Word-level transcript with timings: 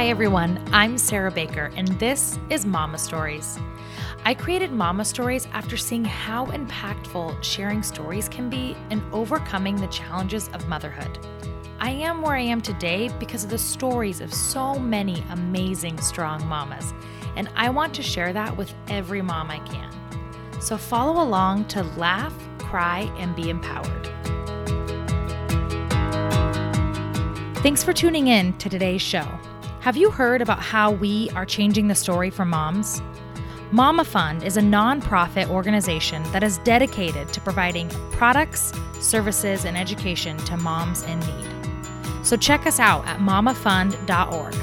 Hi, 0.00 0.08
everyone. 0.08 0.64
I'm 0.72 0.96
Sarah 0.96 1.30
Baker, 1.30 1.70
and 1.76 1.86
this 1.98 2.38
is 2.48 2.64
Mama 2.64 2.96
Stories. 2.96 3.58
I 4.24 4.32
created 4.32 4.72
Mama 4.72 5.04
Stories 5.04 5.46
after 5.52 5.76
seeing 5.76 6.06
how 6.06 6.46
impactful 6.46 7.44
sharing 7.44 7.82
stories 7.82 8.26
can 8.26 8.48
be 8.48 8.74
in 8.88 9.02
overcoming 9.12 9.76
the 9.76 9.88
challenges 9.88 10.48
of 10.54 10.66
motherhood. 10.68 11.18
I 11.80 11.90
am 11.90 12.22
where 12.22 12.34
I 12.34 12.40
am 12.40 12.62
today 12.62 13.10
because 13.18 13.44
of 13.44 13.50
the 13.50 13.58
stories 13.58 14.22
of 14.22 14.32
so 14.32 14.78
many 14.78 15.22
amazing, 15.32 16.00
strong 16.00 16.46
mamas, 16.48 16.94
and 17.36 17.50
I 17.54 17.68
want 17.68 17.92
to 17.96 18.02
share 18.02 18.32
that 18.32 18.56
with 18.56 18.72
every 18.88 19.20
mom 19.20 19.50
I 19.50 19.58
can. 19.58 19.92
So 20.62 20.78
follow 20.78 21.22
along 21.22 21.66
to 21.66 21.82
laugh, 21.98 22.32
cry, 22.58 23.00
and 23.18 23.36
be 23.36 23.50
empowered. 23.50 24.06
Thanks 27.58 27.84
for 27.84 27.92
tuning 27.92 28.28
in 28.28 28.54
to 28.54 28.70
today's 28.70 29.02
show. 29.02 29.28
Have 29.80 29.96
you 29.96 30.10
heard 30.10 30.42
about 30.42 30.60
how 30.60 30.90
we 30.90 31.30
are 31.30 31.46
changing 31.46 31.88
the 31.88 31.94
story 31.94 32.28
for 32.28 32.44
moms? 32.44 33.00
Mama 33.72 34.04
Fund 34.04 34.42
is 34.42 34.58
a 34.58 34.60
nonprofit 34.60 35.48
organization 35.48 36.22
that 36.32 36.42
is 36.42 36.58
dedicated 36.58 37.32
to 37.32 37.40
providing 37.40 37.88
products, 38.10 38.74
services, 39.00 39.64
and 39.64 39.78
education 39.78 40.36
to 40.36 40.58
moms 40.58 41.02
in 41.04 41.18
need. 41.20 42.26
So 42.26 42.36
check 42.36 42.66
us 42.66 42.78
out 42.78 43.06
at 43.06 43.20
mamafund.org. 43.20 44.54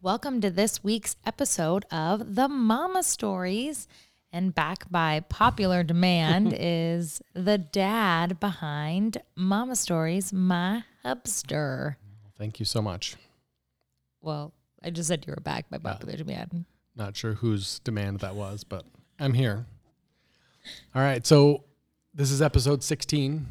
Welcome 0.00 0.40
to 0.40 0.48
this 0.48 0.82
week's 0.82 1.16
episode 1.26 1.84
of 1.90 2.34
The 2.34 2.48
Mama 2.48 3.02
Stories. 3.02 3.88
And 4.34 4.52
back 4.52 4.90
by 4.90 5.20
popular 5.28 5.84
demand 5.84 6.52
is 6.58 7.22
the 7.34 7.56
dad 7.56 8.40
behind 8.40 9.18
Mama 9.36 9.76
Stories, 9.76 10.32
my 10.32 10.82
hubster. 11.04 11.94
Thank 12.36 12.58
you 12.58 12.66
so 12.66 12.82
much. 12.82 13.14
Well, 14.20 14.52
I 14.82 14.90
just 14.90 15.06
said 15.06 15.24
you 15.24 15.32
were 15.36 15.40
back 15.40 15.70
by 15.70 15.78
popular 15.78 16.16
demand. 16.16 16.64
Not 16.96 17.16
sure 17.16 17.34
whose 17.34 17.78
demand 17.78 18.18
that 18.20 18.34
was, 18.34 18.64
but 18.64 18.84
I'm 19.20 19.34
here. 19.34 19.66
All 20.96 21.02
right. 21.02 21.24
So 21.24 21.62
this 22.12 22.32
is 22.32 22.42
episode 22.42 22.82
16. 22.82 23.46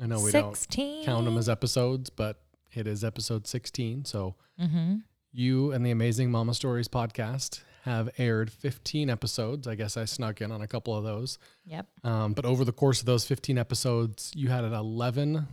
I 0.00 0.06
know 0.06 0.20
we 0.20 0.30
16. 0.30 0.98
don't 0.98 1.04
count 1.04 1.24
them 1.24 1.36
as 1.36 1.48
episodes, 1.48 2.10
but 2.10 2.40
it 2.72 2.86
is 2.86 3.02
episode 3.02 3.48
16. 3.48 4.04
So 4.04 4.36
Mm-hmm. 4.60 4.96
you 5.32 5.70
and 5.72 5.84
the 5.86 5.90
Amazing 5.92 6.30
Mama 6.32 6.52
Stories 6.54 6.88
podcast 6.88 7.60
have 7.84 8.10
aired 8.18 8.50
15 8.52 9.10
episodes. 9.10 9.66
I 9.66 9.74
guess 9.74 9.96
I 9.96 10.04
snuck 10.04 10.40
in 10.40 10.52
on 10.52 10.60
a 10.60 10.66
couple 10.66 10.96
of 10.96 11.04
those. 11.04 11.38
Yep. 11.66 11.86
Um, 12.04 12.32
but 12.32 12.44
over 12.44 12.64
the 12.64 12.72
course 12.72 13.00
of 13.00 13.06
those 13.06 13.24
15 13.24 13.58
episodes, 13.58 14.32
you 14.34 14.48
had 14.48 14.64
11 14.64 15.46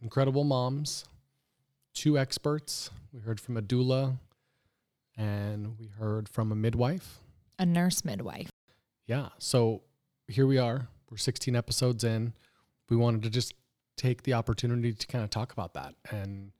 incredible 0.00 0.44
moms, 0.44 1.04
two 1.94 2.18
experts. 2.18 2.90
We 3.12 3.20
heard 3.20 3.40
from 3.40 3.56
a 3.56 3.62
doula 3.62 4.16
and 5.16 5.78
we 5.78 5.86
heard 5.86 6.28
from 6.28 6.52
a 6.52 6.54
midwife. 6.54 7.18
A 7.58 7.66
nurse 7.66 8.04
midwife. 8.04 8.50
Yeah. 9.06 9.28
So 9.38 9.82
here 10.28 10.46
we 10.46 10.58
are. 10.58 10.88
We're 11.10 11.18
16 11.18 11.54
episodes 11.54 12.04
in. 12.04 12.32
We 12.88 12.96
wanted 12.96 13.22
to 13.22 13.30
just 13.30 13.54
take 13.96 14.22
the 14.22 14.34
opportunity 14.34 14.92
to 14.92 15.06
kind 15.06 15.22
of 15.22 15.30
talk 15.30 15.52
about 15.52 15.74
that. 15.74 15.94
And 16.10 16.52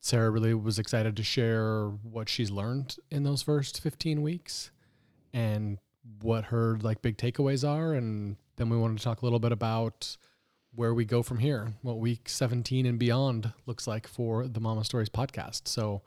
Sarah 0.00 0.30
really 0.30 0.54
was 0.54 0.78
excited 0.78 1.16
to 1.16 1.22
share 1.22 1.88
what 1.88 2.28
she's 2.28 2.50
learned 2.50 2.96
in 3.10 3.22
those 3.22 3.42
first 3.42 3.80
15 3.82 4.22
weeks 4.22 4.70
and 5.32 5.78
what 6.22 6.46
her 6.46 6.78
like 6.80 7.02
big 7.02 7.18
takeaways 7.18 7.68
are. 7.68 7.92
And 7.92 8.36
then 8.56 8.70
we 8.70 8.78
wanted 8.78 8.98
to 8.98 9.04
talk 9.04 9.20
a 9.22 9.26
little 9.26 9.38
bit 9.38 9.52
about 9.52 10.16
where 10.74 10.94
we 10.94 11.04
go 11.04 11.22
from 11.22 11.38
here, 11.38 11.74
what 11.82 11.98
week 11.98 12.28
17 12.28 12.86
and 12.86 12.98
beyond 12.98 13.52
looks 13.66 13.86
like 13.86 14.06
for 14.06 14.46
the 14.48 14.60
Mama 14.60 14.84
Stories 14.84 15.10
podcast. 15.10 15.68
So, 15.68 16.02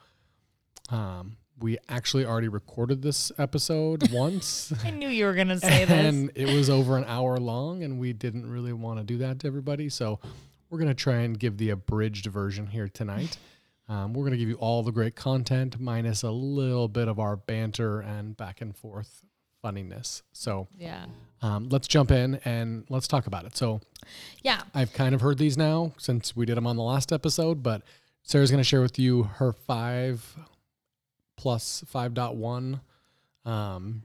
um, 0.90 1.38
we 1.60 1.78
actually 1.88 2.26
already 2.26 2.48
recorded 2.48 3.04
this 3.04 3.32
episode 3.38 4.12
once. 4.12 4.74
I 4.84 4.90
knew 4.90 5.08
you 5.08 5.26
were 5.26 5.34
going 5.36 5.50
to 5.50 5.60
say 5.60 5.86
this. 5.86 5.92
and 5.92 6.32
it 6.34 6.52
was 6.54 6.70
over 6.70 6.98
an 6.98 7.06
hour 7.08 7.38
long 7.38 7.84
and 7.84 8.00
we 8.00 8.12
didn't 8.12 8.50
really 8.50 8.74
want 8.74 8.98
to 9.00 9.04
do 9.04 9.18
that 9.20 9.40
to 9.40 9.48
everybody 9.48 9.88
so 9.88 10.20
we're 10.70 10.80
going 10.80 10.88
to 10.90 10.96
try 10.96 11.18
and 11.18 11.40
give 11.40 11.58
the 11.58 11.70
abridged 11.70 12.26
version 12.26 12.66
here 12.68 12.88
tonight 12.88 13.38
um, 13.90 14.14
we're 14.14 14.24
going 14.24 14.32
to 14.32 14.38
give 14.38 14.50
you 14.50 14.56
all 14.56 14.82
the 14.84 14.92
great 14.92 15.16
content 15.16 15.80
minus 15.80 16.24
a 16.24 16.32
little 16.32 16.88
bit 16.88 17.08
of 17.08 17.20
our 17.20 17.36
banter 17.36 18.00
and 18.00 18.36
back 18.38 18.62
and 18.62 18.76
forth 18.76 19.22
funniness 19.62 20.24
so 20.34 20.68
Yeah. 20.78 21.06
um, 21.42 21.70
let's 21.70 21.88
jump 21.88 22.12
in 22.12 22.36
and 22.46 22.86
let's 22.90 23.08
talk 23.08 23.28
about 23.28 23.46
it 23.46 23.56
so 23.56 23.80
Yeah. 24.42 24.62
i've 24.74 24.92
kind 24.94 25.16
of 25.16 25.22
heard 25.22 25.38
these 25.38 25.58
now 25.58 25.94
since 25.98 26.36
we 26.36 26.46
did 26.46 26.58
them 26.58 26.68
on 26.68 26.76
the 26.76 26.84
last 26.84 27.12
episode 27.14 27.64
but 27.64 27.82
sarah's 28.24 28.52
going 28.52 28.60
to 28.60 28.68
share 28.68 28.82
with 28.82 29.00
you 29.00 29.24
her 29.24 29.54
five 29.54 30.38
plus 31.38 31.84
five 31.88 32.14
5.1 32.14 32.80
um, 33.46 34.04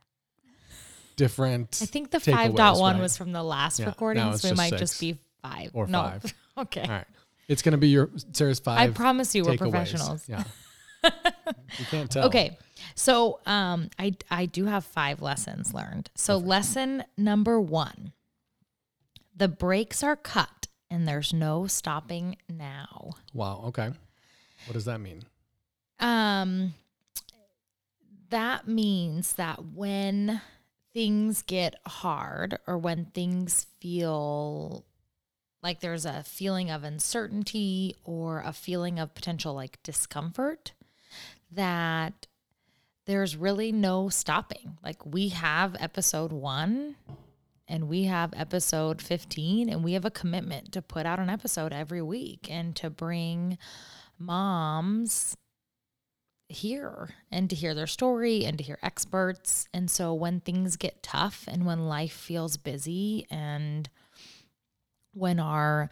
different 1.17 1.79
I 1.83 1.87
think 1.87 2.11
the 2.11 2.19
takeaways, 2.19 2.57
5.1 2.57 2.81
right? 2.93 3.01
was 3.01 3.17
from 3.17 3.33
the 3.33 3.43
last 3.43 3.79
Yeah, 3.81 3.87
recording, 3.87 4.37
so 4.37 4.49
it 4.49 4.57
might 4.57 4.71
six 4.71 4.81
just 4.81 5.01
be 5.01 5.19
five. 5.43 5.71
or 5.75 5.87
no. 5.87 6.03
five. 6.03 6.35
okay. 6.59 6.83
All 6.83 6.89
right. 6.89 7.07
It's 7.49 7.63
going 7.63 7.73
to 7.73 7.79
be 7.79 7.89
your 7.89 8.11
Sarah's 8.33 8.61
five. 8.61 8.79
I 8.79 8.93
promise 8.93 9.35
you 9.35 9.43
we're 9.45 9.53
takeaways. 9.53 9.59
professionals. 9.59 10.29
Yeah. 10.29 10.45
you 11.05 11.85
can't 11.91 12.11
tell. 12.11 12.27
Okay. 12.27 12.59
So 12.95 13.41
um 13.47 13.91
I 13.99 14.15
I 14.31 14.47
do 14.47 14.67
have 14.67 14.85
five 14.85 15.23
lessons 15.23 15.73
learned. 15.73 16.11
So 16.15 16.37
lesson 16.37 17.05
number 17.17 17.61
1. 17.61 18.13
The 19.35 19.49
brakes 19.49 20.03
are 20.03 20.17
cut 20.17 20.67
and 20.91 21.07
there's 21.07 21.33
no 21.33 21.67
stopping 21.67 22.37
now. 22.49 23.13
Wow. 23.33 23.65
Okay. 23.69 23.91
What 24.67 24.75
does 24.75 24.85
that 24.85 25.01
mean? 25.01 25.23
Um 26.01 26.75
that 28.31 28.69
means 28.69 29.35
that 29.35 29.65
when 29.65 30.43
things 30.93 31.43
get 31.43 31.77
hard 31.87 32.59
or 32.67 32.77
when 32.77 33.07
things 33.07 33.67
feel 33.81 34.85
like 35.69 35.81
there's 35.81 36.07
a 36.07 36.23
feeling 36.23 36.71
of 36.71 36.83
uncertainty 36.83 37.95
or 38.03 38.41
a 38.41 38.55
feeling 38.55 38.99
of 38.99 39.15
potential 39.15 39.53
like 39.53 39.79
discomfort 39.83 40.73
that 41.53 42.27
there's 43.05 43.37
really 43.37 43.71
no 43.71 44.09
stopping. 44.09 44.79
Like 44.83 45.05
we 45.05 45.29
have 45.29 45.77
episode 45.79 46.33
1 46.33 46.97
and 47.69 47.87
we 47.87 48.05
have 48.05 48.33
episode 48.35 49.03
15 49.03 49.69
and 49.69 49.85
we 49.85 49.93
have 49.93 50.07
a 50.07 50.11
commitment 50.11 50.73
to 50.73 50.81
put 50.81 51.05
out 51.05 51.19
an 51.19 51.29
episode 51.29 51.75
every 51.75 52.01
week 52.01 52.49
and 52.51 52.75
to 52.77 52.89
bring 52.89 53.59
moms 54.19 55.37
here 56.49 57.11
and 57.31 57.51
to 57.51 57.57
hear 57.57 57.75
their 57.75 57.87
story 57.87 58.47
and 58.47 58.57
to 58.57 58.65
hear 58.65 58.79
experts. 58.83 59.69
And 59.75 59.91
so 59.91 60.15
when 60.15 60.41
things 60.41 60.79
get 60.79 61.03
tough 61.03 61.45
and 61.47 61.67
when 61.67 61.89
life 61.89 62.15
feels 62.15 62.57
busy 62.57 63.27
and 63.31 63.91
when 65.19 65.39
our 65.41 65.91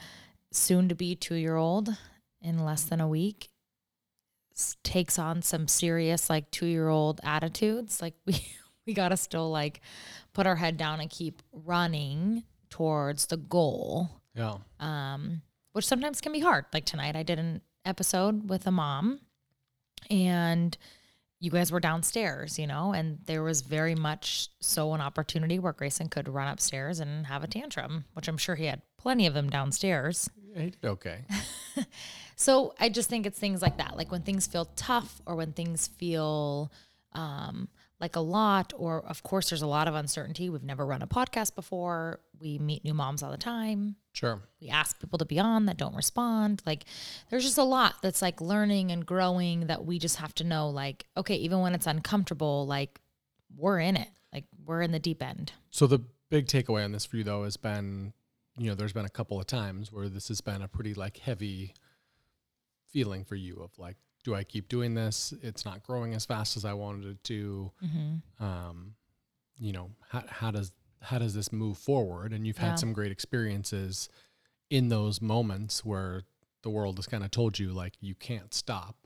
soon 0.53 0.89
to 0.89 0.95
be 0.95 1.15
2-year-old 1.17 1.91
in 2.41 2.65
less 2.65 2.85
than 2.85 3.01
a 3.01 3.09
week 3.09 3.49
takes 4.83 5.19
on 5.19 5.43
some 5.43 5.69
serious 5.69 6.31
like 6.31 6.51
2-year-old 6.51 7.21
attitudes, 7.23 8.01
like 8.01 8.15
we 8.27 8.41
we 8.87 8.95
got 8.95 9.09
to 9.09 9.17
still 9.17 9.51
like 9.51 9.81
put 10.33 10.47
our 10.47 10.57
head 10.57 10.77
down 10.77 11.01
and 11.01 11.11
keep 11.11 11.43
running 11.53 12.45
towards 12.71 13.27
the 13.27 13.37
goal 13.37 14.09
Yeah. 14.35 14.59
um, 14.81 15.43
which 15.73 15.87
sometimes 15.87 16.21
can 16.21 16.33
be 16.33 16.41
hard. 16.41 16.67
Like 16.73 16.85
tonight, 16.85 17.17
I 17.17 17.23
did 17.23 17.39
an 17.39 17.63
episode 17.85 18.49
with 18.49 18.67
a 18.67 18.71
mom, 18.71 19.21
and 20.09 20.77
you 21.41 21.51
guys 21.51 21.71
were 21.71 21.81
downstairs, 21.81 22.59
you 22.59 22.67
know, 22.67 22.93
and 22.93 23.19
there 23.27 23.43
was 23.43 23.61
very 23.61 23.95
much 23.95 24.49
so 24.61 24.95
an 24.95 25.01
opportunity 25.01 25.59
where 25.59 25.73
Grayson 25.73 26.09
could 26.09 26.29
run 26.29 26.49
upstairs 26.49 26.99
and 27.01 27.27
have 27.27 27.45
a 27.45 27.47
tantrum, 27.49 28.05
which 28.15 28.27
I'm 28.29 28.39
sure 28.39 28.55
he 28.55 28.65
had 28.67 28.83
plenty 28.99 29.27
of 29.27 29.35
them 29.35 29.49
downstairs. 29.51 30.29
Did 30.55 30.77
okay. 30.85 31.25
So 32.39 32.75
I 32.79 32.91
just 32.91 33.09
think 33.09 33.25
it's 33.25 33.39
things 33.39 33.63
like 33.63 33.79
that, 33.79 33.97
like 33.97 34.13
when 34.13 34.21
things 34.21 34.47
feel 34.47 34.67
tough 34.77 35.23
or 35.25 35.37
when 35.37 35.53
things 35.53 35.87
feel 35.87 36.71
um, 37.13 37.69
like 37.99 38.15
a 38.15 38.21
lot, 38.21 38.75
or 38.77 39.03
of 39.07 39.23
course, 39.23 39.49
there's 39.49 39.63
a 39.63 39.67
lot 39.67 39.89
of 39.89 39.95
uncertainty. 39.95 40.51
We've 40.51 40.63
never 40.63 40.85
run 40.85 41.01
a 41.01 41.07
podcast 41.07 41.55
before. 41.55 42.21
We 42.39 42.59
meet 42.59 42.85
new 42.85 42.93
moms 42.93 43.23
all 43.23 43.31
the 43.31 43.39
time 43.39 43.97
Sure. 44.13 44.43
we 44.61 44.69
ask 44.69 45.01
people 45.01 45.19
to 45.19 45.25
be 45.25 45.39
on 45.39 45.65
that 45.67 45.79
don't 45.79 45.95
respond 45.95 46.63
like 46.67 46.85
there's 47.31 47.45
just 47.45 47.57
a 47.59 47.63
lot 47.63 47.95
that's 48.03 48.21
like 48.23 48.41
learning 48.43 48.91
and 48.91 49.05
growing 49.07 49.67
that 49.69 49.85
we 49.87 49.99
just 49.99 50.17
have 50.17 50.35
to 50.35 50.45
know 50.45 50.69
like 50.69 51.07
okay 51.17 51.37
even 51.37 51.61
when 51.61 51.75
it's 51.75 51.87
uncomfortable 51.87 52.67
like 52.67 52.99
we're 53.57 53.79
in 53.81 53.97
it 53.97 54.09
like 54.33 54.45
we're 54.67 54.81
in 54.83 54.91
the 54.93 54.99
deep 54.99 55.23
end 55.23 55.53
So 55.71 55.87
the 55.87 56.01
big 56.31 56.47
takeaway 56.47 56.85
on 56.85 56.93
this 56.93 57.05
for 57.07 57.17
you 57.17 57.25
though 57.25 57.45
has 57.45 57.57
been, 57.57 58.13
you 58.59 58.69
know, 58.69 58.75
there's 58.75 58.93
been 58.93 59.05
a 59.05 59.11
couple 59.11 59.39
of 59.39 59.47
times 59.47 59.93
where 59.93 60.09
this 60.09 60.29
has 60.29 60.41
been 60.41 60.63
a 60.63 60.69
pretty 60.69 60.95
like 60.95 61.19
heavy 61.19 61.75
feeling 62.91 63.25
for 63.25 63.35
you 63.35 63.57
of 63.63 63.79
like, 63.79 63.97
do 64.25 64.35
I 64.35 64.45
keep 64.45 64.69
doing 64.69 64.95
this? 64.95 65.33
It's 65.43 65.65
not 65.65 65.83
growing 65.83 66.15
as 66.15 66.25
fast 66.25 66.57
as 66.57 66.65
I 66.65 66.73
wanted 66.73 67.07
it 67.11 67.25
to. 67.25 67.73
mm-hmm. 67.85 68.45
Um, 68.45 68.95
you 69.59 69.73
know, 69.73 69.91
how, 70.11 70.25
how 70.29 70.51
does 70.51 70.73
how 71.03 71.19
does 71.19 71.35
this 71.35 71.53
move 71.53 71.79
forward? 71.79 72.33
And 72.33 72.47
you've 72.47 72.59
Yeah. 72.59 72.71
had 72.71 72.79
some 72.79 72.93
great 72.93 73.13
experiences 73.13 74.09
in 74.71 74.89
those 74.89 75.21
moments 75.23 75.85
where 75.85 76.23
the 76.63 76.71
world 76.71 76.97
has 76.97 77.07
kind 77.07 77.23
of 77.23 77.31
told 77.31 77.59
you 77.59 77.73
like 77.73 77.95
you 78.01 78.15
can't 78.15 78.53
stop, 78.53 78.97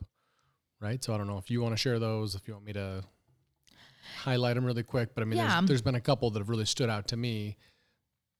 right? 0.79 1.03
So 1.03 1.13
I 1.13 1.17
don't 1.17 1.27
know 1.27 1.37
if 1.37 1.51
you 1.51 1.61
want 1.61 1.73
to 1.73 1.77
share 1.77 1.99
those, 1.99 2.33
if 2.33 2.47
you 2.47 2.53
want 2.55 2.65
me 2.65 2.73
to 2.73 3.03
highlight 4.23 4.55
them 4.55 4.65
really 4.65 4.83
quick, 4.83 5.13
but 5.13 5.21
I 5.21 5.25
mean, 5.25 5.37
Yeah. 5.37 5.57
there's, 5.59 5.67
there's 5.67 5.81
been 5.81 5.95
a 5.95 6.01
couple 6.01 6.31
that 6.31 6.39
have 6.39 6.49
really 6.49 6.65
stood 6.65 6.89
out 6.89 7.07
to 7.09 7.17
me 7.17 7.57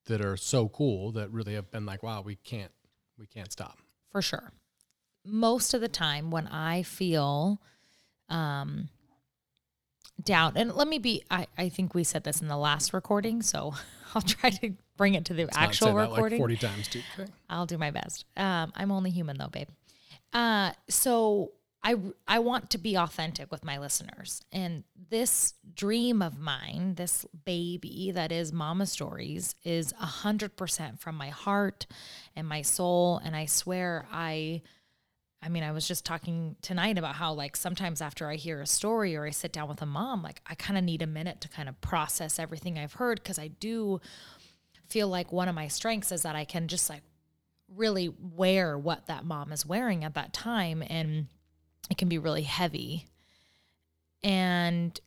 that 0.06 0.22
are 0.24 0.38
so 0.38 0.68
cool 0.70 1.12
that 1.14 1.32
really 1.32 1.54
have 1.54 1.70
been 1.72 1.86
like, 1.86 2.02
wow, 2.04 2.22
we 2.22 2.36
can't, 2.36 2.72
we 3.18 3.28
can't 3.28 3.52
stop. 3.52 3.78
for 4.10 4.22
sure. 4.22 4.52
Most 5.26 5.74
of 5.74 5.82
the 5.82 5.88
time 5.88 6.32
when 6.32 6.48
I 6.48 6.82
feel 6.84 7.62
um 8.30 8.90
down 10.24 10.54
and 10.56 10.74
let 10.74 10.88
me 10.88 11.00
be 11.00 11.24
I, 11.32 11.48
I 11.58 11.70
think 11.70 11.94
we 11.94 12.04
said 12.04 12.24
this 12.24 12.42
in 12.42 12.48
the 12.48 12.58
last 12.58 12.94
recording, 12.94 13.42
so 13.42 13.74
I'll 14.16 14.22
try 14.22 14.50
to 14.50 14.74
bring 14.98 15.14
it 15.16 15.26
to 15.26 15.34
the 15.34 15.44
Let's 15.46 15.58
actual 15.58 15.94
recording. 15.94 16.40
like 16.40 16.40
40 16.40 16.56
times, 16.58 16.88
dude. 16.88 17.04
Okay. 17.20 17.32
I'll 17.50 17.66
do 17.66 17.78
my 17.78 17.92
best. 17.92 18.26
Um, 18.38 18.72
I'm 18.76 18.92
only 18.92 19.10
human 19.12 19.38
though, 19.38 19.48
babe. 19.48 19.68
Uh, 20.34 20.72
so 20.90 21.52
I 21.84 21.96
I 22.28 22.40
want 22.40 22.70
to 22.72 22.78
be 22.78 22.96
authentic 22.96 23.52
with 23.52 23.66
my 23.66 23.78
listeners, 23.80 24.44
and 24.52 24.84
this 25.10 25.56
dream 25.74 26.22
of 26.22 26.38
mine, 26.38 26.94
this 26.96 27.26
baby 27.46 28.12
that 28.14 28.32
is 28.32 28.54
Mama 28.54 28.86
Stories, 28.86 29.56
is 29.64 29.94
a 30.00 30.06
hundred 30.06 30.56
percent 30.56 31.00
from 31.00 31.16
my 31.16 31.30
heart 31.30 31.88
and 32.36 32.48
my 32.48 32.62
soul. 32.62 33.20
And 33.24 33.36
I 33.36 33.46
swear, 33.46 34.08
I. 34.12 34.62
I 35.44 35.50
mean, 35.50 35.64
I 35.64 35.72
was 35.72 35.88
just 35.88 36.06
talking 36.06 36.56
tonight 36.62 37.00
about 37.00 37.16
how, 37.16 37.34
like, 37.34 37.56
sometimes 37.56 38.00
after 38.00 38.30
I 38.30 38.36
hear 38.36 38.62
a 38.62 38.68
story 38.68 39.16
or 39.16 39.26
I 39.26 39.32
sit 39.32 39.52
down 39.52 39.68
with 39.68 39.82
a 39.82 39.88
mom, 39.88 40.22
like, 40.22 40.40
I 40.46 40.54
kind 40.54 40.78
of 40.78 40.84
need 40.84 41.02
a 41.02 41.08
minute 41.08 41.42
to 41.42 41.50
kind 41.50 41.68
of 41.68 41.82
process 41.82 42.38
everything 42.38 42.78
I've 42.78 42.94
heard 42.94 43.24
because 43.24 43.40
I 43.40 43.48
do 43.48 44.02
feel 44.88 45.08
like 45.08 45.32
one 45.32 45.48
of 45.48 45.56
my 45.56 45.68
strengths 45.68 46.12
is 46.12 46.22
that 46.22 46.36
I 46.36 46.46
can 46.46 46.68
just 46.68 46.92
like 46.92 47.02
really 47.76 48.14
wear 48.20 48.78
what 48.78 49.08
that 49.08 49.26
mom 49.26 49.52
is 49.52 49.66
wearing 49.66 50.04
at 50.04 50.14
that 50.14 50.34
time 50.34 50.84
and 50.88 51.28
it 51.92 51.98
can 51.98 52.10
be 52.10 52.18
really 52.18 52.44
heavy. 52.44 53.06
And 54.24 55.00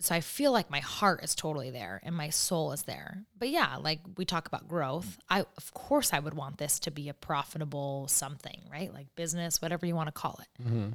so 0.00 0.14
I 0.14 0.20
feel 0.20 0.50
like 0.50 0.70
my 0.70 0.80
heart 0.80 1.22
is 1.22 1.34
totally 1.34 1.70
there 1.70 2.00
and 2.02 2.16
my 2.16 2.30
soul 2.30 2.72
is 2.72 2.82
there. 2.82 3.22
But 3.38 3.50
yeah, 3.50 3.76
like 3.76 4.00
we 4.16 4.24
talk 4.24 4.48
about 4.48 4.66
growth. 4.66 5.18
I 5.30 5.40
of 5.40 5.74
course 5.74 6.12
I 6.12 6.18
would 6.18 6.34
want 6.34 6.58
this 6.58 6.80
to 6.80 6.90
be 6.90 7.08
a 7.08 7.14
profitable 7.14 8.08
something, 8.08 8.62
right? 8.70 8.92
Like 8.92 9.14
business, 9.14 9.62
whatever 9.62 9.86
you 9.86 9.94
want 9.94 10.08
to 10.08 10.12
call 10.12 10.40
it. 10.42 10.62
Mm-hmm. 10.62 10.88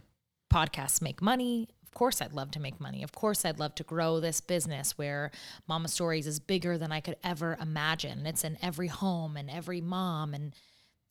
Podcasts 0.54 1.02
make 1.02 1.22
money. 1.22 1.70
Of 1.84 1.94
course 1.94 2.22
I'd 2.22 2.34
love 2.34 2.52
to 2.52 2.60
make 2.60 2.82
money. 2.82 3.02
Of 3.02 3.14
course 3.14 3.46
I'd 3.46 3.60
love 3.60 3.76
to 3.76 3.84
grow 3.84 4.20
this 4.20 4.42
business 4.42 4.98
where 4.98 5.32
Mama 5.68 5.88
Stories 5.88 6.28
is 6.28 6.42
bigger 6.42 6.78
than 6.78 6.92
I 6.92 7.00
could 7.00 7.16
ever 7.24 7.58
imagine. 7.62 8.26
It's 8.26 8.44
in 8.44 8.58
every 8.62 8.88
home 8.88 9.38
and 9.38 9.50
every 9.50 9.80
mom 9.80 10.34
and 10.34 10.54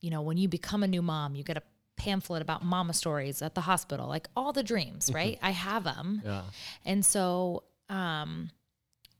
you 0.02 0.10
know, 0.10 0.20
when 0.20 0.36
you 0.36 0.48
become 0.48 0.82
a 0.82 0.86
new 0.86 1.02
mom, 1.02 1.34
you 1.34 1.42
get 1.42 1.56
a 1.56 1.62
pamphlet 1.96 2.42
about 2.42 2.64
mama 2.64 2.92
stories 2.92 3.42
at 3.42 3.54
the 3.54 3.62
hospital, 3.62 4.06
like 4.06 4.28
all 4.36 4.52
the 4.52 4.62
dreams, 4.62 5.10
right? 5.12 5.38
I 5.42 5.50
have 5.50 5.84
them. 5.84 6.22
Yeah. 6.24 6.42
And 6.84 7.04
so 7.04 7.64
um 7.88 8.50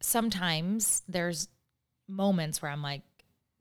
sometimes 0.00 1.02
there's 1.08 1.48
moments 2.08 2.62
where 2.62 2.70
I'm 2.70 2.82
like, 2.82 3.02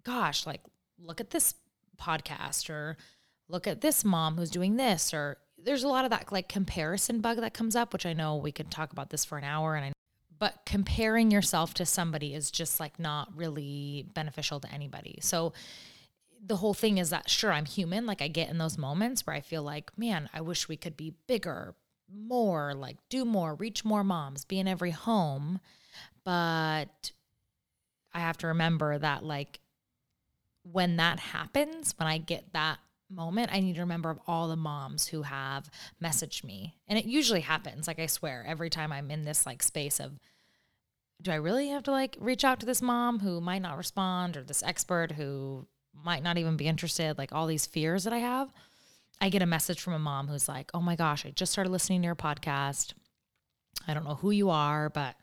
gosh, 0.03 0.45
like 0.45 0.61
look 0.99 1.19
at 1.21 1.31
this 1.31 1.55
podcast 1.99 2.69
or 2.69 2.97
look 3.47 3.67
at 3.67 3.81
this 3.81 4.03
mom 4.03 4.37
who's 4.37 4.49
doing 4.49 4.75
this 4.75 5.13
or 5.13 5.37
there's 5.57 5.83
a 5.83 5.87
lot 5.87 6.05
of 6.05 6.11
that 6.11 6.31
like 6.31 6.47
comparison 6.47 7.21
bug 7.21 7.37
that 7.37 7.53
comes 7.53 7.75
up, 7.75 7.93
which 7.93 8.05
I 8.05 8.13
know 8.13 8.35
we 8.35 8.51
could 8.51 8.69
talk 8.69 8.91
about 8.91 9.09
this 9.09 9.25
for 9.25 9.37
an 9.37 9.43
hour 9.43 9.75
and 9.75 9.85
I 9.85 9.91
but 10.37 10.61
comparing 10.65 11.31
yourself 11.31 11.73
to 11.75 11.85
somebody 11.85 12.33
is 12.33 12.51
just 12.51 12.79
like 12.79 12.99
not 12.99 13.29
really 13.35 14.05
beneficial 14.13 14.59
to 14.59 14.71
anybody. 14.71 15.17
So 15.21 15.53
the 16.47 16.57
whole 16.57 16.73
thing 16.73 16.97
is 16.97 17.09
that 17.09 17.29
sure 17.29 17.51
I'm 17.51 17.65
human 17.65 18.05
like 18.05 18.21
I 18.21 18.27
get 18.27 18.49
in 18.49 18.57
those 18.57 18.77
moments 18.77 19.25
where 19.25 19.35
I 19.35 19.41
feel 19.41 19.63
like 19.63 19.97
man 19.97 20.29
I 20.33 20.41
wish 20.41 20.67
we 20.67 20.77
could 20.77 20.95
be 20.95 21.15
bigger 21.27 21.75
more 22.13 22.73
like 22.75 22.97
do 23.09 23.25
more 23.25 23.55
reach 23.55 23.83
more 23.83 24.03
moms 24.03 24.45
be 24.45 24.59
in 24.59 24.67
every 24.67 24.91
home. 24.91 25.59
But 26.23 27.11
I 28.13 28.19
have 28.19 28.37
to 28.39 28.47
remember 28.47 28.97
that 28.97 29.23
like 29.23 29.59
when 30.63 30.97
that 30.97 31.19
happens 31.19 31.93
when 31.97 32.07
I 32.07 32.17
get 32.17 32.53
that 32.53 32.79
moment 33.09 33.51
I 33.51 33.59
need 33.59 33.75
to 33.75 33.81
remember 33.81 34.09
of 34.09 34.19
all 34.27 34.47
the 34.47 34.55
moms 34.55 35.07
who 35.07 35.23
have 35.23 35.69
messaged 36.03 36.43
me. 36.43 36.75
And 36.87 36.99
it 36.99 37.05
usually 37.05 37.41
happens 37.41 37.87
like 37.87 37.99
I 37.99 38.05
swear 38.05 38.45
every 38.47 38.69
time 38.69 38.91
I'm 38.91 39.09
in 39.09 39.23
this 39.23 39.45
like 39.45 39.63
space 39.63 39.99
of 39.99 40.19
do 41.21 41.31
I 41.31 41.35
really 41.35 41.69
have 41.69 41.83
to 41.83 41.91
like 41.91 42.17
reach 42.19 42.43
out 42.43 42.59
to 42.59 42.65
this 42.65 42.81
mom 42.81 43.19
who 43.19 43.41
might 43.41 43.61
not 43.61 43.77
respond 43.77 44.37
or 44.37 44.43
this 44.43 44.61
expert 44.63 45.13
who 45.13 45.65
might 46.03 46.23
not 46.23 46.37
even 46.37 46.57
be 46.57 46.67
interested, 46.67 47.17
like 47.17 47.33
all 47.33 47.47
these 47.47 47.65
fears 47.65 48.03
that 48.03 48.13
I 48.13 48.19
have. 48.19 48.51
I 49.21 49.29
get 49.29 49.41
a 49.41 49.45
message 49.45 49.81
from 49.81 49.93
a 49.93 49.99
mom 49.99 50.27
who's 50.27 50.47
like, 50.49 50.71
"Oh 50.73 50.81
my 50.81 50.95
gosh, 50.95 51.25
I 51.25 51.31
just 51.31 51.51
started 51.51 51.69
listening 51.69 52.01
to 52.01 52.05
your 52.05 52.15
podcast. 52.15 52.93
I 53.87 53.93
don't 53.93 54.03
know 54.03 54.15
who 54.15 54.31
you 54.31 54.49
are, 54.49 54.89
but 54.89 55.15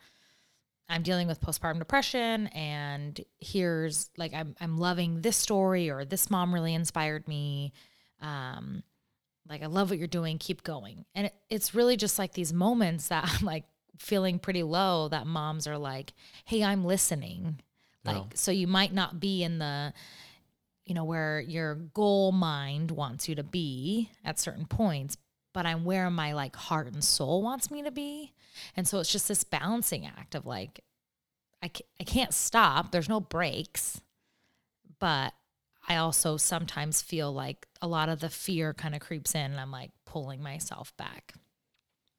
I'm 0.88 1.02
dealing 1.02 1.26
with 1.26 1.40
postpartum 1.40 1.78
depression 1.78 2.48
and 2.48 3.18
here's 3.40 4.10
like 4.16 4.34
I'm 4.34 4.54
I'm 4.60 4.78
loving 4.78 5.22
this 5.22 5.36
story 5.36 5.90
or 5.90 6.04
this 6.04 6.30
mom 6.30 6.52
really 6.54 6.74
inspired 6.74 7.26
me. 7.28 7.72
Um 8.20 8.82
like 9.48 9.62
I 9.62 9.66
love 9.66 9.90
what 9.90 9.98
you're 9.98 10.06
doing, 10.08 10.38
keep 10.38 10.62
going." 10.62 11.04
And 11.14 11.26
it, 11.26 11.34
it's 11.50 11.74
really 11.74 11.96
just 11.96 12.18
like 12.18 12.32
these 12.32 12.52
moments 12.52 13.08
that 13.08 13.24
I'm 13.40 13.44
like 13.44 13.64
feeling 13.98 14.38
pretty 14.38 14.62
low 14.62 15.08
that 15.08 15.26
moms 15.26 15.66
are 15.66 15.78
like, 15.78 16.12
"Hey, 16.44 16.62
I'm 16.62 16.84
listening." 16.84 17.60
Like 18.04 18.16
Yeah. 18.16 18.22
so 18.34 18.50
you 18.50 18.66
might 18.66 18.92
not 18.92 19.20
be 19.20 19.42
in 19.44 19.58
the 19.58 19.92
you 20.84 20.94
know 20.94 21.04
where 21.04 21.40
your 21.40 21.74
goal 21.74 22.32
mind 22.32 22.90
wants 22.90 23.28
you 23.28 23.34
to 23.36 23.42
be 23.42 24.10
at 24.24 24.38
certain 24.38 24.66
points, 24.66 25.16
but 25.52 25.66
I'm 25.66 25.84
where 25.84 26.10
my 26.10 26.32
like 26.32 26.56
heart 26.56 26.92
and 26.92 27.02
soul 27.02 27.42
wants 27.42 27.70
me 27.70 27.82
to 27.82 27.90
be. 27.90 28.32
And 28.76 28.86
so 28.86 28.98
it's 28.98 29.12
just 29.12 29.28
this 29.28 29.44
balancing 29.44 30.06
act 30.06 30.34
of 30.34 30.46
like 30.46 30.80
I 31.62 31.68
ca- 31.68 31.86
I 32.00 32.04
can't 32.04 32.34
stop. 32.34 32.90
There's 32.90 33.08
no 33.08 33.20
breaks. 33.20 34.00
But 34.98 35.32
I 35.88 35.96
also 35.96 36.36
sometimes 36.36 37.02
feel 37.02 37.32
like 37.32 37.66
a 37.80 37.88
lot 37.88 38.08
of 38.08 38.20
the 38.20 38.28
fear 38.28 38.72
kind 38.72 38.94
of 38.94 39.00
creeps 39.00 39.34
in 39.34 39.50
and 39.50 39.60
I'm 39.60 39.70
like 39.72 39.90
pulling 40.04 40.42
myself 40.42 40.92
back. 40.96 41.34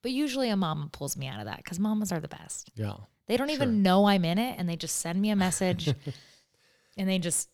But 0.01 0.12
usually 0.12 0.50
a 0.50 0.57
mama 0.57 0.89
pulls 0.92 1.15
me 1.15 1.27
out 1.27 1.39
of 1.39 1.45
that 1.45 1.57
because 1.57 1.80
mamas 1.80 2.12
are 2.12 2.19
the 2.19 2.27
best. 2.27 2.71
Yeah. 2.75 2.95
They 3.27 3.38
don't 3.38 3.51
even 3.51 3.83
know 3.83 4.06
I'm 4.06 4.25
in 4.25 4.38
it 4.38 4.56
and 4.57 4.68
they 4.68 4.75
just 4.75 4.98
send 4.98 5.21
me 5.21 5.30
a 5.30 5.36
message 5.36 5.88
and 6.98 7.07
they 7.10 7.19
just 7.19 7.48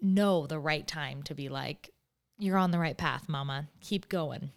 know 0.00 0.46
the 0.46 0.58
right 0.58 0.86
time 0.86 1.22
to 1.24 1.34
be 1.34 1.48
like, 1.48 1.90
you're 2.38 2.56
on 2.56 2.70
the 2.70 2.78
right 2.78 2.96
path, 2.96 3.28
mama. 3.28 3.68
Keep 3.80 4.08
going. 4.08 4.50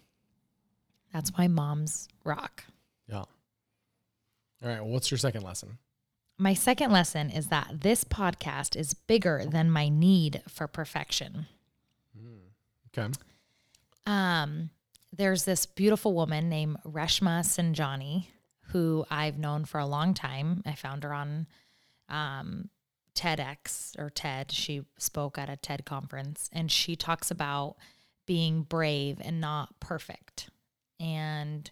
That's 1.13 1.31
why 1.35 1.47
moms 1.47 2.07
rock. 2.23 2.63
Yeah. 3.07 3.17
All 3.17 3.27
right. 4.63 4.81
Well, 4.81 4.91
what's 4.91 5.11
your 5.11 5.17
second 5.17 5.43
lesson? 5.43 5.77
My 6.37 6.53
second 6.53 6.91
lesson 6.91 7.29
is 7.29 7.47
that 7.47 7.81
this 7.81 8.03
podcast 8.03 8.75
is 8.75 8.93
bigger 8.93 9.45
than 9.47 9.71
my 9.71 9.87
need 9.87 10.41
for 10.49 10.67
perfection. 10.67 11.47
Okay. 12.97 13.09
Um, 14.05 14.69
there's 15.13 15.45
this 15.45 15.65
beautiful 15.65 16.13
woman 16.13 16.49
named 16.49 16.77
Reshma 16.85 17.41
Saujani 17.41 18.27
who 18.69 19.05
I've 19.09 19.37
known 19.37 19.65
for 19.65 19.79
a 19.79 19.85
long 19.85 20.13
time. 20.13 20.61
I 20.65 20.73
found 20.73 21.03
her 21.03 21.13
on 21.13 21.47
um, 22.09 22.69
TEDx 23.15 23.97
or 23.97 24.09
TED. 24.09 24.51
She 24.51 24.83
spoke 24.97 25.37
at 25.37 25.49
a 25.49 25.55
TED 25.55 25.85
conference 25.85 26.49
and 26.53 26.71
she 26.71 26.95
talks 26.95 27.31
about 27.31 27.75
being 28.25 28.63
brave 28.63 29.19
and 29.21 29.39
not 29.39 29.79
perfect. 29.79 30.49
And 30.99 31.69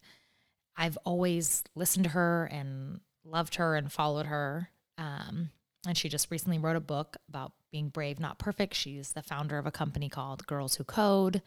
I've 0.76 0.98
always 1.06 1.64
listened 1.76 2.06
to 2.06 2.12
her 2.12 2.46
and 2.52 3.02
loved 3.26 3.56
her 3.56 3.76
and 3.76 3.92
followed 3.92 4.28
her. 4.28 4.70
Um, 4.98 5.50
and 5.86 5.98
she 5.98 6.10
just 6.10 6.32
recently 6.32 6.58
wrote 6.58 6.76
a 6.76 6.82
book 6.82 7.18
about 7.28 7.52
being 7.72 7.90
brave, 7.90 8.20
not 8.20 8.40
perfect. 8.40 8.74
She's 8.74 9.12
the 9.12 9.24
founder 9.24 9.58
of 9.58 9.66
a 9.66 9.72
company 9.72 10.08
called 10.08 10.46
Girls 10.48 10.76
Who 10.76 10.84
Code. 10.84 11.42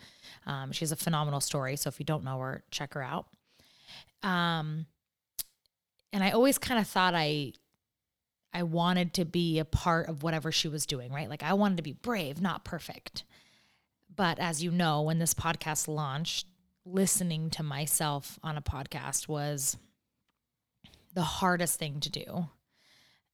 Um, 0.46 0.72
she's 0.72 0.92
a 0.92 0.96
phenomenal 0.96 1.40
story. 1.40 1.76
So 1.76 1.88
if 1.88 1.98
you 1.98 2.04
don't 2.04 2.24
know 2.24 2.38
her, 2.40 2.64
check 2.70 2.94
her 2.94 3.02
out. 3.02 3.26
Um, 4.22 4.86
and 6.12 6.22
I 6.22 6.30
always 6.30 6.58
kind 6.58 6.80
of 6.80 6.86
thought 6.86 7.14
I 7.14 7.52
I 8.56 8.62
wanted 8.62 9.12
to 9.14 9.26
be 9.26 9.58
a 9.58 9.66
part 9.66 10.08
of 10.08 10.22
whatever 10.22 10.50
she 10.50 10.66
was 10.66 10.86
doing, 10.86 11.12
right? 11.12 11.28
Like 11.28 11.42
I 11.42 11.52
wanted 11.52 11.76
to 11.76 11.82
be 11.82 11.92
brave, 11.92 12.40
not 12.40 12.64
perfect. 12.64 13.24
But 14.14 14.38
as 14.38 14.64
you 14.64 14.70
know, 14.70 15.02
when 15.02 15.18
this 15.18 15.34
podcast 15.34 15.88
launched, 15.88 16.46
listening 16.86 17.50
to 17.50 17.62
myself 17.62 18.38
on 18.42 18.56
a 18.56 18.62
podcast 18.62 19.28
was 19.28 19.76
the 21.12 21.22
hardest 21.22 21.78
thing 21.78 22.00
to 22.00 22.08
do. 22.08 22.46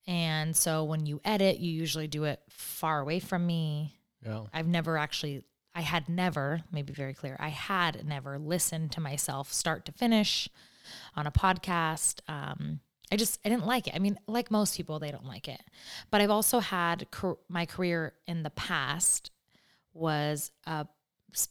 And 0.09 0.57
so 0.57 0.83
when 0.83 1.07
you 1.07 1.21
edit, 1.25 1.61
you 1.61 1.71
usually 1.71 2.09
do 2.09 2.25
it 2.25 2.41
far 2.49 2.99
away 2.99 3.21
from 3.21 3.47
me. 3.47 3.95
Yeah. 4.27 4.43
I've 4.53 4.67
never 4.67 4.99
actually, 4.99 5.45
I 5.73 5.83
had 5.83 6.09
never, 6.09 6.63
maybe 6.73 6.93
very 6.93 7.15
clear, 7.15 7.37
I 7.39 7.51
had 7.51 8.05
never 8.05 8.41
listened 8.41 8.91
to 8.93 9.01
myself 9.01 9.53
start 9.53 9.85
to 9.87 9.93
finish 9.93 10.49
on 11.15 11.29
a 11.29 11.31
podcast. 11.31 12.23
Um, 12.27 12.81
I 13.13 13.17
just, 13.17 13.39
I 13.45 13.51
didn't 13.51 13.67
like 13.67 13.89
it. 13.89 13.95
I 13.95 13.99
mean, 13.99 14.19
like 14.27 14.51
most 14.51 14.75
people, 14.75 14.99
they 14.99 15.11
don't 15.11 15.27
like 15.27 15.47
it. 15.47 15.61
But 16.11 16.23
I've 16.23 16.31
also 16.31 16.61
had 16.61 17.11
car- 17.11 17.37
my 17.47 17.67
career 17.67 18.15
in 18.27 18.43
the 18.43 18.51
past 18.51 19.31
was 19.93 20.51
a 20.67 20.87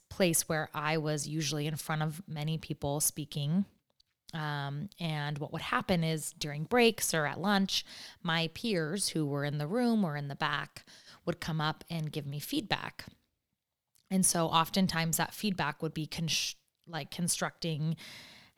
place 0.09 0.49
where 0.49 0.69
I 0.73 0.97
was 0.97 1.27
usually 1.27 1.67
in 1.67 1.75
front 1.75 2.01
of 2.01 2.23
many 2.27 2.57
people 2.57 2.99
speaking. 2.99 3.65
Um, 4.33 4.89
and 4.99 5.37
what 5.37 5.53
would 5.53 5.61
happen 5.61 6.03
is 6.03 6.33
during 6.37 6.63
breaks 6.63 7.13
or 7.13 7.27
at 7.27 7.39
lunch, 7.39 7.85
my 8.23 8.49
peers 8.55 9.09
who 9.09 9.27
were 9.27 9.45
in 9.45 9.59
the 9.59 9.67
room 9.67 10.03
or 10.03 10.17
in 10.17 10.29
the 10.29 10.35
back 10.35 10.83
would 11.25 11.39
come 11.39 11.61
up 11.61 11.83
and 11.91 12.11
give 12.11 12.25
me 12.25 12.39
feedback. 12.39 13.05
And 14.09 14.25
so 14.25 14.47
oftentimes 14.47 15.17
that 15.17 15.33
feedback 15.33 15.83
would 15.83 15.93
be 15.93 16.07
con- 16.07 16.27
like 16.87 17.11
constructing 17.11 17.97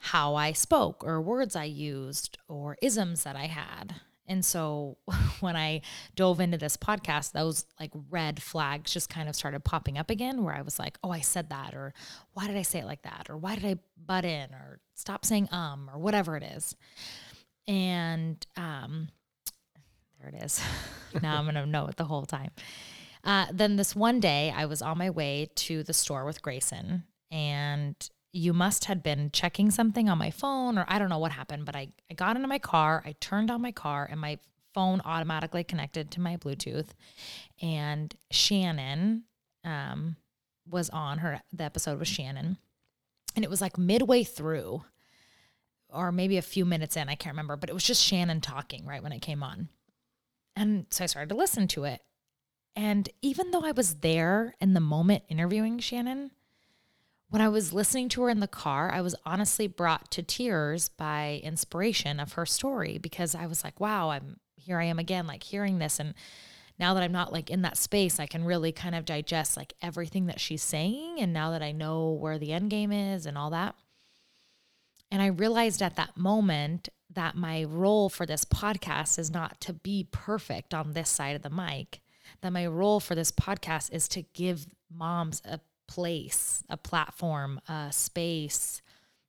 how 0.04 0.36
I 0.36 0.52
spoke 0.52 1.02
or 1.06 1.22
words 1.22 1.56
I 1.56 1.64
used 1.64 2.38
or 2.50 2.78
isms 2.82 3.24
that 3.24 3.38
I 3.38 3.46
had. 3.46 3.96
And 4.28 4.44
so 4.44 4.98
when 5.40 5.56
I 5.56 5.80
dove 6.14 6.42
into 6.42 6.58
this 6.58 6.76
podcast, 6.76 7.32
those 7.32 7.66
like 7.80 7.92
red 8.10 8.42
flags 8.42 8.92
just 8.92 9.10
kind 9.10 9.30
of 9.30 9.36
started 9.36 9.64
popping 9.64 9.98
up 9.98 10.10
again 10.10 10.44
where 10.44 10.54
I 10.54 10.62
was 10.62 10.78
like, 10.78 10.98
oh, 11.06 11.10
I 11.10 11.22
said 11.22 11.52
that, 11.52 11.74
or 11.74 11.94
why 12.34 12.48
did 12.48 12.58
I 12.58 12.64
say 12.64 12.80
it 12.80 12.86
like 12.86 13.04
that? 13.04 13.28
Or 13.30 13.38
why 13.38 13.56
did 13.56 13.64
I 13.64 13.80
butt 14.06 14.26
in 14.26 14.54
or 14.54 14.82
stop 14.94 15.24
saying 15.24 15.48
um 15.54 15.90
or 15.94 15.98
whatever 15.98 16.36
it 16.36 16.44
is. 16.44 16.76
And 17.66 18.46
um 18.58 19.08
there 20.20 20.34
it 20.36 20.44
is. 20.44 20.62
now 21.22 21.40
I'm 21.40 21.46
gonna 21.46 21.66
know 21.66 21.88
it 21.88 21.96
the 21.96 22.04
whole 22.04 22.26
time. 22.26 22.52
Uh, 23.24 23.46
then 23.54 23.78
this 23.78 23.96
one 23.96 24.20
day 24.20 24.54
I 24.54 24.66
was 24.66 24.82
on 24.82 24.98
my 24.98 25.12
way 25.12 25.50
to 25.56 25.82
the 25.84 25.94
store 25.94 26.26
with 26.26 26.42
Grayson 26.42 27.04
and 27.32 27.96
you 28.34 28.52
must 28.52 28.86
had 28.86 29.04
been 29.04 29.30
checking 29.32 29.70
something 29.70 30.10
on 30.10 30.18
my 30.18 30.32
phone 30.32 30.78
or 30.78 30.86
I 30.88 30.98
don't 30.98 31.10
know 31.10 31.20
what 31.20 31.32
happened, 31.32 31.66
but 31.66 31.76
I, 31.76 31.90
I 32.10 32.16
got 32.16 32.36
into 32.36 32.48
my 32.48 32.60
car, 32.60 33.04
I 33.06 33.14
turned 33.20 33.52
on 33.52 33.62
my 33.62 33.72
car 33.72 34.08
and 34.10 34.20
my 34.20 34.40
phone 34.74 35.02
automatically 35.06 35.64
connected 35.64 36.10
to 36.12 36.20
my 36.20 36.38
Bluetooth. 36.38 36.90
And 37.62 38.14
Shannon 38.32 39.26
um, 39.64 40.16
was 40.68 40.90
on 40.90 41.20
her, 41.20 41.42
the 41.54 41.64
episode 41.64 42.00
with 42.00 42.08
Shannon. 42.08 42.58
And 43.36 43.46
it 43.46 43.52
was 43.52 43.62
like 43.62 43.78
midway 43.78 44.24
through, 44.24 44.84
or 45.90 46.12
maybe 46.12 46.38
a 46.38 46.42
few 46.42 46.66
minutes 46.66 46.98
in, 46.98 47.10
I 47.10 47.16
can't 47.16 47.34
remember, 47.34 47.56
but 47.56 47.70
it 47.70 47.74
was 47.74 47.84
just 47.84 48.04
Shannon 48.04 48.42
talking 48.42 48.86
right 48.86 49.04
when 49.04 49.12
it 49.12 49.22
came 49.22 49.44
on. 49.44 49.70
And 50.56 50.88
so 50.90 51.04
I 51.04 51.08
started 51.08 51.30
to 51.30 51.36
listen 51.36 51.68
to 51.70 51.84
it. 51.84 52.02
And 52.76 53.08
even 53.22 53.52
though 53.52 53.64
I 53.64 53.72
was 53.72 53.96
there 53.96 54.56
in 54.60 54.74
the 54.74 54.80
moment 54.80 55.24
interviewing 55.30 55.78
Shannon, 55.78 56.32
when 57.34 57.42
I 57.42 57.50
was 57.50 57.74
listening 57.74 58.10
to 58.10 58.22
her 58.22 58.30
in 58.30 58.42
the 58.42 58.48
car, 58.48 58.92
I 58.94 59.02
was 59.02 59.16
honestly 59.26 59.66
brought 59.66 60.12
to 60.12 60.22
tears 60.22 60.90
by 60.90 61.42
inspiration 61.44 62.20
of 62.20 62.34
her 62.34 62.46
story 62.46 63.00
because 63.00 63.34
I 63.34 63.48
was 63.48 63.64
like, 63.64 63.80
wow, 63.80 64.12
I'm 64.12 64.38
here 64.56 64.80
I 64.80 64.84
am 64.84 65.00
again, 65.00 65.26
like 65.26 65.42
hearing 65.42 65.80
this. 65.80 66.00
And 66.00 66.14
now 66.78 66.94
that 66.94 67.02
I'm 67.02 67.12
not 67.12 67.34
like 67.34 67.50
in 67.50 67.64
that 67.64 67.76
space, 67.76 68.20
I 68.20 68.28
can 68.28 68.46
really 68.46 68.72
kind 68.72 68.94
of 68.94 69.04
digest 69.04 69.58
like 69.58 69.74
everything 69.82 70.28
that 70.28 70.40
she's 70.40 70.62
saying. 70.62 71.16
And 71.18 71.34
now 71.34 71.50
that 71.50 71.64
I 71.64 71.72
know 71.72 72.12
where 72.12 72.38
the 72.38 72.54
end 72.54 72.70
game 72.70 72.92
is 72.92 73.26
and 73.26 73.36
all 73.36 73.50
that. 73.50 73.74
And 75.10 75.20
I 75.20 75.28
realized 75.28 75.82
at 75.82 75.96
that 75.96 76.16
moment 76.16 76.88
that 77.10 77.36
my 77.36 77.64
role 77.64 78.10
for 78.10 78.28
this 78.28 78.46
podcast 78.46 79.18
is 79.18 79.32
not 79.32 79.60
to 79.62 79.74
be 79.74 80.08
perfect 80.12 80.76
on 80.76 80.94
this 80.94 81.10
side 81.10 81.36
of 81.36 81.42
the 81.42 81.50
mic, 81.50 82.00
that 82.42 82.54
my 82.54 82.68
role 82.68 83.00
for 83.00 83.16
this 83.16 83.32
podcast 83.32 83.92
is 83.92 84.08
to 84.10 84.22
give 84.22 84.68
moms 84.96 85.42
a 85.46 85.60
place, 85.88 86.64
a 86.70 86.78
platform, 86.78 87.60
a 87.68 87.90
space, 87.92 88.82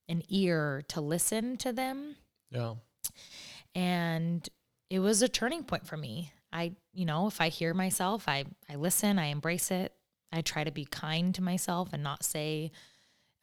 an 0.09 0.23
ear 0.29 0.83
to 0.89 1.01
listen 1.01 1.57
to 1.59 1.73
them. 1.73 2.17
Yeah. 2.51 2.75
And 3.75 4.49
it 4.91 5.01
was 5.01 5.23
a 5.23 5.29
turning 5.29 5.65
point 5.65 5.87
for 5.87 5.97
me. 5.97 6.33
I, 6.53 6.73
you 6.93 7.05
know, 7.05 7.27
if 7.27 7.41
I 7.41 7.49
hear 7.49 7.75
myself, 7.75 8.29
I 8.29 8.45
I 8.71 8.77
listen, 8.77 9.19
I 9.19 9.27
embrace 9.27 9.71
it. 9.71 9.93
I 10.33 10.41
try 10.43 10.65
to 10.65 10.71
be 10.71 10.85
kind 10.85 11.35
to 11.35 11.43
myself 11.43 11.93
and 11.93 12.03
not 12.03 12.25
say 12.25 12.71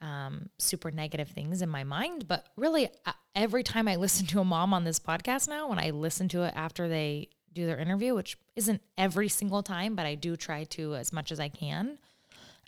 um, 0.01 0.49
super 0.57 0.91
negative 0.91 1.29
things 1.29 1.61
in 1.61 1.69
my 1.69 1.83
mind. 1.83 2.27
But 2.27 2.47
really, 2.55 2.89
uh, 3.05 3.11
every 3.35 3.63
time 3.63 3.87
I 3.87 3.95
listen 3.97 4.27
to 4.27 4.39
a 4.39 4.45
mom 4.45 4.73
on 4.73 4.83
this 4.83 4.99
podcast 4.99 5.47
now, 5.47 5.69
when 5.69 5.79
I 5.79 5.91
listen 5.91 6.27
to 6.29 6.43
it 6.43 6.53
after 6.55 6.87
they 6.87 7.29
do 7.53 7.65
their 7.65 7.77
interview, 7.77 8.15
which 8.15 8.37
isn't 8.55 8.81
every 8.97 9.27
single 9.27 9.61
time, 9.61 9.95
but 9.95 10.05
I 10.05 10.15
do 10.15 10.37
try 10.37 10.63
to 10.65 10.95
as 10.95 11.11
much 11.11 11.31
as 11.31 11.39
I 11.39 11.49
can 11.49 11.97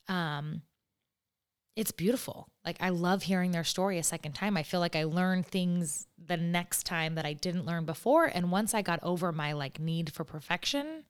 um 0.07 0.61
it's 1.75 1.91
beautiful. 1.91 2.49
Like 2.63 2.77
I 2.79 2.89
love 2.89 3.23
hearing 3.23 3.51
their 3.51 3.63
story 3.63 3.97
a 3.97 4.03
second 4.03 4.33
time. 4.33 4.57
I 4.57 4.63
feel 4.63 4.79
like 4.79 4.95
I 4.95 5.05
learned 5.05 5.47
things 5.47 6.05
the 6.23 6.37
next 6.37 6.85
time 6.85 7.15
that 7.15 7.25
I 7.25 7.33
didn't 7.33 7.65
learn 7.65 7.85
before 7.85 8.25
and 8.25 8.51
once 8.51 8.73
I 8.73 8.81
got 8.81 8.99
over 9.01 9.31
my 9.31 9.53
like 9.53 9.79
need 9.79 10.13
for 10.13 10.23
perfection, 10.23 11.05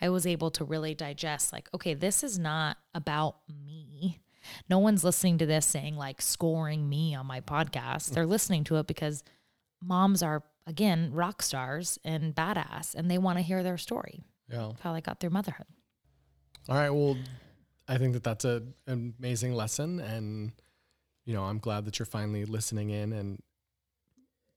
I 0.00 0.08
was 0.08 0.26
able 0.26 0.50
to 0.52 0.64
really 0.64 0.94
digest 0.94 1.52
like 1.52 1.68
okay, 1.74 1.94
this 1.94 2.22
is 2.24 2.38
not 2.38 2.78
about 2.94 3.36
me. 3.48 4.20
No 4.68 4.78
one's 4.78 5.04
listening 5.04 5.38
to 5.38 5.46
this 5.46 5.66
saying 5.66 5.96
like 5.96 6.22
scoring 6.22 6.88
me 6.88 7.14
on 7.14 7.26
my 7.26 7.40
podcast. 7.40 8.10
They're 8.10 8.26
listening 8.26 8.64
to 8.64 8.76
it 8.76 8.86
because 8.86 9.22
moms 9.82 10.22
are 10.22 10.42
again 10.66 11.10
rock 11.12 11.42
stars 11.42 11.98
and 12.04 12.34
badass 12.34 12.94
and 12.94 13.10
they 13.10 13.18
want 13.18 13.38
to 13.38 13.42
hear 13.42 13.62
their 13.62 13.78
story. 13.78 14.24
Yeah. 14.50 14.72
How 14.80 14.92
they 14.92 15.00
got 15.00 15.20
through 15.20 15.30
motherhood. 15.30 15.66
All 16.68 16.76
right. 16.76 16.90
Well, 16.90 17.16
I 17.88 17.98
think 17.98 18.12
that 18.12 18.22
that's 18.22 18.44
a, 18.44 18.62
an 18.86 19.14
amazing 19.18 19.54
lesson. 19.54 20.00
And, 20.00 20.52
you 21.24 21.34
know, 21.34 21.44
I'm 21.44 21.58
glad 21.58 21.84
that 21.86 21.98
you're 21.98 22.06
finally 22.06 22.44
listening 22.44 22.90
in 22.90 23.12
and 23.12 23.42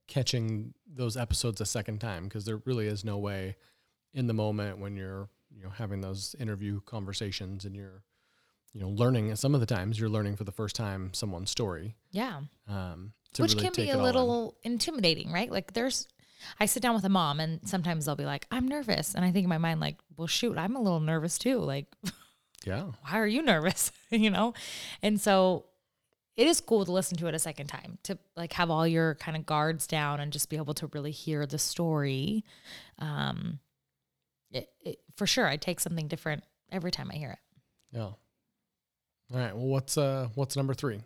catching 0.06 0.74
those 0.86 1.16
episodes 1.16 1.60
a 1.60 1.66
second 1.66 2.00
time 2.00 2.24
because 2.24 2.44
there 2.44 2.60
really 2.64 2.86
is 2.86 3.04
no 3.04 3.16
way 3.18 3.56
in 4.12 4.26
the 4.26 4.34
moment 4.34 4.78
when 4.78 4.96
you're, 4.96 5.28
you 5.50 5.62
know, 5.62 5.70
having 5.70 6.00
those 6.00 6.36
interview 6.38 6.80
conversations 6.82 7.64
and 7.64 7.74
you're, 7.74 8.02
you 8.74 8.80
know, 8.80 8.90
learning. 8.90 9.28
And 9.28 9.38
some 9.38 9.54
of 9.54 9.60
the 9.60 9.66
times 9.66 9.98
you're 9.98 10.10
learning 10.10 10.36
for 10.36 10.44
the 10.44 10.52
first 10.52 10.76
time 10.76 11.14
someone's 11.14 11.50
story. 11.50 11.96
Yeah. 12.10 12.40
Um, 12.68 13.12
which 13.38 13.54
really 13.54 13.64
can 13.64 13.72
be 13.74 13.90
a 13.90 13.94
all 13.94 14.00
in. 14.00 14.04
little 14.04 14.56
intimidating, 14.62 15.32
right? 15.32 15.50
Like 15.50 15.72
there's 15.72 16.06
I 16.60 16.66
sit 16.66 16.82
down 16.82 16.94
with 16.94 17.04
a 17.04 17.08
mom 17.08 17.40
and 17.40 17.60
sometimes 17.66 18.04
they'll 18.04 18.16
be 18.16 18.24
like, 18.24 18.46
"I'm 18.50 18.68
nervous." 18.68 19.14
And 19.14 19.24
I 19.24 19.30
think 19.30 19.44
in 19.44 19.48
my 19.48 19.58
mind 19.58 19.80
like, 19.80 19.96
"Well, 20.16 20.26
shoot, 20.26 20.58
I'm 20.58 20.76
a 20.76 20.82
little 20.82 21.00
nervous 21.00 21.38
too." 21.38 21.58
Like, 21.58 21.86
Yeah. 22.66 22.86
why 23.02 23.18
are 23.18 23.26
you 23.26 23.42
nervous? 23.42 23.92
you 24.10 24.30
know? 24.30 24.54
And 25.02 25.20
so 25.20 25.66
it 26.36 26.46
is 26.46 26.60
cool 26.60 26.84
to 26.84 26.92
listen 26.92 27.18
to 27.18 27.26
it 27.26 27.34
a 27.34 27.38
second 27.38 27.66
time 27.66 27.98
to 28.04 28.18
like 28.36 28.54
have 28.54 28.70
all 28.70 28.86
your 28.86 29.16
kind 29.16 29.36
of 29.36 29.44
guards 29.44 29.86
down 29.86 30.20
and 30.20 30.32
just 30.32 30.48
be 30.48 30.56
able 30.56 30.74
to 30.74 30.86
really 30.88 31.10
hear 31.10 31.46
the 31.46 31.58
story. 31.58 32.44
Um 32.98 33.58
it, 34.50 34.68
it, 34.84 34.98
for 35.16 35.26
sure 35.26 35.46
I 35.46 35.56
take 35.56 35.80
something 35.80 36.08
different 36.08 36.44
every 36.70 36.90
time 36.90 37.10
I 37.12 37.16
hear 37.16 37.30
it. 37.30 37.38
Yeah. 37.90 38.02
All 38.02 38.18
right. 39.30 39.54
Well, 39.54 39.66
what's 39.66 39.98
uh 39.98 40.28
what's 40.34 40.56
number 40.56 40.74
three? 40.74 41.00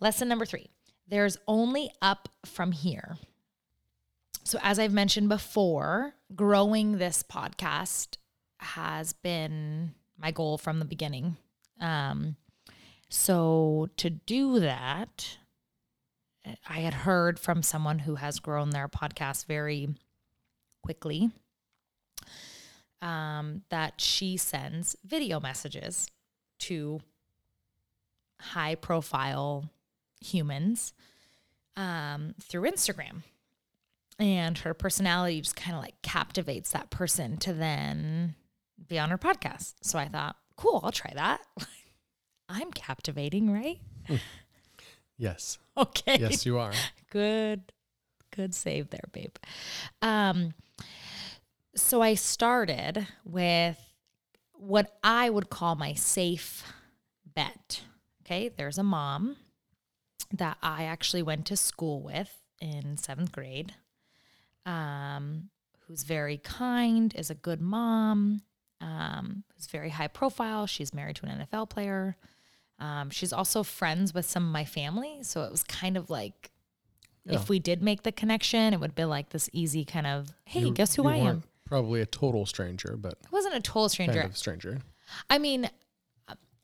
Lesson 0.00 0.28
number 0.28 0.46
three 0.46 0.68
there's 1.08 1.38
only 1.46 1.90
up 2.02 2.28
from 2.44 2.72
here. 2.72 3.16
So, 4.44 4.58
as 4.62 4.78
I've 4.78 4.92
mentioned 4.92 5.28
before, 5.28 6.14
growing 6.34 6.98
this 6.98 7.22
podcast 7.22 8.16
has 8.58 9.12
been 9.12 9.94
my 10.18 10.30
goal 10.30 10.58
from 10.58 10.78
the 10.78 10.84
beginning. 10.84 11.36
Um, 11.80 12.36
so, 13.08 13.88
to 13.98 14.10
do 14.10 14.60
that, 14.60 15.38
I 16.68 16.80
had 16.80 16.94
heard 16.94 17.38
from 17.38 17.62
someone 17.62 18.00
who 18.00 18.16
has 18.16 18.40
grown 18.40 18.70
their 18.70 18.88
podcast 18.88 19.46
very 19.46 19.88
quickly 20.82 21.30
um, 23.02 23.62
that 23.70 24.00
she 24.00 24.36
sends 24.36 24.96
video 25.04 25.40
messages 25.40 26.08
to 26.60 27.00
high 28.40 28.74
profile 28.74 29.70
humans 30.20 30.92
um, 31.76 32.34
through 32.40 32.70
Instagram. 32.70 33.22
And 34.18 34.56
her 34.58 34.72
personality 34.72 35.42
just 35.42 35.56
kind 35.56 35.76
of 35.76 35.82
like 35.82 36.00
captivates 36.02 36.72
that 36.72 36.90
person 36.90 37.36
to 37.38 37.52
then 37.52 38.34
be 38.88 38.98
on 38.98 39.10
her 39.10 39.18
podcast. 39.18 39.74
So 39.82 39.98
I 39.98 40.08
thought, 40.08 40.36
cool, 40.56 40.80
I'll 40.82 40.92
try 40.92 41.12
that. 41.14 41.40
I'm 42.48 42.70
captivating, 42.72 43.52
right? 43.52 43.80
Yes. 45.18 45.56
Okay. 45.78 46.18
Yes, 46.20 46.44
you 46.44 46.58
are. 46.58 46.72
good 47.10 47.72
good 48.34 48.54
save 48.54 48.90
there 48.90 49.08
babe 49.12 49.34
um 50.02 50.52
so 51.74 52.02
i 52.02 52.12
started 52.12 53.06
with 53.24 53.78
what 54.52 54.98
i 55.02 55.30
would 55.30 55.48
call 55.48 55.74
my 55.74 55.94
safe 55.94 56.62
bet 57.34 57.82
okay 58.22 58.50
there's 58.58 58.76
a 58.76 58.82
mom 58.82 59.36
that 60.30 60.58
i 60.62 60.84
actually 60.84 61.22
went 61.22 61.46
to 61.46 61.56
school 61.56 62.02
with 62.02 62.42
in 62.60 62.98
seventh 62.98 63.32
grade 63.32 63.72
um 64.66 65.48
who's 65.86 66.02
very 66.02 66.36
kind 66.36 67.14
is 67.14 67.30
a 67.30 67.34
good 67.34 67.62
mom 67.62 68.42
um 68.80 69.42
who's 69.54 69.66
very 69.66 69.90
high 69.90 70.08
profile 70.08 70.66
she's 70.66 70.92
married 70.92 71.16
to 71.16 71.26
an 71.26 71.46
nfl 71.52 71.68
player 71.68 72.16
um, 72.78 73.08
she's 73.08 73.32
also 73.32 73.62
friends 73.62 74.12
with 74.12 74.26
some 74.28 74.44
of 74.44 74.52
my 74.52 74.64
family 74.66 75.18
so 75.22 75.44
it 75.44 75.50
was 75.50 75.62
kind 75.62 75.96
of 75.96 76.10
like 76.10 76.50
Yeah. 77.24 77.36
if 77.36 77.48
we 77.48 77.58
did 77.58 77.82
make 77.82 78.02
the 78.02 78.12
connection, 78.12 78.74
it 78.74 78.80
would 78.80 78.94
be 78.94 79.04
like 79.04 79.30
this 79.30 79.48
easy 79.52 79.84
kind 79.84 80.06
of, 80.06 80.28
hey, 80.44 80.60
You- 80.60 80.72
guess 80.74 80.94
who 80.94 81.08
I 81.08 81.16
am? 81.16 81.42
Probably 81.64 82.00
a 82.02 82.06
total 82.06 82.44
stranger, 82.46 82.96
but 82.98 83.14
I 83.24 83.28
wasn't 83.32 83.54
a 83.54 83.60
total 83.60 83.88
stranger. 83.88 84.20
kind 84.20 84.30
of 84.30 84.36
stranger. 84.36 84.78
I 85.30 85.38
mean, 85.38 85.68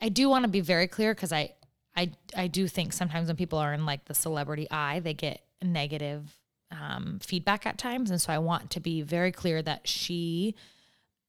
I 0.00 0.08
do 0.10 0.28
want 0.28 0.44
to 0.44 0.48
be 0.48 0.60
very 0.60 0.86
clear 0.86 1.14
because 1.14 1.32
I, 1.32 1.54
I, 1.96 2.12
I 2.36 2.46
do 2.46 2.68
think 2.68 2.92
sometimes 2.92 3.26
when 3.28 3.36
people 3.36 3.58
are 3.58 3.72
in 3.72 3.86
like 3.86 4.04
the 4.04 4.14
celebrity 4.14 4.68
eye, 4.70 5.00
they 5.00 5.14
get 5.14 5.42
negative 5.62 6.30
um, 6.70 7.18
feedback 7.22 7.66
at 7.66 7.78
times, 7.78 8.10
and 8.10 8.20
so 8.20 8.32
I 8.32 8.38
want 8.38 8.70
to 8.70 8.80
be 8.80 9.00
very 9.02 9.32
clear 9.32 9.62
that 9.62 9.88
she 9.88 10.54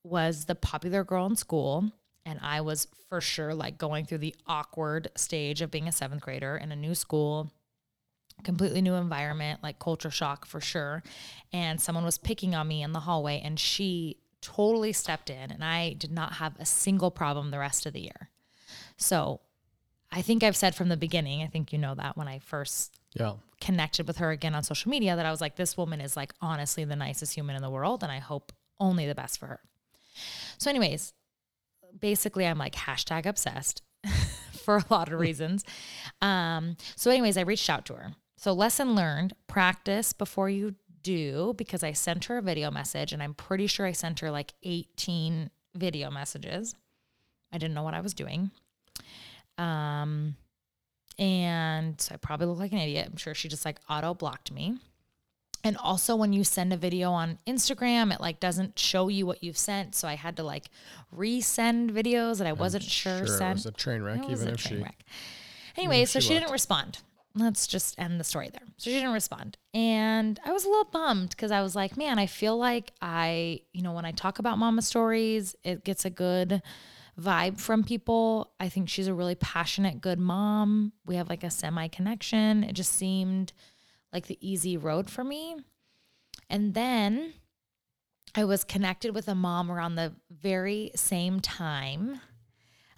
was 0.04 0.46
the 0.46 0.56
popular 0.56 1.04
girl 1.04 1.26
in 1.26 1.36
school, 1.36 1.92
and 2.26 2.40
I 2.42 2.62
was 2.62 2.88
for 3.10 3.22
sure 3.22 3.54
like 3.54 3.78
going 3.78 4.06
through 4.06 4.20
the 4.20 4.36
awkward 4.48 5.10
stage 5.16 5.62
of 5.62 5.72
being 5.72 5.88
a 5.88 5.92
seventh 5.92 6.22
grader 6.22 6.58
in 6.58 6.72
a 6.72 6.76
new 6.76 6.96
school 6.96 7.52
completely 8.44 8.82
new 8.82 8.96
environment, 8.96 9.62
like 9.62 9.80
culture 9.80 10.10
shock 10.10 10.46
for 10.46 10.62
sure. 10.62 11.04
And 11.52 11.80
someone 11.80 12.04
was 12.06 12.18
picking 12.18 12.56
on 12.56 12.68
me 12.68 12.82
in 12.82 12.92
the 12.92 13.02
hallway, 13.02 13.42
and 13.44 13.60
she 13.60 14.18
totally 14.42 14.94
stepped 14.94 15.30
in, 15.30 15.52
and 15.52 15.64
I 15.64 15.94
did 15.94 16.12
not 16.12 16.34
have 16.34 16.60
a 16.60 16.66
single 16.66 17.12
problem 17.12 17.52
the 17.52 17.60
rest 17.60 17.86
of 17.86 17.94
the 17.94 18.02
year. 18.02 18.30
So 18.98 19.42
I 20.12 20.22
think 20.22 20.44
I've 20.44 20.56
said 20.56 20.76
from 20.76 20.90
the 20.90 20.98
beginning, 20.98 21.42
I 21.42 21.48
think 21.48 21.72
you 21.72 21.80
know 21.80 21.96
that 21.96 22.18
when 22.18 22.28
I 22.28 22.40
first 22.40 23.00
Yeah. 23.14 23.36
connected 23.62 24.08
with 24.08 24.18
her 24.18 24.32
again 24.32 24.56
on 24.56 24.64
social 24.64 24.90
media, 24.90 25.16
that 25.16 25.26
I 25.26 25.32
was 25.32 25.42
like, 25.42 25.56
this 25.56 25.78
woman 25.78 26.02
is 26.02 26.18
like 26.18 26.34
honestly 26.42 26.84
the 26.84 26.96
nicest 26.96 27.34
human 27.34 27.56
in 27.56 27.62
the 27.62 27.70
world, 27.70 28.04
and 28.04 28.12
I 28.12 28.20
hope 28.20 28.52
only 28.80 29.08
the 29.08 29.16
best 29.16 29.40
for 29.40 29.48
her. 29.48 29.60
So, 30.58 30.70
anyways, 30.70 31.14
basically, 32.00 32.46
I'm 32.46 32.58
like 32.58 32.76
hashtag 32.76 33.26
obsessed 33.26 33.82
for 34.52 34.78
a 34.78 34.86
lot 34.90 35.12
of 35.12 35.20
reasons. 35.20 35.64
Um, 36.22 36.78
so, 36.96 37.12
anyways, 37.12 37.38
I 37.38 37.42
reached 37.42 37.70
out 37.70 37.86
to 37.86 37.94
her. 37.94 38.16
So, 38.38 38.54
lesson 38.54 38.96
learned 38.96 39.34
practice 39.48 40.14
before 40.14 40.50
you 40.50 40.76
do, 41.04 41.54
because 41.58 41.84
I 41.84 41.92
sent 41.92 42.26
her 42.26 42.38
a 42.38 42.42
video 42.42 42.72
message 42.72 43.14
and 43.14 43.22
I'm 43.22 43.34
pretty 43.34 43.68
sure 43.68 43.86
I 43.86 43.92
sent 43.92 44.22
her 44.22 44.32
like 44.32 44.54
18 44.64 45.50
video 45.76 46.10
messages. 46.10 46.76
I 47.52 47.58
didn't 47.58 47.76
know 47.76 47.84
what 47.84 47.94
I 47.94 48.02
was 48.02 48.14
doing. 48.14 48.52
Um, 49.58 50.36
and 51.20 52.00
so 52.02 52.16
I 52.16 52.18
probably 52.18 52.48
look 52.48 52.58
like 52.58 52.72
an 52.72 52.80
idiot. 52.80 53.08
I'm 53.12 53.18
sure 53.18 53.36
she 53.36 53.48
just 53.48 53.66
like 53.66 53.80
auto 53.90 54.14
blocked 54.14 54.52
me. 54.52 54.78
And 55.66 55.78
also 55.78 56.16
when 56.16 56.34
you 56.34 56.44
send 56.44 56.74
a 56.74 56.78
video 56.78 57.12
on 57.12 57.40
Instagram, 57.48 58.14
it 58.14 58.20
like 58.20 58.40
doesn't 58.40 58.78
show 58.78 59.08
you 59.08 59.26
what 59.26 59.44
you've 59.44 59.58
sent. 59.58 59.96
So 59.96 60.08
I 60.08 60.16
had 60.16 60.36
to 60.38 60.44
like 60.44 60.66
resend 61.16 61.92
videos 61.92 62.40
that 62.40 62.48
I 62.48 62.54
wasn't 62.54 62.84
sure, 62.84 63.26
Sure, 63.26 63.42
it 63.42 63.54
was 63.54 63.66
a 63.66 63.72
train 63.72 64.02
wreck, 64.02 64.24
It 64.24 64.30
was 64.30 64.42
even 64.42 64.52
a 64.52 64.56
if 64.56 64.62
train 64.64 64.80
she. 64.80 64.84
wreck. 64.84 65.04
Anyway, 65.78 66.06
so 66.06 66.20
she 66.20 66.28
she 66.28 66.34
left. 66.34 66.42
didn't 66.44 66.54
respond. 66.54 67.00
Let's 67.36 67.66
just 67.66 67.98
end 67.98 68.20
the 68.20 68.24
story 68.24 68.50
there. 68.52 68.62
So 68.78 68.90
she 68.92 68.98
didn't 68.98 69.14
respond. 69.14 69.58
And 69.74 70.40
I 70.46 70.52
was 70.52 70.66
a 70.66 70.70
little 70.70 70.84
bummed 70.92 71.30
because 71.30 71.52
I 71.52 71.62
was 71.64 71.76
like, 71.76 71.98
man, 71.98 72.20
I 72.20 72.28
feel 72.28 72.58
like 72.58 72.92
I, 73.02 73.62
you 73.72 73.82
know, 73.82 73.94
when 73.94 74.06
I 74.06 74.12
talk 74.12 74.38
about 74.40 74.60
mama 74.60 74.82
stories, 74.84 75.56
it 75.64 75.84
gets 75.84 76.06
a 76.06 76.12
good 76.12 76.62
vibe 77.20 77.60
from 77.60 77.84
people. 77.84 78.52
I 78.60 78.70
think 78.70 78.88
she's 78.90 79.08
a 79.08 79.14
really 79.16 79.34
passionate, 79.36 80.00
good 80.00 80.20
mom. 80.20 80.94
We 81.08 81.16
have 81.16 81.28
like 81.30 81.44
a 81.44 81.50
semi 81.50 81.88
connection. 81.88 82.64
It 82.64 82.74
just 82.74 82.94
seemed 82.94 83.52
like 84.14 84.28
the 84.28 84.38
easy 84.40 84.78
road 84.78 85.10
for 85.10 85.24
me. 85.24 85.58
And 86.50 86.74
then 86.74 87.34
I 88.36 88.46
was 88.46 88.64
connected 88.64 89.14
with 89.14 89.28
a 89.28 89.36
mom 89.36 89.72
around 89.72 89.96
the 89.96 90.14
very 90.30 90.92
same 90.96 91.40
time 91.40 92.22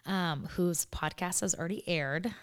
um, 0.06 0.48
whose 0.52 0.86
podcast 0.88 1.42
has 1.42 1.56
already 1.56 1.88
aired. 1.88 2.34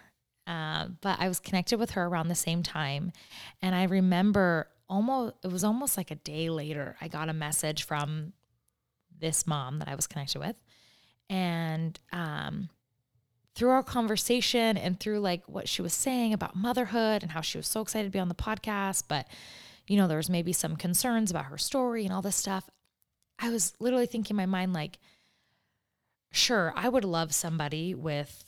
Uh, 0.47 0.89
but 1.01 1.21
I 1.21 1.29
was 1.29 1.39
connected 1.39 1.79
with 1.79 1.93
her 1.93 2.05
around 2.05 2.29
the 2.29 2.35
same 2.35 2.63
time. 2.63 3.13
And 3.61 3.75
I 3.75 3.85
remember 3.85 4.69
almost, 4.89 5.35
it 5.45 5.53
was 5.53 5.65
almost 5.65 5.97
like 5.97 6.11
a 6.11 6.17
day 6.17 6.51
later, 6.51 6.97
I 7.01 7.09
got 7.09 7.29
a 7.29 7.35
message 7.35 7.85
from 7.85 8.33
this 9.19 9.47
mom 9.47 9.79
that 9.79 9.89
I 9.89 9.95
was 9.95 10.07
connected 10.07 10.41
with. 10.41 10.57
And 11.31 11.99
um, 12.13 12.69
through 13.55 13.71
our 13.71 13.83
conversation 13.83 14.77
and 14.77 14.99
through 14.99 15.21
like 15.21 15.43
what 15.47 15.69
she 15.69 15.83
was 15.83 15.93
saying 15.93 16.33
about 16.33 16.57
motherhood 16.57 17.23
and 17.23 17.33
how 17.33 17.41
she 17.41 17.59
was 17.59 17.67
so 17.67 17.81
excited 17.81 18.07
to 18.07 18.11
be 18.11 18.19
on 18.19 18.29
the 18.29 18.35
podcast, 18.35 19.05
but 19.09 19.27
you 19.87 19.97
know, 19.97 20.09
there 20.09 20.17
was 20.17 20.31
maybe 20.31 20.53
some 20.53 20.77
concerns 20.77 21.31
about 21.31 21.47
her 21.47 21.59
story 21.59 22.05
and 22.05 22.13
all 22.13 22.23
this 22.23 22.37
stuff. 22.37 22.71
I 23.39 23.51
was 23.51 23.75
literally 23.81 24.07
thinking 24.07 24.35
in 24.35 24.37
my 24.37 24.47
mind, 24.47 24.73
like, 24.73 24.99
sure, 26.31 26.73
I 26.77 26.89
would 26.89 27.05
love 27.05 27.35
somebody 27.35 27.95
with 27.95 28.45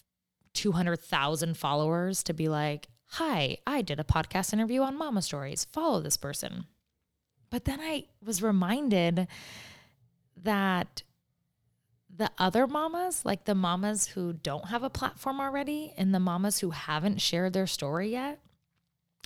200,000 0.55 1.57
followers 1.57 2.23
to 2.23 2.33
be 2.33 2.49
like, 2.49 2.89
hi, 3.07 3.59
I 3.67 3.83
did 3.83 4.01
a 4.01 4.05
podcast 4.05 4.53
interview 4.53 4.83
on 4.83 4.97
Mama 4.97 5.23
Stories. 5.23 5.65
Follow 5.65 6.01
this 6.01 6.17
person. 6.17 6.67
But 7.51 7.65
then 7.65 7.81
I 7.81 8.05
was 8.25 8.43
reminded 8.43 9.27
that 10.43 11.03
the 12.17 12.31
other 12.39 12.67
mamas, 12.67 13.25
like 13.25 13.45
the 13.45 13.55
mamas 13.55 14.07
who 14.09 14.33
don't 14.33 14.69
have 14.69 14.83
a 14.83 14.91
platform 14.91 15.41
already 15.41 15.93
and 15.97 16.15
the 16.15 16.21
mamas 16.21 16.61
who 16.61 16.71
haven't 16.71 17.21
shared 17.21 17.53
their 17.53 17.67
story 17.67 18.11
yet, 18.11 18.41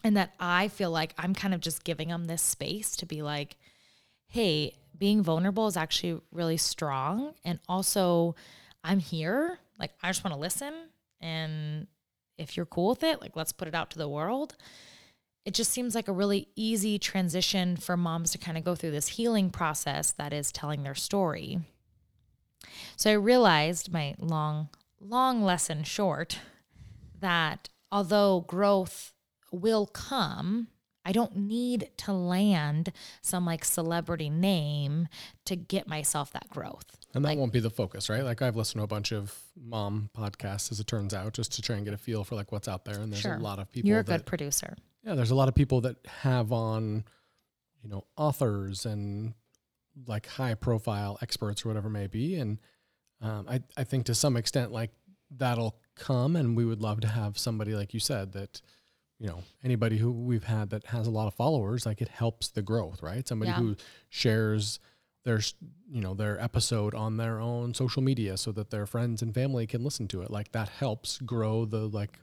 and 0.03 0.17
that 0.17 0.33
I 0.41 0.69
feel 0.69 0.91
like 0.91 1.15
I'm 1.19 1.35
kind 1.35 1.55
of 1.55 1.61
just 1.61 1.85
giving 1.85 2.09
them 2.09 2.27
this 2.27 2.43
space 2.43 2.97
to 2.97 3.07
be 3.07 3.23
like, 3.23 3.57
hey, 4.29 4.75
being 4.97 5.23
vulnerable 5.23 5.67
is 5.67 5.77
actually 5.77 6.21
really 6.33 6.57
strong. 6.57 7.35
And 7.45 7.59
also, 7.69 8.35
I'm 8.83 9.01
here. 9.01 9.59
Like, 9.79 9.93
I 10.03 10.09
just 10.09 10.25
want 10.25 10.35
to 10.35 10.41
listen. 10.41 10.73
And 11.21 11.87
if 12.37 12.57
you're 12.57 12.67
cool 12.67 12.91
with 12.91 13.03
it, 13.03 13.21
like, 13.21 13.37
let's 13.37 13.53
put 13.53 13.69
it 13.69 13.75
out 13.75 13.91
to 13.91 13.99
the 13.99 14.09
world. 14.09 14.57
It 15.45 15.55
just 15.55 15.73
seems 15.73 15.95
like 15.95 16.09
a 16.09 16.13
really 16.13 16.49
easy 16.57 16.99
transition 16.99 17.77
for 17.77 17.97
moms 17.97 18.33
to 18.33 18.39
kind 18.39 18.59
of 18.59 18.65
go 18.65 18.75
through 18.75 18.91
this 18.91 19.09
healing 19.09 19.51
process 19.51 20.13
that 20.13 20.33
is 20.33 20.53
telling 20.53 20.83
their 20.83 20.95
story. 20.95 21.61
So 22.97 23.11
I 23.11 23.15
realized 23.15 23.93
my 23.93 24.15
long, 24.19 24.69
long 25.01 25.43
lesson 25.43 25.85
short 25.85 26.39
that 27.21 27.69
although 27.91 28.45
growth 28.47 29.13
will 29.53 29.87
come, 29.87 30.69
I 31.05 31.13
don't 31.13 31.37
need 31.37 31.91
to 31.99 32.13
land 32.13 32.93
some 33.23 33.47
like 33.47 33.65
celebrity 33.65 34.29
name 34.29 35.09
to 35.47 35.57
get 35.57 35.89
myself 35.89 36.33
that 36.33 36.51
growth. 36.51 36.85
And 37.15 37.25
that 37.25 37.39
won't 37.39 37.53
be 37.53 37.61
the 37.61 37.71
focus, 37.71 38.11
right? 38.11 38.23
Like 38.23 38.43
I've 38.43 38.57
listened 38.57 38.81
to 38.81 38.85
a 38.85 38.89
bunch 38.89 39.13
of 39.13 39.35
mom 39.57 40.11
podcasts, 40.17 40.71
as 40.71 40.81
it 40.81 40.87
turns 40.87 41.15
out, 41.15 41.33
just 41.33 41.53
to 41.55 41.63
try 41.63 41.77
and 41.77 41.85
get 41.87 41.95
a 41.95 41.99
feel 41.99 42.25
for 42.25 42.35
like 42.35 42.53
what's 42.53 42.69
out 42.69 42.85
there. 42.85 43.01
And 43.01 43.11
there's 43.11 43.23
Sure. 43.23 43.37
a 43.37 43.41
lot 43.41 43.59
of 43.59 43.73
people. 43.73 43.89
You're 43.89 44.01
a 44.01 44.05
that, 44.05 44.19
good 44.19 44.27
producer. 44.27 44.77
Yeah, 45.03 45.15
there's 45.15 45.31
a 45.31 45.35
lot 45.35 45.49
of 45.49 45.55
people 45.55 45.81
that 45.83 45.97
have 46.21 46.53
on, 46.53 47.05
you 47.83 47.89
know, 47.89 48.05
authors 48.17 48.85
and 48.85 49.33
like 50.07 50.27
high 50.27 50.55
profile 50.55 51.19
experts 51.23 51.65
or 51.65 51.69
whatever 51.69 51.89
may 51.91 52.07
be. 52.07 52.37
And 52.37 52.59
um, 53.21 53.47
I, 53.49 53.63
I 53.77 53.85
think 53.85 54.07
to 54.07 54.15
some 54.15 54.37
extent, 54.37 54.73
like 54.73 54.91
that'll 55.31 55.77
come. 55.97 56.37
And 56.37 56.57
we 56.57 56.65
would 56.65 56.81
love 56.81 57.01
to 57.01 57.09
have 57.09 57.39
somebody, 57.39 57.75
like 57.75 57.93
you 57.95 58.01
said, 58.01 58.33
that, 58.33 58.61
you 59.19 59.27
know, 59.27 59.43
anybody 59.65 59.99
who 59.99 60.13
we've 60.13 60.45
had 60.45 60.71
that 60.71 60.87
has 60.87 61.07
a 61.07 61.11
lot 61.11 61.27
of 61.27 61.35
followers, 61.35 61.85
like 61.85 62.01
it 62.01 62.09
helps 62.09 62.49
the 62.49 62.63
growth, 62.63 63.03
right? 63.03 63.27
Somebody 63.27 63.51
Yeah. 63.51 63.57
who 63.59 63.77
shares 64.09 64.79
their, 65.25 65.41
you 65.91 66.01
know, 66.01 66.15
their 66.15 66.41
episode 66.41 66.95
on 66.95 67.17
their 67.17 67.41
own 67.41 67.75
social 67.75 68.01
media 68.03 68.37
so 68.37 68.53
that 68.53 68.71
their 68.71 68.87
friends 68.87 69.21
and 69.21 69.35
family 69.35 69.67
can 69.67 69.83
listen 69.83 70.07
to 70.09 70.23
it. 70.23 70.31
Like 70.31 70.53
that 70.53 70.69
helps 70.69 71.19
grow 71.19 71.65
the 71.65 71.89
like 71.89 72.19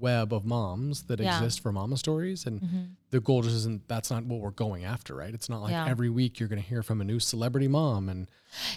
web 0.00 0.32
of 0.32 0.44
moms 0.44 1.02
that 1.04 1.20
Yeah. 1.20 1.36
exist 1.36 1.60
for 1.60 1.72
mama 1.72 1.96
stories 1.96 2.46
and 2.46 2.60
mm-hmm. 2.60 2.80
the 3.10 3.20
goal 3.20 3.42
just 3.42 3.54
isn't 3.56 3.86
that's 3.88 4.10
not 4.10 4.24
what 4.24 4.40
we're 4.40 4.50
going 4.50 4.84
after 4.84 5.14
right 5.14 5.32
it's 5.34 5.48
not 5.48 5.62
like 5.62 5.72
Yeah. 5.72 5.86
every 5.88 6.10
week 6.10 6.40
you're 6.40 6.48
going 6.48 6.60
to 6.62 6.68
hear 6.68 6.82
from 6.82 7.00
a 7.00 7.04
new 7.04 7.20
celebrity 7.20 7.68
mom 7.68 8.08
and 8.08 8.26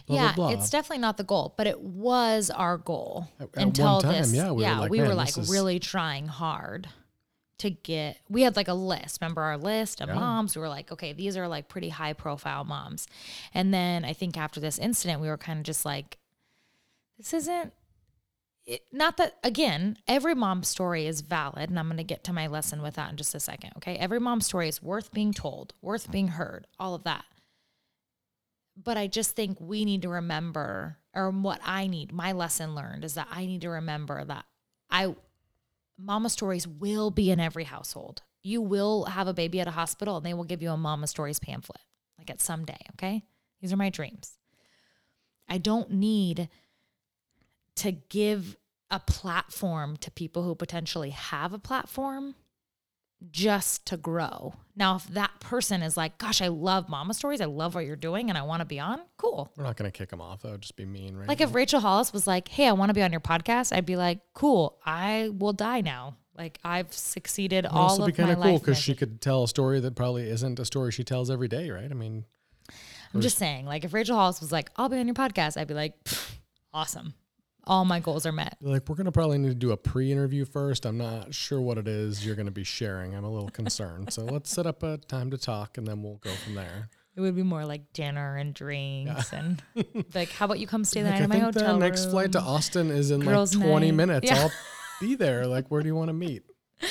blah 0.05 0.15
yeah, 0.15 0.33
blah 0.33 0.49
blah 0.49 0.59
it's 0.59 0.69
definitely 0.69 0.99
not 1.01 1.17
the 1.17 1.23
goal, 1.23 1.53
but 1.57 1.67
it 1.67 1.79
was 1.81 2.49
our 2.49 2.77
goal 2.77 3.27
At- 3.39 3.49
at 3.55 3.63
until 3.63 4.01
time, 4.01 4.13
this. 4.13 4.33
yeah, 4.33 4.51
we 4.51 4.63
were 4.63 4.75
like, 4.75 4.91
we 4.91 4.99
were 5.01 5.13
like 5.13 5.37
is- 5.37 5.49
really 5.49 5.79
trying 5.79 6.27
hard 6.27 6.87
to 7.59 7.71
get. 7.71 8.17
We 8.29 8.43
had 8.43 8.55
like 8.55 8.67
a 8.67 8.73
list. 8.75 9.19
Remember 9.19 9.41
our 9.41 9.57
list 9.57 9.99
of 10.01 10.09
Yeah. 10.09 10.15
moms? 10.15 10.55
We 10.55 10.61
were 10.61 10.69
like, 10.69 10.91
okay, 10.91 11.11
these 11.13 11.35
are 11.37 11.47
like 11.47 11.67
pretty 11.67 11.89
high 11.89 12.13
profile 12.13 12.63
moms. 12.63 13.07
And 13.53 13.73
then 13.73 14.05
I 14.05 14.13
think 14.13 14.37
after 14.37 14.59
this 14.59 14.77
incident, 14.77 15.21
we 15.21 15.27
were 15.27 15.37
kind 15.39 15.57
of 15.57 15.63
just 15.65 15.83
like, 15.83 16.19
this 17.17 17.33
isn't. 17.33 17.73
Not 18.91 19.17
that 19.17 19.37
again, 19.43 19.97
every 20.07 20.35
mom's 20.35 20.67
story 20.67 21.07
is 21.07 21.21
valid, 21.21 21.69
and 21.69 21.79
I'm 21.79 21.87
going 21.87 21.97
to 21.97 22.03
get 22.03 22.23
to 22.25 22.33
my 22.33 22.47
lesson 22.47 22.81
with 22.81 22.95
that 22.95 23.11
in 23.11 23.17
just 23.17 23.33
a 23.33 23.39
second. 23.39 23.71
Okay, 23.77 23.95
every 23.95 24.19
mom's 24.19 24.45
story 24.45 24.67
is 24.67 24.83
worth 24.83 25.13
being 25.13 25.33
told, 25.33 25.73
worth 25.81 26.11
being 26.11 26.29
heard, 26.29 26.67
all 26.79 26.93
of 26.93 27.03
that 27.03 27.23
but 28.81 28.97
I 28.97 29.07
just 29.07 29.35
think 29.35 29.57
we 29.59 29.85
need 29.85 30.03
to 30.03 30.09
remember, 30.09 30.97
or 31.13 31.31
what 31.31 31.59
I 31.65 31.87
need, 31.87 32.13
my 32.13 32.31
lesson 32.31 32.75
learned 32.75 33.03
is 33.03 33.15
that 33.15 33.27
I 33.31 33.45
need 33.45 33.61
to 33.61 33.69
remember 33.69 34.23
that 34.23 34.45
I, 34.89 35.15
mama 35.97 36.29
stories 36.29 36.67
will 36.67 37.09
be 37.09 37.31
in 37.31 37.39
every 37.39 37.63
household. 37.63 38.21
You 38.43 38.61
will 38.61 39.05
have 39.05 39.27
a 39.27 39.33
baby 39.33 39.59
at 39.59 39.67
a 39.67 39.71
hospital 39.71 40.17
and 40.17 40.25
they 40.25 40.33
will 40.33 40.43
give 40.43 40.61
you 40.61 40.71
a 40.71 40.77
mama 40.77 41.07
stories 41.07 41.39
pamphlet, 41.39 41.81
like 42.17 42.29
at 42.29 42.39
some 42.39 42.65
day. 42.65 42.77
Okay. 42.93 43.23
These 43.61 43.73
are 43.73 43.77
my 43.77 43.89
dreams. 43.89 44.37
I 45.49 45.57
don't 45.57 45.91
need 45.91 46.49
to 47.77 47.91
give 47.91 48.57
a 48.89 48.99
platform 48.99 49.97
to 49.97 50.11
people 50.11 50.43
who 50.43 50.55
potentially 50.55 51.09
have 51.09 51.53
a 51.53 51.59
platform 51.59 52.35
just 53.31 53.85
to 53.87 53.97
grow. 53.97 54.53
Now, 54.75 54.97
if 54.97 55.07
that 55.07 55.39
person 55.39 55.81
is 55.81 55.97
like, 55.97 56.17
gosh, 56.19 56.41
I 56.41 56.49
love 56.49 56.87
mama 56.87 57.13
stories, 57.13 57.41
I 57.41 57.45
love 57.45 57.73
what 57.73 57.85
you're 57.85 57.95
doing, 57.95 58.29
and 58.29 58.37
I 58.37 58.43
want 58.43 58.61
to 58.61 58.65
be 58.65 58.79
on, 58.79 59.01
cool. 59.17 59.51
We're 59.57 59.63
not 59.63 59.75
going 59.75 59.91
to 59.91 59.97
kick 59.97 60.09
them 60.09 60.21
off. 60.21 60.43
That 60.43 60.51
would 60.51 60.61
just 60.61 60.75
be 60.75 60.85
mean, 60.85 61.15
right? 61.15 61.27
Like 61.27 61.41
if 61.41 61.55
Rachel 61.55 61.79
Hollis 61.79 62.13
was 62.13 62.27
like, 62.27 62.47
hey, 62.47 62.67
I 62.67 62.73
want 62.73 62.89
to 62.89 62.93
be 62.93 63.01
on 63.01 63.11
your 63.11 63.21
podcast, 63.21 63.75
I'd 63.75 63.85
be 63.87 63.95
like, 63.95 64.19
cool, 64.33 64.77
I 64.85 65.31
will 65.33 65.53
die 65.53 65.81
now. 65.81 66.15
Like 66.37 66.59
I've 66.63 66.93
succeeded 66.93 67.65
It'd 67.65 67.71
all 67.71 67.89
also 67.89 68.03
of 68.03 68.07
be 68.07 68.13
kind 68.13 68.29
of 68.29 68.39
cool 68.39 68.59
because 68.59 68.77
she 68.77 68.93
could 68.93 69.19
tell 69.19 69.43
a 69.43 69.47
story 69.47 69.79
that 69.79 69.95
probably 69.95 70.29
isn't 70.29 70.59
a 70.59 70.65
story 70.65 70.91
she 70.91 71.03
tells 71.03 71.31
every 71.31 71.47
day, 71.47 71.71
right? 71.71 71.89
I 71.89 71.95
mean, 71.95 72.25
I'm 73.13 73.21
just 73.21 73.39
saying, 73.39 73.65
like 73.65 73.83
if 73.83 73.93
Rachel 73.93 74.15
Hollis 74.15 74.39
was 74.39 74.51
like, 74.51 74.69
I'll 74.75 74.89
be 74.89 74.99
on 74.99 75.07
your 75.07 75.15
podcast, 75.15 75.57
I'd 75.57 75.67
be 75.67 75.73
like, 75.73 75.95
awesome. 76.71 77.15
All 77.67 77.85
my 77.85 77.99
goals 77.99 78.25
are 78.25 78.31
met. 78.31 78.57
like 78.61 78.87
we're 78.89 78.95
going 78.95 79.05
to 79.05 79.11
probably 79.11 79.37
need 79.37 79.49
to 79.49 79.53
do 79.55 79.71
a 79.71 79.77
pre-interview 79.77 80.45
first. 80.45 80.85
I'm 80.85 80.97
not 80.97 81.33
sure 81.35 81.59
what 81.61 81.77
it 81.77 81.87
is 81.87 82.25
you're 82.25 82.35
going 82.35 82.45
to 82.47 82.51
be 82.51 82.63
sharing. 82.63 83.13
I'm 83.13 83.23
a 83.25 83.29
little 83.31 83.49
concerned. 83.49 84.11
so 84.13 84.23
let's 84.25 84.49
set 84.49 84.65
up 84.65 84.81
a 84.83 84.97
time 84.97 85.29
to 85.31 85.37
talk 85.37 85.77
and 85.77 85.85
then 85.85 86.01
we'll 86.01 86.15
go 86.17 86.31
from 86.31 86.55
there. 86.55 86.89
It 87.15 87.21
would 87.21 87.35
be 87.35 87.43
more 87.43 87.65
like 87.65 87.91
dinner 87.93 88.35
and 88.37 88.53
drinks 88.53 89.33
and 89.33 89.61
like, 90.13 90.29
how 90.31 90.45
about 90.45 90.59
you 90.59 90.67
come 90.67 90.83
stay 90.85 91.01
the 91.01 91.09
Like, 91.09 91.19
night 91.19 91.21
I 91.21 91.23
in 91.25 91.29
my 91.29 91.39
think 91.41 91.53
the 91.55 91.59
hotel 91.61 91.77
next 91.79 92.05
flight 92.11 92.31
to? 92.33 92.39
Austin 92.39 92.89
is 92.91 93.11
in 93.11 93.21
Girls' 93.21 93.55
like 93.55 93.67
20 93.67 93.87
night. 93.87 93.95
minutes. 93.95 94.27
Yeah. 94.31 94.43
I'll 94.43 94.51
be 95.01 95.15
there. 95.15 95.45
Like, 95.47 95.69
where 95.71 95.81
do 95.81 95.87
you 95.87 95.95
want 95.95 96.09
to 96.09 96.13
meet? 96.13 96.43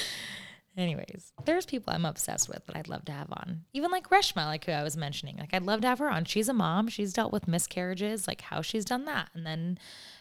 Anyways, 0.77 1.33
there's 1.47 1.65
people 1.65 1.95
I'm 1.95 2.05
obsessed 2.05 2.51
with 2.51 2.67
that 2.67 2.77
I'd 2.77 2.89
love 2.89 3.07
to 3.07 3.13
have 3.13 3.29
on. 3.31 3.63
Even 3.73 3.91
like 3.91 4.11
Reshma, 4.11 4.45
like 4.45 4.67
who 4.67 4.73
I 4.73 4.83
was 4.83 4.95
mentioning. 4.95 5.39
Like 5.39 5.55
I'd 5.55 5.63
love 5.63 5.81
to 5.81 5.87
have 5.89 6.01
her 6.01 6.11
on. 6.11 6.27
She's 6.27 6.51
a 6.51 6.53
mom. 6.53 6.89
She's 6.89 7.15
dealt 7.15 7.33
with 7.33 7.49
miscarriages, 7.49 8.27
like 8.29 8.43
how 8.43 8.61
she's 8.61 8.85
done 8.85 9.07
that, 9.07 9.31
and 9.33 9.47
then 9.47 9.79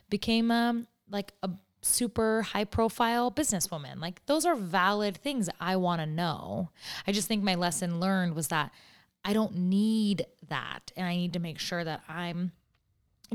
became 0.09 0.51
um 0.51 0.87
like 1.09 1.33
a 1.43 1.49
super 1.81 2.41
high 2.41 2.63
profile 2.63 3.31
businesswoman. 3.31 3.99
Like 3.99 4.25
those 4.25 4.45
are 4.45 4.55
valid 4.55 5.17
things 5.17 5.49
I 5.59 5.75
want 5.75 6.01
to 6.01 6.07
know. 6.07 6.71
I 7.05 7.11
just 7.11 7.27
think 7.27 7.43
my 7.43 7.55
lesson 7.55 7.99
learned 7.99 8.35
was 8.35 8.47
that 8.47 8.71
I 9.23 9.33
don't 9.33 9.55
need 9.55 10.25
that, 10.49 10.91
and 10.95 11.05
I 11.07 11.15
need 11.15 11.33
to 11.33 11.39
make 11.39 11.59
sure 11.59 11.83
that 11.83 12.03
I'm 12.07 12.51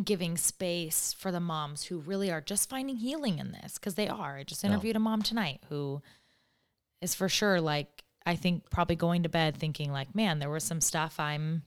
giving 0.04 0.36
space 0.36 1.12
for 1.12 1.32
the 1.32 1.40
moms 1.40 1.84
who 1.84 1.98
really 1.98 2.30
are 2.30 2.40
just 2.40 2.70
finding 2.70 2.96
healing 2.96 3.38
in 3.38 3.52
this 3.52 3.74
because 3.74 3.96
they 3.96 4.08
are. 4.08 4.36
I 4.36 4.44
just 4.44 4.64
interviewed 4.64 4.94
a 4.96 5.00
mom 5.00 5.22
tonight 5.22 5.60
who 5.68 6.00
is 7.00 7.14
for 7.14 7.28
sure 7.28 7.60
like 7.60 8.04
I 8.24 8.36
think 8.36 8.70
probably 8.70 8.96
going 8.96 9.24
to 9.24 9.28
bed 9.28 9.56
thinking 9.56 9.90
like, 9.90 10.14
man, 10.14 10.38
there 10.38 10.50
was 10.50 10.62
some 10.62 10.80
stuff 10.80 11.18
I'm 11.18 11.62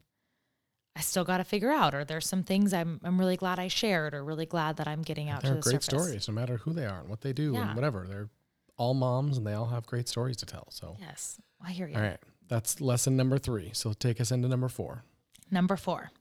I 0.95 1.01
still 1.01 1.23
got 1.23 1.37
to 1.37 1.43
figure 1.43 1.71
out, 1.71 1.95
or 1.95 2.05
there's 2.05 2.27
some 2.27 2.43
things 2.43 2.71
I'm 2.73 2.99
I'm 3.03 3.19
really 3.19 3.35
glad 3.37 3.57
I 3.59 3.67
shared, 3.67 4.13
or 4.13 4.23
really 4.23 4.45
glad 4.45 4.77
that 4.77 4.87
I'm 4.87 5.01
getting 5.01 5.29
out 5.29 5.41
They're 5.41 5.51
to 5.51 5.55
the 5.55 5.61
great 5.61 5.83
surface. 5.83 5.85
stories, 6.05 6.27
no 6.27 6.33
matter 6.35 6.57
who 6.57 6.71
they 6.73 6.85
are 6.85 6.99
and 6.99 7.09
what 7.09 7.21
they 7.21 7.33
do 7.33 7.53
Yeah. 7.53 7.65
and 7.67 7.75
whatever. 7.75 8.05
They're 8.07 8.29
all 8.77 8.93
moms 8.93 9.37
and 9.37 9.45
they 9.47 9.53
all 9.53 9.67
have 9.67 9.85
great 9.87 10.07
stories 10.07 10.37
to 10.37 10.45
tell. 10.45 10.67
So, 10.71 10.97
Yes, 10.99 11.39
I 11.63 11.71
hear 11.71 11.87
you. 11.87 11.95
all 11.95 12.01
right. 12.01 12.19
That's 12.47 12.79
lesson 12.81 13.15
number 13.17 13.37
three. 13.39 13.71
So 13.73 13.93
take 13.93 14.19
us 14.21 14.31
into 14.31 14.47
number 14.47 14.67
four. 14.69 15.03
Number 15.49 15.75
four. 15.77 16.11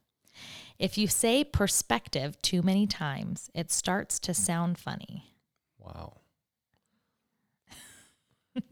If 0.78 0.96
you 0.96 1.06
say 1.08 1.44
perspective 1.44 2.40
too 2.42 2.62
many 2.62 2.86
times, 2.86 3.50
it 3.54 3.70
starts 3.70 4.18
to 4.20 4.32
sound 4.34 4.78
funny. 4.78 5.34
Wow. 5.78 6.14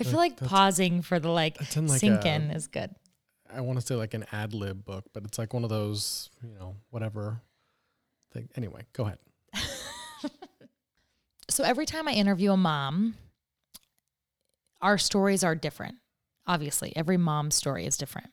I 0.00 0.04
feel 0.04 0.16
like 0.16 0.36
pausing 0.36 1.02
for 1.02 1.18
the 1.18 1.30
like, 1.30 1.58
like 1.60 1.98
sink 1.98 2.24
a- 2.24 2.28
in 2.34 2.50
is 2.50 2.66
good. 2.66 2.94
I 3.52 3.60
want 3.60 3.80
to 3.80 3.86
say 3.86 3.94
like 3.94 4.14
an 4.14 4.24
ad 4.32 4.54
lib 4.54 4.84
book, 4.84 5.04
but 5.12 5.24
it's 5.24 5.38
like 5.38 5.54
one 5.54 5.64
of 5.64 5.70
those, 5.70 6.30
you 6.42 6.54
know, 6.58 6.76
whatever 6.90 7.40
thing. 8.32 8.48
Anyway, 8.56 8.82
go 8.92 9.04
ahead. 9.04 9.18
So 11.50 11.64
every 11.64 11.86
time 11.86 12.06
I 12.06 12.12
interview 12.12 12.52
a 12.52 12.56
mom, 12.56 13.14
our 14.80 14.98
stories 14.98 15.42
are 15.42 15.54
different. 15.54 15.96
Obviously, 16.46 16.94
every 16.94 17.16
mom's 17.16 17.56
story 17.56 17.84
is 17.84 17.96
different. 17.96 18.30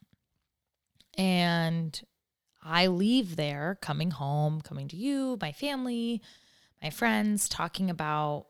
And 1.17 1.99
I 2.61 2.87
leave 2.87 3.35
there 3.35 3.79
coming 3.81 4.11
home, 4.11 4.61
coming 4.61 4.87
to 4.89 4.97
you, 4.97 5.37
my 5.41 5.53
family, 5.53 6.21
my 6.83 6.89
friends, 6.89 7.47
talking 7.47 7.89
about 7.89 8.47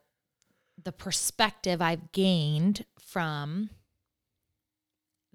the 0.83 0.91
perspective 0.91 1.81
I've 1.81 2.11
gained 2.11 2.85
from 2.99 3.69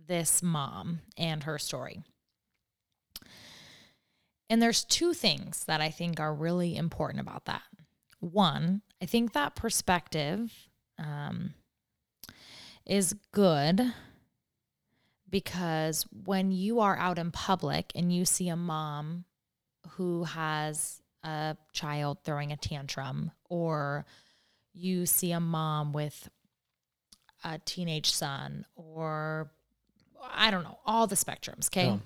this 0.06 0.42
mom 0.42 1.00
and 1.16 1.44
her 1.44 1.58
story. 1.58 2.02
And 4.48 4.60
there's 4.60 4.84
two 4.84 5.14
things 5.14 5.64
that 5.66 5.80
I 5.80 5.90
think 5.90 6.18
are 6.18 6.34
really 6.34 6.76
important 6.76 7.20
about 7.20 7.44
that. 7.44 7.62
One, 8.18 8.82
I 9.00 9.06
think 9.06 9.32
that 9.32 9.54
perspective 9.54 10.52
um, 10.98 11.54
is 12.84 13.14
good 13.32 13.94
because 15.30 16.04
when 16.24 16.50
you 16.50 16.80
are 16.80 16.96
out 16.96 17.18
in 17.18 17.30
public 17.30 17.92
and 17.94 18.12
you 18.12 18.24
see 18.24 18.48
a 18.48 18.56
mom 18.56 19.24
who 19.90 20.24
has 20.24 21.00
a 21.22 21.56
child 21.72 22.18
throwing 22.24 22.50
a 22.50 22.56
tantrum, 22.56 23.30
or 23.48 24.04
you 24.72 25.06
see 25.06 25.32
a 25.32 25.40
mom 25.40 25.92
with 25.92 26.28
a 27.44 27.58
teenage 27.58 28.12
son, 28.12 28.64
or 28.74 29.50
I 30.50 30.52
don't 30.52 30.64
know, 30.64 30.78
all 30.84 31.06
the 31.06 31.14
spectrums, 31.14 31.68
okay? 31.68 31.86
Yeah. 31.86 31.98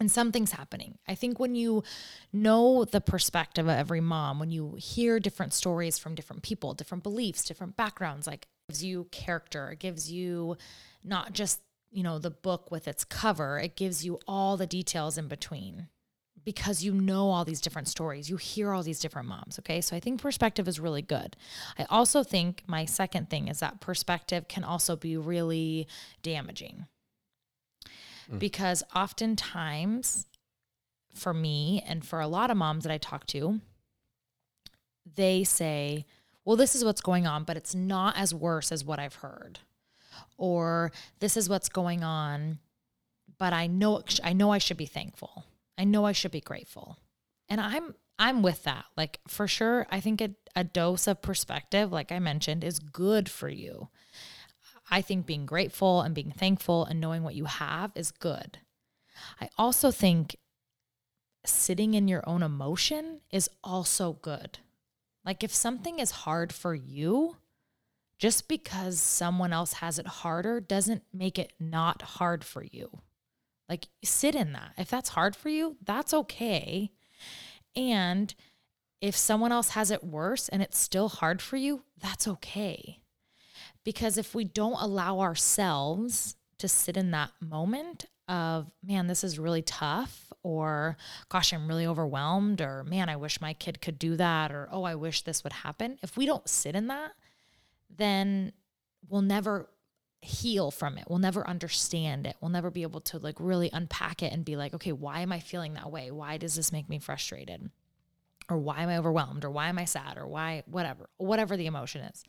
And 0.00 0.10
something's 0.10 0.50
happening. 0.50 0.98
I 1.06 1.14
think 1.14 1.38
when 1.38 1.54
you 1.54 1.84
know 2.32 2.84
the 2.84 3.00
perspective 3.00 3.66
of 3.66 3.76
every 3.78 4.00
mom, 4.00 4.40
when 4.40 4.50
you 4.50 4.74
hear 4.76 5.20
different 5.20 5.52
stories 5.52 5.96
from 5.96 6.16
different 6.16 6.42
people, 6.42 6.74
different 6.74 7.04
beliefs, 7.04 7.44
different 7.44 7.76
backgrounds, 7.76 8.26
like 8.26 8.42
it 8.42 8.72
gives 8.72 8.82
you 8.82 9.06
character, 9.12 9.70
it 9.70 9.78
gives 9.78 10.10
you 10.10 10.56
not 11.04 11.32
just, 11.32 11.60
you 11.92 12.02
know, 12.02 12.18
the 12.18 12.32
book 12.32 12.72
with 12.72 12.88
its 12.88 13.04
cover, 13.04 13.60
it 13.60 13.76
gives 13.76 14.04
you 14.04 14.18
all 14.26 14.56
the 14.56 14.66
details 14.66 15.16
in 15.16 15.28
between 15.28 15.86
because 16.44 16.82
you 16.82 16.92
know 16.92 17.30
all 17.30 17.44
these 17.44 17.60
different 17.60 17.86
stories. 17.86 18.28
You 18.28 18.36
hear 18.36 18.72
all 18.72 18.82
these 18.82 18.98
different 18.98 19.28
moms. 19.28 19.60
Okay. 19.60 19.80
So 19.80 19.94
I 19.94 20.00
think 20.00 20.20
perspective 20.20 20.66
is 20.66 20.80
really 20.80 21.02
good. 21.02 21.36
I 21.78 21.86
also 21.88 22.24
think 22.24 22.64
my 22.66 22.84
second 22.84 23.30
thing 23.30 23.46
is 23.46 23.60
that 23.60 23.80
perspective 23.80 24.48
can 24.48 24.64
also 24.64 24.96
be 24.96 25.16
really 25.16 25.86
damaging 26.24 26.86
Mm. 28.30 28.38
because 28.38 28.82
oftentimes 28.94 30.26
for 31.14 31.34
me 31.34 31.82
and 31.86 32.04
for 32.04 32.20
a 32.20 32.26
lot 32.26 32.50
of 32.50 32.56
moms 32.56 32.84
that 32.84 32.92
I 32.92 32.98
talk 32.98 33.26
to, 33.28 33.60
they 35.14 35.44
say, 35.44 36.06
well, 36.44 36.56
this 36.56 36.74
is 36.74 36.84
what's 36.84 37.00
going 37.00 37.26
on, 37.26 37.44
but 37.44 37.56
it's 37.56 37.74
not 37.74 38.16
as 38.16 38.34
worse 38.34 38.72
as 38.72 38.84
what 38.84 38.98
I've 38.98 39.16
heard. 39.16 39.60
Or 40.36 40.92
this 41.20 41.36
is 41.36 41.48
what's 41.48 41.68
going 41.68 42.02
on, 42.02 42.58
but 43.38 43.52
I 43.52 43.66
know 43.66 44.02
I 44.22 44.32
know 44.32 44.50
I 44.50 44.58
should 44.58 44.76
be 44.76 44.86
thankful. 44.86 45.44
I 45.76 45.84
know 45.84 46.04
I 46.04 46.12
should 46.12 46.30
be 46.30 46.40
grateful. 46.40 46.98
And 47.48 47.60
I'm 47.60 47.94
I'm 48.18 48.42
with 48.42 48.64
that. 48.64 48.84
Like 48.96 49.20
for 49.26 49.48
sure, 49.48 49.86
I 49.90 50.00
think 50.00 50.20
a, 50.20 50.30
a 50.54 50.64
dose 50.64 51.06
of 51.06 51.22
perspective, 51.22 51.92
like 51.92 52.12
I 52.12 52.18
mentioned, 52.18 52.62
is 52.62 52.78
good 52.78 53.28
for 53.28 53.48
you. 53.48 53.88
I 54.90 55.02
think 55.02 55.26
being 55.26 55.46
grateful 55.46 56.02
and 56.02 56.14
being 56.14 56.32
thankful 56.32 56.84
and 56.84 57.00
knowing 57.00 57.22
what 57.22 57.34
you 57.34 57.46
have 57.46 57.92
is 57.94 58.10
good. 58.10 58.58
I 59.40 59.48
also 59.56 59.90
think 59.90 60.36
sitting 61.46 61.94
in 61.94 62.08
your 62.08 62.26
own 62.28 62.42
emotion 62.42 63.20
is 63.30 63.48
also 63.62 64.14
good. 64.14 64.58
Like 65.24 65.42
if 65.42 65.54
something 65.54 65.98
is 65.98 66.10
hard 66.10 66.52
for 66.52 66.74
you, 66.74 67.36
just 68.18 68.48
because 68.48 69.00
someone 69.00 69.52
else 69.52 69.74
has 69.74 69.98
it 69.98 70.06
harder 70.06 70.60
doesn't 70.60 71.02
make 71.12 71.38
it 71.38 71.52
not 71.58 72.02
hard 72.02 72.44
for 72.44 72.62
you. 72.62 73.00
Like 73.68 73.88
sit 74.02 74.34
in 74.34 74.52
that. 74.52 74.72
If 74.78 74.90
that's 74.90 75.10
hard 75.10 75.34
for 75.34 75.48
you, 75.48 75.76
that's 75.84 76.14
okay. 76.14 76.92
And 77.74 78.34
if 79.00 79.16
someone 79.16 79.52
else 79.52 79.70
has 79.70 79.90
it 79.90 80.04
worse 80.04 80.48
and 80.48 80.62
it's 80.62 80.78
still 80.78 81.08
hard 81.08 81.42
for 81.42 81.56
you, 81.56 81.82
that's 82.00 82.28
okay. 82.28 83.00
Because 83.84 84.18
if 84.18 84.34
we 84.34 84.44
don't 84.44 84.80
allow 84.80 85.20
ourselves 85.20 86.36
to 86.58 86.68
sit 86.68 86.96
in 86.96 87.10
that 87.10 87.30
moment 87.40 88.06
of, 88.28 88.70
man, 88.82 89.06
this 89.06 89.22
is 89.22 89.38
really 89.38 89.62
tough, 89.62 90.32
or 90.42 90.96
gosh, 91.28 91.52
I'm 91.52 91.68
really 91.68 91.86
overwhelmed, 91.86 92.60
or 92.60 92.84
man, 92.84 93.08
I 93.08 93.16
wish 93.16 93.40
my 93.40 93.52
kid 93.52 93.82
could 93.82 93.98
do 93.98 94.16
that, 94.16 94.50
or 94.50 94.68
oh, 94.72 94.84
I 94.84 94.94
wish 94.94 95.22
this 95.22 95.44
would 95.44 95.52
happen. 95.52 95.98
If 96.02 96.16
we 96.16 96.24
don't 96.24 96.48
sit 96.48 96.74
in 96.74 96.86
that, 96.86 97.12
then 97.94 98.52
we'll 99.08 99.22
never 99.22 99.68
heal 100.22 100.70
from 100.70 100.96
it. 100.96 101.04
We'll 101.08 101.18
never 101.18 101.46
understand 101.46 102.26
it. 102.26 102.36
We'll 102.40 102.50
never 102.50 102.70
be 102.70 102.82
able 102.82 103.00
to 103.02 103.18
like 103.18 103.36
really 103.38 103.68
unpack 103.72 104.22
it 104.22 104.32
and 104.32 104.44
be 104.44 104.56
like, 104.56 104.72
okay, 104.74 104.92
why 104.92 105.20
am 105.20 105.32
I 105.32 105.40
feeling 105.40 105.74
that 105.74 105.92
way? 105.92 106.10
Why 106.10 106.38
does 106.38 106.54
this 106.54 106.72
make 106.72 106.88
me 106.88 106.98
frustrated? 106.98 107.70
Or 108.48 108.56
why 108.56 108.82
am 108.82 108.88
I 108.88 108.96
overwhelmed? 108.96 109.44
Or 109.44 109.50
why 109.50 109.68
am 109.68 109.78
I 109.78 109.84
sad? 109.84 110.16
Or 110.16 110.26
why, 110.26 110.62
whatever, 110.66 111.10
whatever 111.18 111.56
the 111.56 111.66
emotion 111.66 112.02
is. 112.02 112.24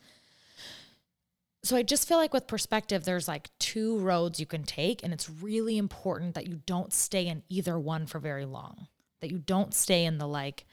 So 1.66 1.76
I 1.76 1.82
just 1.82 2.06
feel 2.06 2.16
like 2.16 2.32
with 2.32 2.46
perspective, 2.46 3.04
there's 3.04 3.26
like 3.26 3.50
two 3.58 3.98
roads 3.98 4.38
you 4.38 4.46
can 4.46 4.62
take. 4.62 5.02
And 5.02 5.12
it's 5.12 5.28
really 5.28 5.78
important 5.78 6.36
that 6.36 6.46
you 6.46 6.60
don't 6.64 6.92
stay 6.92 7.26
in 7.26 7.42
either 7.48 7.76
one 7.76 8.06
for 8.06 8.20
very 8.20 8.44
long. 8.44 8.86
That 9.20 9.32
you 9.32 9.38
don't 9.38 9.74
stay 9.74 10.04
in 10.04 10.18
the 10.18 10.28
like, 10.28 10.64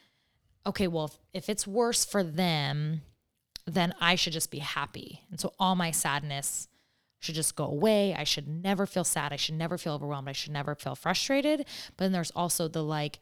okay, 0.68 0.88
well, 0.88 1.06
if, 1.06 1.18
if 1.34 1.50
it's 1.50 1.66
worse 1.66 2.06
for 2.06 2.24
them, 2.24 3.02
then 3.66 3.96
I 4.00 4.14
should 4.14 4.34
just 4.34 4.52
be 4.52 4.60
happy. 4.60 5.22
And 5.32 5.40
so 5.40 5.56
all 5.58 5.74
my 5.76 5.90
sadness 5.90 6.68
should 7.22 7.34
just 7.34 7.56
go 7.56 7.66
away. 7.66 8.14
I 8.14 8.24
should 8.24 8.48
never 8.48 8.86
feel 8.86 9.04
sad. 9.04 9.34
I 9.34 9.38
should 9.38 9.56
never 9.56 9.80
feel 9.80 9.94
overwhelmed. 9.94 10.30
I 10.30 10.34
should 10.34 10.54
never 10.54 10.76
feel 10.76 10.94
frustrated. 10.94 11.66
But 11.98 12.06
then 12.06 12.12
there's 12.12 12.32
also 12.36 12.68
the 12.68 12.84
like, 12.84 13.18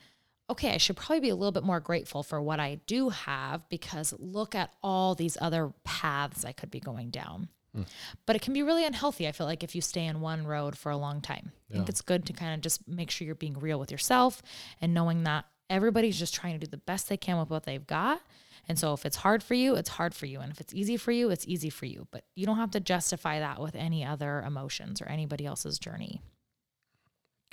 okay, 0.49 0.73
I 0.73 0.77
should 0.77 0.97
probably 0.97 1.21
be 1.21 1.29
a 1.29 1.35
little 1.35 1.53
bit 1.53 1.63
more 1.63 1.79
grateful 1.79 2.21
for 2.21 2.41
what 2.41 2.59
I 2.59 2.81
do 2.85 3.07
have 3.07 3.69
because 3.69 4.13
look 4.19 4.55
at 4.55 4.71
all 4.83 5.15
these 5.15 5.37
other 5.39 5.71
paths 5.85 6.43
I 6.43 6.51
could 6.51 6.69
be 6.69 6.81
going 6.81 7.11
down. 7.11 7.47
Mm. 7.75 7.85
But 8.25 8.35
it 8.35 8.41
can 8.41 8.53
be 8.53 8.63
really 8.63 8.85
unhealthy, 8.85 9.27
I 9.27 9.31
feel 9.31 9.47
like, 9.47 9.63
if 9.63 9.75
you 9.75 9.81
stay 9.81 10.05
in 10.05 10.19
one 10.21 10.45
road 10.45 10.77
for 10.77 10.91
a 10.91 10.97
long 10.97 11.21
time. 11.21 11.51
I 11.69 11.75
think 11.75 11.87
it's 11.87 12.01
good 12.01 12.25
to 12.25 12.33
kind 12.33 12.53
of 12.53 12.59
just 12.59 12.85
make 12.85 13.09
sure 13.09 13.25
you're 13.25 13.33
being 13.33 13.57
real 13.57 13.79
with 13.79 13.91
yourself 13.91 14.41
and 14.81 14.93
knowing 14.93 15.23
that 15.23 15.45
everybody's 15.69 16.19
just 16.19 16.33
trying 16.33 16.59
to 16.59 16.65
do 16.65 16.69
the 16.69 16.75
best 16.75 17.07
they 17.07 17.15
can 17.15 17.39
with 17.39 17.49
what 17.49 17.63
they've 17.63 17.87
got. 17.87 18.21
And 18.67 18.77
so 18.77 18.93
if 18.93 19.05
it's 19.05 19.15
hard 19.15 19.41
for 19.41 19.53
you, 19.53 19.75
it's 19.75 19.89
hard 19.89 20.13
for 20.13 20.25
you. 20.25 20.41
And 20.41 20.51
if 20.51 20.59
it's 20.59 20.73
easy 20.73 20.97
for 20.97 21.13
you, 21.13 21.29
it's 21.29 21.47
easy 21.47 21.69
for 21.69 21.85
you. 21.85 22.07
But 22.11 22.25
you 22.35 22.45
don't 22.45 22.57
have 22.57 22.71
to 22.71 22.81
justify 22.81 23.39
that 23.39 23.61
with 23.61 23.75
any 23.75 24.03
other 24.05 24.43
emotions 24.45 25.01
or 25.01 25.05
anybody 25.05 25.45
else's 25.45 25.79
journey. 25.79 26.21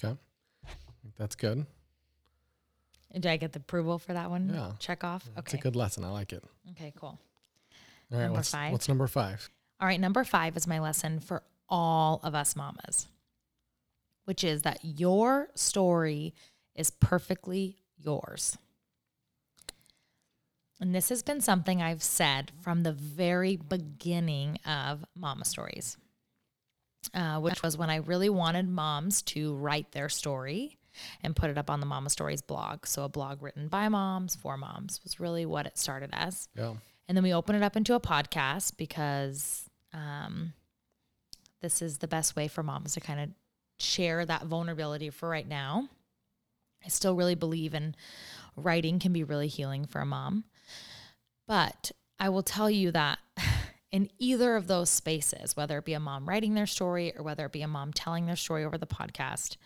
Okay. 0.03 0.19
That's 1.17 1.37
good. 1.37 1.65
Did 3.13 3.27
I 3.27 3.37
get 3.37 3.53
the 3.53 3.61
approval 3.61 3.99
for 3.99 4.13
that 4.13 4.31
one? 4.31 4.51
Yeah. 4.53 4.73
Check 4.81 5.03
off. 5.03 5.29
Okay. 5.31 5.41
It's 5.45 5.55
a 5.55 5.59
good 5.59 5.77
lesson. 5.77 6.05
I 6.05 6.11
like 6.11 6.33
it. 6.33 6.45
Okay, 6.73 6.93
cool. 6.99 7.19
All 8.13 8.19
right. 8.19 8.25
Number 8.25 8.35
what's, 8.35 8.51
five. 8.51 8.73
What's 8.73 8.89
number 8.89 9.07
five? 9.07 9.49
All 9.81 9.87
right, 9.87 10.01
number 10.01 10.25
five 10.25 10.57
is 10.57 10.67
my 10.67 10.81
lesson 10.81 11.21
for 11.21 11.43
all 11.69 12.21
of 12.25 12.35
us 12.35 12.57
mamas, 12.57 13.07
which 14.25 14.43
is 14.43 14.63
that 14.63 14.81
your 14.83 15.49
story 15.55 16.35
is 16.75 16.91
perfectly 16.91 17.77
yours. 17.97 18.59
And 20.81 20.95
this 20.95 21.09
has 21.09 21.23
been 21.23 21.41
something 21.41 21.83
I've 21.83 22.03
said 22.03 22.53
from 22.61 22.83
the 22.83 22.93
very 22.93 23.57
beginning 23.57 24.59
of 24.65 25.05
Mama 25.17 25.45
Stories, 25.45 25.97
uh, 27.15 27.41
which 27.41 27.63
was 27.63 27.77
when 27.77 27.91
I 27.91 27.97
really 27.97 28.31
wanted 28.31 28.69
moms 28.69 29.23
to 29.23 29.55
write 29.55 29.91
their 29.93 30.09
story 30.09 30.79
and 31.23 31.35
put 31.35 31.51
it 31.51 31.59
up 31.59 31.71
on 31.71 31.81
the 31.81 31.87
Mama 31.87 32.11
Stories 32.11 32.43
blog. 32.43 32.87
So, 32.87 33.05
a 33.05 33.09
blog 33.09 33.43
written 33.43 33.69
by 33.69 33.89
moms 33.89 34.37
for 34.37 34.57
moms 34.57 35.01
was 35.03 35.19
really 35.19 35.47
what 35.47 35.67
it 35.67 35.79
started 35.79 36.11
as. 36.13 36.49
Yeah. 36.57 36.75
And 37.09 37.17
then 37.17 37.25
we 37.25 37.33
opened 37.33 37.57
it 37.57 37.65
up 37.65 37.77
into 37.77 37.95
a 37.95 38.01
podcast 38.01 38.77
because 38.77 39.68
um, 39.93 40.53
this 41.61 41.83
is 41.83 41.99
the 41.99 42.09
best 42.09 42.37
way 42.37 42.49
for 42.49 42.63
moms 42.63 42.95
to 42.95 43.01
kind 43.01 43.21
of 43.21 43.31
share 43.79 44.25
that 44.25 44.47
vulnerability 44.47 45.11
for 45.11 45.29
right 45.29 45.47
now. 45.47 45.89
I 46.85 46.89
still 46.89 47.15
really 47.15 47.35
believe 47.35 47.75
in 47.75 47.95
writing 48.57 48.99
can 48.99 49.13
be 49.13 49.25
really 49.25 49.49
healing 49.49 49.87
for 49.87 50.01
a 50.01 50.07
mom. 50.07 50.45
But 51.47 51.93
I 52.19 52.29
will 52.29 52.43
tell 52.43 52.71
you 52.71 52.93
that 52.93 53.19
in 53.93 54.11
either 54.19 54.57
of 54.57 54.67
those 54.67 54.91
spaces, 54.91 55.57
whether 55.57 55.79
it 55.79 55.85
be 55.85 55.95
a 55.95 56.01
mom 56.01 56.29
writing 56.29 56.55
their 56.55 56.67
story 56.67 57.17
or 57.17 57.23
whether 57.23 57.47
it 57.47 57.53
be 57.53 57.63
a 57.63 57.69
mom 57.69 57.93
telling 57.93 58.27
their 58.27 58.37
story 58.37 58.65
over 58.65 58.79
the 58.79 58.87
podcast, 58.87 59.57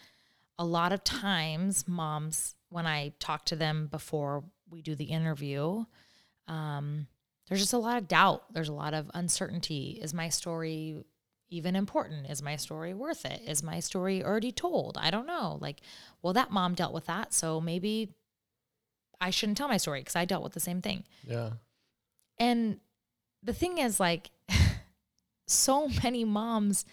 a 0.58 0.64
lot 0.64 0.92
of 0.92 1.02
times 1.02 1.88
moms, 1.88 2.54
when 2.68 2.86
I 2.86 3.12
talk 3.18 3.44
to 3.46 3.56
them 3.56 3.88
before 3.90 4.44
we 4.70 4.80
do 4.80 4.94
the 4.94 5.04
interview, 5.04 5.84
um, 6.48 7.06
there's 7.52 7.60
just 7.60 7.74
a 7.74 7.78
lot 7.78 7.98
of 7.98 8.08
doubt. 8.08 8.44
There's 8.50 8.70
a 8.70 8.72
lot 8.72 8.94
of 8.94 9.10
uncertainty. 9.12 9.98
Is 10.00 10.14
my 10.14 10.30
story 10.30 11.04
even 11.50 11.76
important? 11.76 12.30
Is 12.30 12.40
my 12.40 12.56
story 12.56 12.94
worth 12.94 13.26
it? 13.26 13.42
Is 13.46 13.62
my 13.62 13.78
story 13.78 14.24
already 14.24 14.52
told? 14.52 14.96
I 14.98 15.10
don't 15.10 15.26
know. 15.26 15.58
Like, 15.60 15.82
well, 16.22 16.32
that 16.32 16.50
mom 16.50 16.72
dealt 16.72 16.94
with 16.94 17.04
that. 17.08 17.34
So 17.34 17.60
maybe 17.60 18.14
I 19.20 19.28
shouldn't 19.28 19.58
tell 19.58 19.68
my 19.68 19.76
story 19.76 20.00
because 20.00 20.16
I 20.16 20.24
dealt 20.24 20.42
with 20.42 20.54
the 20.54 20.60
same 20.60 20.80
thing. 20.80 21.04
Yeah. 21.28 21.50
And 22.38 22.80
the 23.42 23.52
thing 23.52 23.76
is, 23.76 24.00
like, 24.00 24.30
so 25.46 25.88
many 26.02 26.24
moms 26.24 26.86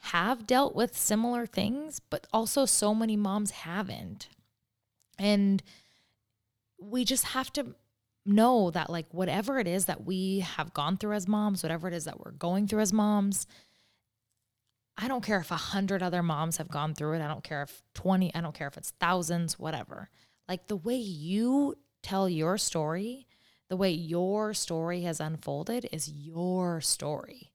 have 0.00 0.46
dealt 0.46 0.76
with 0.76 0.94
similar 0.94 1.46
things, 1.46 1.98
but 2.10 2.26
also 2.30 2.66
so 2.66 2.94
many 2.94 3.16
moms 3.16 3.52
haven't. 3.52 4.28
And 5.18 5.62
we 6.78 7.06
just 7.06 7.24
have 7.28 7.50
to 7.54 7.74
know 8.26 8.70
that, 8.70 8.90
like, 8.90 9.06
whatever 9.12 9.58
it 9.58 9.66
is 9.66 9.86
that 9.86 10.04
we 10.04 10.40
have 10.40 10.72
gone 10.74 10.96
through 10.96 11.14
as 11.14 11.28
moms, 11.28 11.62
whatever 11.62 11.88
it 11.88 11.94
is 11.94 12.04
that 12.04 12.20
we're 12.20 12.32
going 12.32 12.66
through 12.66 12.80
as 12.80 12.92
moms, 12.92 13.46
I 14.96 15.08
don't 15.08 15.24
care 15.24 15.40
if 15.40 15.50
a 15.50 15.56
hundred 15.56 16.02
other 16.02 16.22
moms 16.22 16.58
have 16.58 16.68
gone 16.68 16.94
through 16.94 17.14
it. 17.14 17.22
I 17.22 17.28
don't 17.28 17.42
care 17.42 17.62
if 17.62 17.82
20, 17.94 18.34
I 18.34 18.40
don't 18.40 18.54
care 18.54 18.68
if 18.68 18.76
it's 18.76 18.92
thousands, 19.00 19.58
whatever. 19.58 20.08
Like 20.48 20.68
the 20.68 20.76
way 20.76 20.96
you 20.96 21.74
tell 22.02 22.28
your 22.28 22.58
story, 22.58 23.26
the 23.68 23.76
way 23.76 23.90
your 23.90 24.54
story 24.54 25.02
has 25.02 25.20
unfolded 25.20 25.88
is 25.90 26.08
your 26.08 26.80
story. 26.80 27.50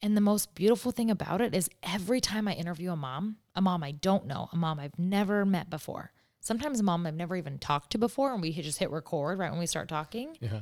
And 0.00 0.16
the 0.16 0.20
most 0.22 0.54
beautiful 0.54 0.92
thing 0.92 1.10
about 1.10 1.40
it 1.40 1.54
is 1.54 1.70
every 1.82 2.20
time 2.20 2.48
I 2.48 2.54
interview 2.54 2.90
a 2.90 2.96
mom, 2.96 3.36
a 3.54 3.60
mom 3.60 3.84
I 3.84 3.92
don't 3.92 4.26
know, 4.26 4.48
a 4.52 4.56
mom 4.56 4.80
I've 4.80 4.98
never 4.98 5.44
met 5.44 5.68
before, 5.68 6.12
sometimes 6.42 6.80
a 6.80 6.82
mom 6.82 7.06
I've 7.06 7.14
never 7.14 7.36
even 7.36 7.58
talked 7.58 7.92
to 7.92 7.98
before, 7.98 8.32
and 8.34 8.42
we 8.42 8.52
just 8.52 8.78
hit 8.78 8.90
record 8.90 9.38
right 9.38 9.50
when 9.50 9.60
we 9.60 9.66
start 9.66 9.88
talking, 9.88 10.36
Yeah. 10.40 10.60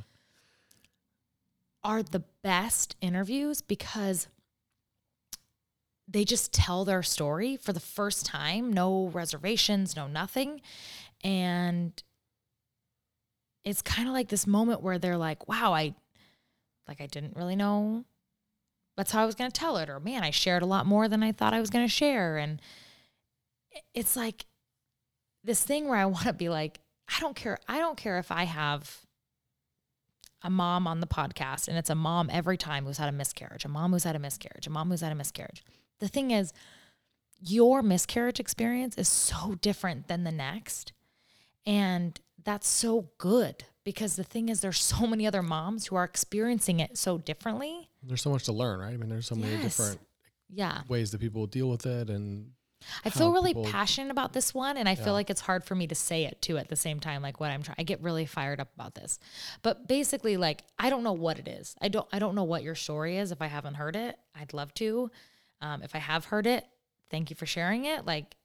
are 1.83 2.03
the 2.03 2.23
best 2.43 2.95
interviews 3.01 3.61
because 3.61 4.27
they 6.07 6.23
just 6.23 6.53
tell 6.53 6.85
their 6.85 7.01
story 7.03 7.57
for 7.57 7.73
the 7.73 7.79
first 7.79 8.25
time, 8.25 8.71
no 8.71 9.07
reservations, 9.07 9.95
no 9.95 10.07
nothing. 10.07 10.61
And 11.23 11.91
it's 13.63 13.81
kind 13.81 14.07
of 14.07 14.13
like 14.13 14.27
this 14.29 14.45
moment 14.45 14.81
where 14.81 14.99
they're 14.99 15.17
like, 15.17 15.47
wow, 15.47 15.73
I 15.73 15.95
like 16.87 17.01
I 17.01 17.05
didn't 17.07 17.35
really 17.35 17.55
know 17.55 18.05
that's 18.97 19.11
how 19.11 19.23
I 19.23 19.25
was 19.25 19.35
going 19.35 19.49
to 19.49 19.57
tell 19.59 19.77
it 19.77 19.89
or 19.89 19.99
man, 19.99 20.23
I 20.23 20.31
shared 20.31 20.61
a 20.61 20.65
lot 20.65 20.85
more 20.85 21.07
than 21.07 21.23
I 21.23 21.31
thought 21.31 21.53
I 21.53 21.59
was 21.61 21.69
going 21.69 21.85
to 21.85 21.91
share 21.91 22.37
and 22.37 22.61
it's 23.93 24.15
like 24.17 24.45
this 25.43 25.63
thing 25.63 25.87
where 25.87 25.97
I 25.97 26.05
want 26.05 26.25
to 26.25 26.33
be 26.33 26.49
like 26.49 26.79
I 27.15 27.19
don't 27.19 27.35
care 27.35 27.57
I 27.67 27.79
don't 27.79 27.97
care 27.97 28.19
if 28.19 28.31
I 28.31 28.43
have 28.45 28.99
a 30.43 30.49
mom 30.49 30.87
on 30.87 30.99
the 31.01 31.07
podcast 31.07 31.67
and 31.67 31.77
it's 31.77 31.89
a 31.89 31.95
mom 31.95 32.29
every 32.31 32.57
time 32.57 32.85
who's 32.85 32.97
had 32.97 33.09
a 33.09 33.11
miscarriage, 33.11 33.63
a 33.65 33.67
mom 33.67 33.91
who's 33.91 34.03
had 34.05 34.15
a 34.15 34.19
miscarriage, 34.19 34.65
a 34.65 34.69
mom 34.71 34.89
who's 34.89 35.01
had 35.01 35.11
a 35.11 35.15
miscarriage. 35.15 35.63
The 35.99 36.07
thing 36.07 36.31
is, 36.31 36.51
your 37.39 37.83
miscarriage 37.83 38.39
experience 38.39 38.95
is 38.97 39.07
so 39.07 39.55
different 39.61 40.07
than 40.07 40.23
the 40.23 40.31
next. 40.31 40.93
And 41.65 42.19
that's 42.43 42.67
so 42.67 43.09
good 43.19 43.65
because 43.83 44.15
the 44.15 44.23
thing 44.23 44.49
is, 44.49 44.61
there's 44.61 44.81
so 44.81 45.05
many 45.05 45.27
other 45.27 45.43
moms 45.43 45.85
who 45.87 45.95
are 45.95 46.03
experiencing 46.03 46.79
it 46.79 46.97
so 46.97 47.19
differently. 47.19 47.89
There's 48.01 48.21
so 48.23 48.31
much 48.31 48.45
to 48.45 48.51
learn, 48.51 48.79
right? 48.79 48.93
I 48.93 48.97
mean, 48.97 49.09
there's 49.09 49.27
so 49.27 49.35
many 49.35 49.53
Yes. 49.53 49.63
different 49.77 49.99
Yeah. 50.49 50.81
ways 50.87 51.11
that 51.11 51.19
people 51.21 51.45
deal 51.45 51.69
with 51.69 51.85
it, 51.85 52.09
and 52.09 52.51
I 53.05 53.09
feel 53.09 53.31
really 53.31 53.53
people- 53.53 53.71
passionate 53.71 54.11
about 54.11 54.33
this 54.33 54.53
one, 54.53 54.77
and 54.77 54.87
I 54.89 54.93
Yeah. 54.93 55.03
feel 55.03 55.13
like 55.13 55.29
it's 55.29 55.41
hard 55.41 55.63
for 55.63 55.75
me 55.75 55.87
to 55.87 55.95
say 55.95 56.25
it 56.25 56.41
too 56.41 56.57
at 56.57 56.67
the 56.69 56.75
same 56.75 56.99
time. 56.99 57.21
Like 57.21 57.39
what 57.39 57.51
I'm 57.51 57.63
trying, 57.63 57.75
I 57.79 57.83
get 57.83 58.01
really 58.01 58.25
fired 58.25 58.59
up 58.59 58.73
about 58.75 58.95
this. 58.95 59.19
But 59.61 59.87
basically, 59.87 60.37
like 60.37 60.63
I 60.79 60.89
don't 60.89 61.03
know 61.03 61.13
what 61.13 61.39
it 61.39 61.47
is. 61.47 61.75
I 61.81 61.87
don't. 61.87 62.07
I 62.11 62.19
don't 62.19 62.35
know 62.35 62.43
what 62.43 62.63
your 62.63 62.75
story 62.75 63.17
is. 63.17 63.31
If 63.31 63.41
I 63.41 63.47
haven't 63.47 63.75
heard 63.75 63.95
it, 63.95 64.17
I'd 64.35 64.53
love 64.53 64.73
to. 64.75 65.11
Um, 65.61 65.83
if 65.83 65.95
I 65.95 65.99
have 65.99 66.25
heard 66.25 66.47
it, 66.47 66.65
thank 67.09 67.29
you 67.29 67.35
for 67.35 67.45
sharing 67.45 67.85
it. 67.85 68.05
Like, 68.05 68.35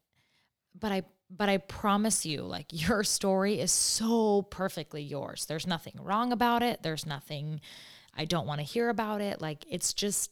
but 0.78 0.92
I. 0.92 1.02
But 1.28 1.48
I 1.48 1.58
promise 1.58 2.24
you, 2.24 2.42
like 2.42 2.66
your 2.72 3.02
story 3.02 3.58
is 3.58 3.72
so 3.72 4.42
perfectly 4.42 5.02
yours. 5.02 5.46
There's 5.46 5.66
nothing 5.66 5.94
wrong 6.00 6.30
about 6.32 6.62
it. 6.62 6.84
There's 6.84 7.04
nothing 7.04 7.60
I 8.14 8.26
don't 8.26 8.46
want 8.46 8.60
to 8.60 8.64
hear 8.64 8.88
about 8.90 9.20
it. 9.20 9.40
Like 9.40 9.64
it's 9.68 9.92
just, 9.92 10.30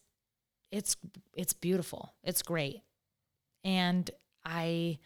it's 0.71 0.97
it's 1.33 1.53
beautiful. 1.53 2.15
It's 2.23 2.43
great 2.43 2.83
and 3.65 4.11
i 4.45 4.99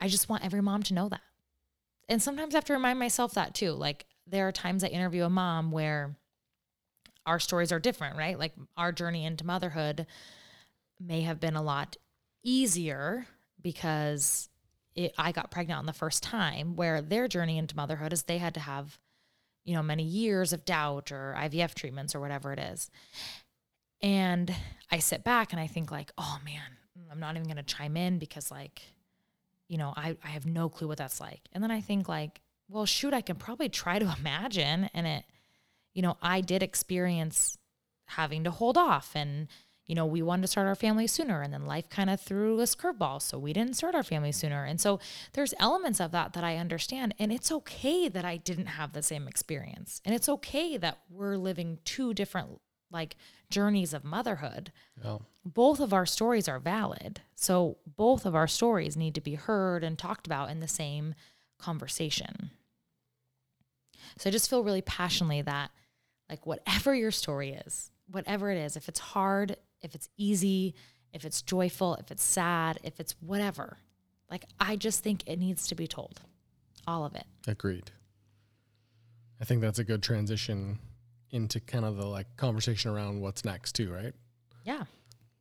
i 0.00 0.08
just 0.08 0.28
want 0.28 0.44
every 0.44 0.60
mom 0.60 0.82
to 0.82 0.94
know 0.94 1.08
that. 1.08 1.20
And 2.08 2.22
sometimes 2.22 2.54
i 2.54 2.58
have 2.58 2.64
to 2.66 2.72
remind 2.72 2.98
myself 2.98 3.34
that 3.34 3.54
too. 3.54 3.72
Like 3.72 4.06
there 4.26 4.48
are 4.48 4.52
times 4.52 4.84
i 4.84 4.88
interview 4.88 5.24
a 5.24 5.30
mom 5.30 5.70
where 5.70 6.16
our 7.26 7.38
stories 7.38 7.72
are 7.72 7.78
different 7.78 8.16
right? 8.16 8.38
Like 8.38 8.52
our 8.76 8.92
journey 8.92 9.24
into 9.24 9.46
motherhood 9.46 10.06
may 11.00 11.22
have 11.22 11.40
been 11.40 11.56
a 11.56 11.62
lot 11.62 11.96
easier 12.42 13.26
because 13.60 14.48
it, 14.94 15.12
i 15.18 15.32
got 15.32 15.50
pregnant 15.50 15.78
on 15.78 15.86
the 15.86 15.92
first 15.92 16.22
time 16.22 16.76
where 16.76 17.02
their 17.02 17.28
journey 17.28 17.58
into 17.58 17.76
motherhood 17.76 18.12
is 18.12 18.22
they 18.22 18.38
had 18.38 18.54
to 18.54 18.60
have 18.60 18.98
you 19.64 19.74
know 19.74 19.82
many 19.82 20.02
years 20.02 20.52
of 20.52 20.64
doubt 20.64 21.12
or 21.12 21.36
ivf 21.38 21.74
treatments 21.74 22.14
or 22.14 22.20
whatever 22.20 22.52
it 22.52 22.58
is. 22.58 22.90
And 24.00 24.54
I 24.90 24.98
sit 24.98 25.24
back 25.24 25.52
and 25.52 25.60
I 25.60 25.66
think 25.66 25.90
like, 25.90 26.12
oh 26.16 26.38
man, 26.44 26.78
Mm, 26.98 27.12
I'm 27.12 27.20
not 27.20 27.36
even 27.36 27.48
gonna 27.48 27.62
chime 27.62 27.96
in 27.96 28.18
because 28.18 28.50
like, 28.50 28.82
you 29.68 29.78
know, 29.78 29.92
I, 29.96 30.16
I 30.24 30.28
have 30.28 30.46
no 30.46 30.68
clue 30.68 30.88
what 30.88 30.98
that's 30.98 31.20
like. 31.20 31.40
And 31.52 31.62
then 31.62 31.70
I 31.70 31.80
think 31.80 32.08
like, 32.08 32.40
well, 32.68 32.86
shoot, 32.86 33.14
I 33.14 33.20
can 33.20 33.36
probably 33.36 33.68
try 33.68 33.98
to 33.98 34.14
imagine. 34.18 34.90
And 34.94 35.06
it, 35.06 35.24
you 35.94 36.02
know, 36.02 36.16
I 36.22 36.40
did 36.40 36.62
experience 36.62 37.58
having 38.06 38.44
to 38.44 38.50
hold 38.50 38.78
off 38.78 39.12
and 39.14 39.48
you 39.88 39.94
know, 39.94 40.04
we 40.04 40.20
wanted 40.20 40.42
to 40.42 40.48
start 40.48 40.66
our 40.66 40.74
family 40.74 41.06
sooner 41.06 41.40
and 41.40 41.52
then 41.52 41.64
life 41.64 41.88
kind 41.88 42.10
of 42.10 42.20
threw 42.20 42.60
us 42.60 42.74
curveballs. 42.74 43.22
So 43.22 43.38
we 43.38 43.54
didn't 43.54 43.72
start 43.74 43.94
our 43.94 44.02
family 44.02 44.32
sooner. 44.32 44.64
And 44.64 44.78
so 44.78 45.00
there's 45.32 45.54
elements 45.58 45.98
of 45.98 46.12
that 46.12 46.34
that 46.34 46.44
I 46.44 46.58
understand. 46.58 47.14
And 47.18 47.32
it's 47.32 47.50
okay 47.50 48.06
that 48.08 48.24
I 48.24 48.36
didn't 48.36 48.66
have 48.66 48.92
the 48.92 49.02
same 49.02 49.26
experience. 49.26 50.02
And 50.04 50.14
it's 50.14 50.28
okay 50.28 50.76
that 50.76 50.98
we're 51.08 51.38
living 51.38 51.78
two 51.86 52.12
different 52.12 52.60
like 52.90 53.16
journeys 53.50 53.92
of 53.94 54.04
motherhood. 54.04 54.72
Yeah. 55.02 55.18
Both 55.44 55.80
of 55.80 55.92
our 55.92 56.06
stories 56.06 56.48
are 56.48 56.58
valid. 56.58 57.20
So 57.34 57.78
both 57.86 58.26
of 58.26 58.34
our 58.34 58.46
stories 58.46 58.96
need 58.96 59.14
to 59.14 59.20
be 59.20 59.34
heard 59.34 59.84
and 59.84 59.98
talked 59.98 60.26
about 60.26 60.50
in 60.50 60.60
the 60.60 60.68
same 60.68 61.14
conversation. 61.58 62.50
So 64.18 64.30
I 64.30 64.32
just 64.32 64.50
feel 64.50 64.64
really 64.64 64.82
passionately 64.82 65.42
that 65.42 65.70
like 66.28 66.46
whatever 66.46 66.94
your 66.94 67.10
story 67.10 67.52
is, 67.66 67.90
whatever 68.10 68.50
it 68.50 68.58
is, 68.58 68.76
if 68.76 68.88
it's 68.88 69.00
hard, 69.00 69.56
if 69.80 69.94
it's 69.94 70.08
easy, 70.16 70.74
if 71.12 71.24
it's 71.24 71.42
joyful, 71.42 71.94
if 71.96 72.10
it's 72.10 72.24
sad, 72.24 72.78
if 72.82 73.00
it's 73.00 73.14
whatever, 73.20 73.78
like 74.30 74.44
I 74.60 74.76
just 74.76 75.02
think 75.02 75.22
it 75.26 75.38
needs 75.38 75.66
to 75.68 75.74
be 75.74 75.86
told. 75.86 76.20
All 76.86 77.04
of 77.04 77.14
it. 77.14 77.24
Agreed. 77.46 77.90
I 79.40 79.44
think 79.44 79.60
that's 79.60 79.78
a 79.78 79.84
good 79.84 80.02
transition 80.02 80.78
into 81.30 81.60
kind 81.60 81.84
of 81.84 81.96
the 81.96 82.06
like 82.06 82.26
conversation 82.36 82.90
around 82.90 83.20
what's 83.20 83.44
next 83.44 83.72
too, 83.74 83.92
right? 83.92 84.12
Yeah. 84.64 84.84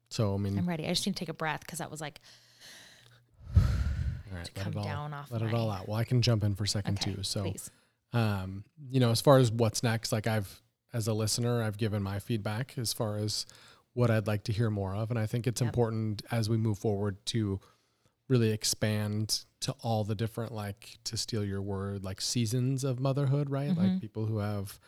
So 0.10 0.34
I 0.34 0.38
mean, 0.38 0.58
I'm 0.58 0.68
ready. 0.68 0.86
I 0.86 0.90
just 0.90 1.06
need 1.06 1.16
to 1.16 1.20
take 1.20 1.30
a 1.30 1.34
breath 1.34 1.62
because 1.62 1.80
that 1.80 1.92
was 1.92 2.02
like 2.02 2.20
all 3.56 3.62
right, 4.34 4.46
to 4.46 4.52
let 4.56 4.64
come 4.64 4.74
it 4.74 4.78
all 4.78 4.84
down 4.84 5.14
off 5.14 5.32
let 5.32 5.42
it 5.42 5.54
all 5.54 5.70
out. 5.72 5.88
Well, 5.88 5.98
I 5.98 6.04
can 6.04 6.22
jump 6.22 6.44
in 6.44 6.56
for 6.56 6.64
a 6.64 6.68
second 6.68 7.00
okay, 7.02 7.14
too. 7.16 7.24
So 7.24 7.44
please. 7.44 7.72
um, 8.14 8.64
you 8.90 9.00
know, 9.00 9.12
as 9.12 9.22
far 9.22 9.38
as 9.38 9.52
what's 9.52 9.84
next, 9.84 10.12
like 10.12 10.28
I've 10.28 10.62
as 10.94 11.08
a 11.08 11.14
listener, 11.14 11.62
I've 11.64 11.78
given 11.78 12.02
my 12.02 12.20
feedback 12.20 12.78
as 12.78 12.94
far 12.94 13.18
as 13.18 13.46
what 13.94 14.10
I'd 14.12 14.28
like 14.28 14.44
to 14.46 14.52
hear 14.54 14.70
more 14.70 14.96
of, 14.96 15.10
and 15.10 15.20
I 15.20 15.26
think 15.26 15.48
it's 15.48 15.62
Yep. 15.62 15.70
important 15.70 16.22
as 16.32 16.50
we 16.50 16.58
move 16.58 16.78
forward 16.78 17.18
to 17.28 17.60
really 18.30 18.52
expand 18.52 19.46
to 19.62 19.72
all 19.82 20.04
the 20.04 20.14
different 20.16 20.52
like 20.52 20.98
to 21.06 21.18
steal 21.18 21.44
your 21.44 21.62
word 21.62 22.04
like 22.04 22.22
seasons 22.22 22.84
of 22.84 23.00
motherhood, 23.00 23.50
right? 23.50 23.76
Like 23.76 23.94
Mhm. 23.94 24.02
people 24.02 24.26
who 24.28 24.38
have 24.38 24.80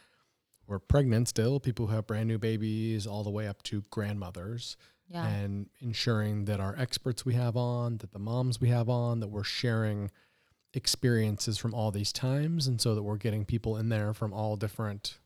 who 0.70 0.76
are 0.76 0.80
pregnant 0.80 1.28
still, 1.28 1.60
people 1.60 1.88
who 1.88 1.96
have 1.96 2.08
brand 2.08 2.28
new 2.28 2.38
babies, 2.38 3.06
all 3.08 3.24
the 3.24 3.30
way 3.30 3.48
up 3.48 3.62
to 3.64 3.82
grandmothers 3.90 4.78
Yeah. 5.10 5.28
and 5.28 5.68
ensuring 5.82 6.46
that 6.46 6.60
our 6.60 6.76
experts 6.78 7.26
we 7.26 7.34
have 7.34 7.58
on, 7.58 7.98
that 7.98 8.12
the 8.14 8.20
moms 8.20 8.62
we 8.62 8.70
have 8.70 8.88
on, 8.88 9.20
that 9.20 9.28
we're 9.30 9.44
sharing 9.44 10.12
experiences 10.74 11.58
from 11.58 11.74
all 11.74 11.90
these 11.92 12.14
times. 12.14 12.68
And 12.68 12.80
so 12.80 12.94
that 12.96 13.02
we're 13.04 13.18
getting 13.18 13.44
people 13.46 13.76
in 13.78 13.90
there 13.90 14.14
from 14.14 14.32
all 14.34 14.56
different 14.56 15.18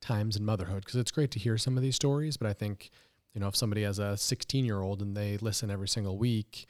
times 0.00 0.36
in 0.36 0.44
motherhood. 0.44 0.84
Because 0.84 0.96
it's 0.96 1.12
great 1.12 1.30
to 1.32 1.38
hear 1.38 1.56
some 1.56 1.76
of 1.76 1.82
these 1.82 1.94
stories, 1.96 2.36
but 2.36 2.48
I 2.48 2.52
think, 2.52 2.90
you 3.32 3.40
know, 3.40 3.46
if 3.48 3.54
somebody 3.56 3.82
has 3.84 3.98
a 4.00 4.16
16 4.16 4.64
year 4.64 4.80
old 4.80 5.00
and 5.00 5.16
they 5.16 5.36
listen 5.38 5.70
every 5.70 5.88
single 5.88 6.18
week, 6.18 6.66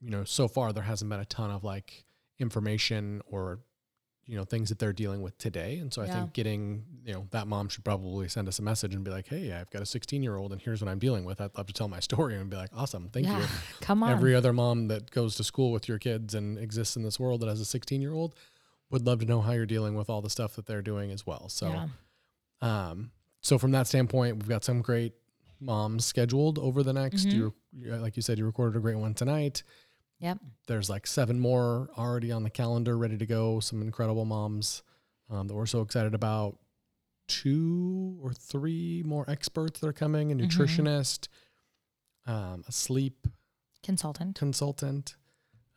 you 0.00 0.08
know, 0.10 0.24
so 0.24 0.48
far 0.48 0.72
there 0.72 0.84
hasn't 0.84 1.10
been 1.10 1.20
a 1.20 1.24
ton 1.26 1.50
of 1.50 1.64
like 1.64 2.04
information 2.38 3.20
or 3.26 3.58
you 4.26 4.36
know 4.36 4.44
things 4.44 4.68
that 4.70 4.78
they're 4.78 4.92
dealing 4.92 5.20
with 5.22 5.36
today 5.38 5.76
and 5.78 5.92
so 5.92 6.00
i 6.02 6.06
think 6.08 6.32
getting 6.32 6.84
you 7.04 7.12
know 7.12 7.26
that 7.30 7.46
mom 7.46 7.68
should 7.68 7.84
probably 7.84 8.26
send 8.28 8.48
us 8.48 8.58
a 8.58 8.62
message 8.62 8.94
and 8.94 9.04
be 9.04 9.10
like 9.10 9.28
hey 9.28 9.52
i've 9.52 9.68
got 9.70 9.82
a 9.82 9.86
16 9.86 10.22
year 10.22 10.36
old 10.36 10.50
and 10.52 10.62
here's 10.62 10.80
what 10.82 10.90
i'm 10.90 10.98
dealing 10.98 11.24
with 11.24 11.40
i'd 11.40 11.54
love 11.56 11.66
to 11.66 11.72
tell 11.74 11.88
my 11.88 12.00
story 12.10 12.34
and 12.34 12.48
be 12.48 12.56
like 12.56 12.70
awesome 12.74 13.08
thank 13.12 13.26
yeah. 13.26 13.38
you 13.40 13.46
Come 13.80 14.02
on. 14.02 14.10
every 14.10 14.34
other 14.34 14.52
mom 14.52 14.88
that 14.88 15.10
goes 15.10 15.34
to 15.36 15.44
school 15.44 15.72
with 15.72 15.88
your 15.88 15.98
kids 15.98 16.34
and 16.34 16.58
exists 16.58 16.96
in 16.96 17.02
this 17.02 17.20
world 17.20 17.40
that 17.40 17.48
has 17.48 17.60
a 17.60 17.64
16 17.66 18.00
year 18.00 18.12
old 18.14 18.34
would 18.90 19.04
love 19.06 19.18
to 19.20 19.26
know 19.26 19.40
how 19.40 19.52
you're 19.52 19.66
dealing 19.66 19.94
with 19.94 20.08
all 20.08 20.22
the 20.22 20.30
stuff 20.30 20.56
that 20.56 20.66
they're 20.66 20.82
doing 20.82 21.10
as 21.10 21.26
well 21.26 21.48
so 21.48 21.68
yeah. 21.68 21.86
um, 22.62 23.10
so 23.40 23.58
from 23.58 23.72
that 23.72 23.86
standpoint, 23.86 24.36
we've 24.38 24.48
got 24.48 24.64
some 24.64 24.80
great 24.80 25.12
moms 25.60 26.06
scheduled 26.06 26.58
over 26.58 26.82
the 26.82 26.94
next. 26.94 27.26
Mhm. 27.26 27.32
You, 27.32 27.54
you- 27.76 27.96
like 27.96 28.16
you 28.16 28.22
said, 28.22 28.38
you 28.38 28.46
recorded 28.46 28.78
a 28.78 28.80
great 28.80 28.96
one 28.96 29.12
tonight. 29.12 29.62
Yep. 30.24 30.38
There's 30.68 30.88
like 30.88 31.06
seven 31.06 31.38
more 31.38 31.90
already 31.98 32.32
on 32.32 32.42
the 32.44 32.50
calendar, 32.50 32.96
ready 32.96 33.18
to 33.18 33.26
go. 33.26 33.60
Some 33.60 33.82
incredible 33.82 34.24
moms 34.24 34.82
um, 35.28 35.48
that 35.48 35.54
we're 35.54 35.66
so 35.66 35.82
excited 35.82 36.14
about. 36.14 36.58
Two 37.28 38.18
or 38.22 38.32
three 38.32 39.02
more 39.04 39.28
experts 39.30 39.80
that 39.80 39.86
are 39.86 39.92
coming: 39.92 40.32
a 40.32 40.34
Mhm. 40.34 40.48
nutritionist, 40.48 41.28
um, 42.26 42.64
a 42.66 42.72
sleep 42.72 43.26
Consultant. 43.82 44.34
consultant. 44.36 45.16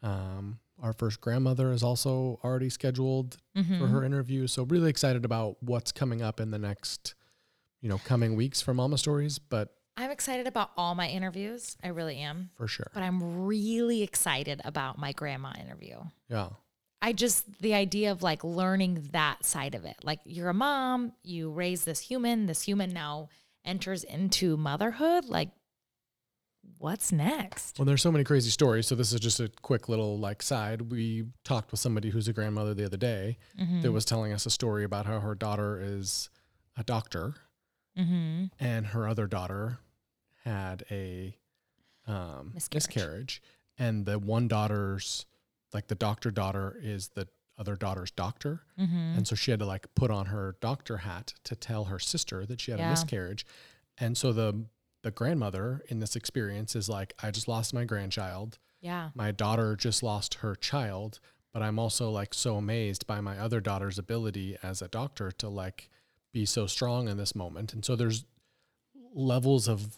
Um, 0.02 0.60
our 0.80 0.94
first 0.94 1.20
grandmother 1.22 1.72
is 1.72 1.84
also 1.84 2.40
already 2.44 2.70
scheduled 2.70 3.38
for 3.54 3.62
Mhm. 3.64 3.90
her 3.92 4.04
interview. 4.04 4.48
So 4.48 4.64
really 4.64 4.90
excited 4.90 5.26
about 5.26 5.62
what's 5.62 5.92
coming 5.92 6.22
up 6.22 6.40
in 6.40 6.52
the 6.52 6.60
next, 6.60 7.16
you 7.82 7.90
know, 7.90 7.98
coming 7.98 8.36
weeks 8.36 8.62
for 8.62 8.74
Mama 8.74 8.98
Stories, 8.98 9.40
but 9.40 9.77
I'm 9.98 10.12
excited 10.12 10.46
about 10.48 10.70
all 10.78 10.94
my 10.96 11.08
interviews. 11.10 11.76
I 11.84 11.88
really 11.88 12.18
am. 12.20 12.52
for 12.56 12.68
sure. 12.68 12.88
But 12.94 13.02
I'm 13.04 13.46
really 13.46 14.04
excited 14.04 14.62
about 14.64 14.98
my 15.00 15.12
grandma 15.12 15.54
interview. 15.60 15.98
Yeah. 16.30 16.50
I 17.02 17.14
just, 17.14 17.60
the 17.62 17.74
idea 17.74 18.12
of 18.12 18.22
like 18.24 18.44
learning 18.44 19.10
that 19.12 19.44
side 19.44 19.74
of 19.76 19.86
it. 19.86 19.96
Like 20.04 20.20
you're 20.26 20.50
a 20.50 20.54
mom, 20.54 21.14
you 21.24 21.50
raise 21.52 21.84
this 21.84 22.00
human, 22.00 22.46
this 22.46 22.62
human 22.62 22.92
now 22.94 23.30
enters 23.66 24.04
into 24.04 24.56
motherhood. 24.58 25.26
Like, 25.26 25.50
what's 26.80 27.12
next? 27.12 27.78
Well, 27.80 27.86
there's 27.86 28.02
so 28.02 28.12
many 28.12 28.24
crazy 28.24 28.50
stories. 28.52 28.88
So 28.88 28.96
this 28.96 29.12
is 29.14 29.20
just 29.20 29.40
a 29.40 29.50
quick 29.62 29.90
little 29.90 30.20
like 30.20 30.42
side. 30.44 30.92
We 30.92 31.26
talked 31.44 31.72
with 31.72 31.80
somebody 31.80 32.10
who's 32.12 32.28
a 32.28 32.34
grandmother 32.34 32.74
the 32.74 32.86
other 32.86 32.98
day 32.98 33.38
Mm-hmm. 33.60 33.82
that 33.82 33.92
was 33.92 34.06
telling 34.06 34.32
us 34.34 34.46
a 34.46 34.52
story 34.52 34.84
about 34.84 35.06
how 35.08 35.20
her 35.20 35.34
daughter 35.36 35.80
is 35.82 36.30
a 36.78 36.84
doctor 36.84 37.34
Mm-hmm. 37.98 38.46
and 38.60 38.86
her 38.88 39.08
other 39.08 39.26
daughter 39.26 39.80
had 40.48 40.84
a 40.90 41.36
um, 42.08 42.52
Miscarriage. 42.54 42.88
miscarriage. 42.88 43.42
And 43.78 44.06
the 44.06 44.18
one 44.18 44.48
daughter's, 44.48 45.26
like 45.74 45.88
the 45.88 45.96
doctor 45.96 46.32
daughter 46.32 46.78
is 46.82 47.10
the 47.10 47.28
other 47.58 47.76
daughter's 47.76 48.12
doctor. 48.12 48.62
Mm-hmm. 48.80 49.18
And 49.18 49.28
so 49.28 49.36
she 49.36 49.52
had 49.52 49.60
to 49.60 49.66
like 49.66 49.88
put 49.96 50.12
on 50.12 50.28
her 50.28 50.56
doctor 50.62 50.98
hat 50.98 51.34
to 51.44 51.56
tell 51.56 51.86
her 51.86 52.00
sister 52.00 52.46
that 52.46 52.62
she 52.62 52.72
had 52.72 52.80
a 52.80 52.90
miscarriage. 52.90 53.46
And 53.98 54.18
so 54.18 54.32
the 54.32 54.66
the 55.04 55.12
grandmother 55.12 55.84
in 55.88 56.00
this 56.00 56.16
experience 56.16 56.76
is 56.76 56.90
like, 56.90 57.14
I 57.22 57.32
just 57.32 57.48
lost 57.48 57.74
my 57.74 57.86
grandchild. 57.86 58.58
Yeah. 58.82 59.12
My 59.14 59.32
daughter 59.32 59.76
just 59.76 60.04
lost 60.04 60.36
her 60.36 60.56
child, 60.56 61.20
but 61.54 61.62
I'm 61.62 61.80
also 61.80 62.10
like 62.10 62.34
so 62.34 62.58
amazed 62.58 63.08
by 63.08 63.22
my 63.22 63.38
other 63.38 63.60
daughter's 63.62 64.00
ability 64.00 64.58
as 64.64 64.82
a 64.82 64.88
doctor 64.88 65.32
to 65.32 65.50
like 65.50 65.90
be 66.34 66.46
so 66.46 66.68
strong 66.68 67.08
in 67.08 67.18
this 67.18 67.36
moment. 67.36 67.74
And 67.74 67.86
so 67.86 67.96
there's 67.96 68.26
levels 69.14 69.68
of 69.68 69.98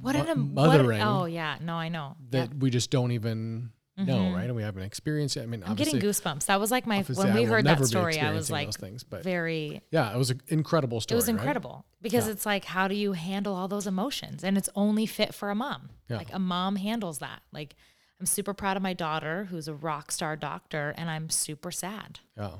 What 0.00 0.16
mo- 0.16 0.22
an 0.32 0.54
mothering 0.54 0.98
What, 1.00 1.06
oh 1.06 1.24
yeah, 1.26 1.56
no, 1.60 1.74
I 1.74 1.88
know. 1.88 2.16
that 2.30 2.50
Yep. 2.50 2.54
we 2.58 2.70
just 2.70 2.90
don't 2.90 3.12
even 3.12 3.70
know, 3.96 4.04
Mhm. 4.18 4.34
right? 4.34 4.44
And 4.46 4.56
we 4.56 4.62
haven't 4.62 4.82
experienced 4.82 5.36
it. 5.36 5.42
I 5.42 5.46
mean, 5.46 5.62
I'm 5.64 5.76
getting 5.76 6.00
goosebumps. 6.00 6.46
That 6.46 6.58
was 6.60 6.70
like 6.70 6.86
my 6.86 7.02
when 7.02 7.30
I 7.30 7.34
we 7.34 7.44
heard 7.44 7.64
that 7.66 7.84
story. 7.86 8.18
I 8.20 8.32
was 8.32 8.50
like 8.50 8.72
things, 8.74 9.04
but 9.04 9.22
very. 9.22 9.82
yeah, 9.90 10.12
it 10.12 10.18
was 10.18 10.30
an 10.30 10.40
incredible 10.48 11.00
story. 11.00 11.16
It 11.16 11.18
was 11.18 11.26
right? 11.28 11.36
incredible 11.36 11.84
because 12.02 12.26
Yeah. 12.26 12.32
it's 12.32 12.44
like, 12.44 12.64
how 12.64 12.88
do 12.88 12.94
you 12.94 13.12
handle 13.12 13.54
all 13.54 13.68
those 13.68 13.86
emotions? 13.86 14.42
And 14.42 14.58
it's 14.58 14.68
only 14.74 15.06
fit 15.06 15.32
for 15.34 15.50
a 15.50 15.54
mom. 15.54 15.90
Yeah. 16.08 16.16
Like 16.18 16.32
a 16.34 16.38
mom 16.40 16.76
handles 16.76 17.18
that. 17.20 17.42
Like 17.52 17.76
I'm 18.20 18.26
super 18.26 18.52
proud 18.54 18.76
of 18.76 18.82
my 18.82 18.94
daughter, 18.94 19.44
who's 19.46 19.68
a 19.68 19.74
rock 19.74 20.10
star 20.10 20.34
doctor, 20.36 20.92
and 20.96 21.08
I'm 21.08 21.30
super 21.30 21.70
sad. 21.70 22.20
Yeah. 22.36 22.50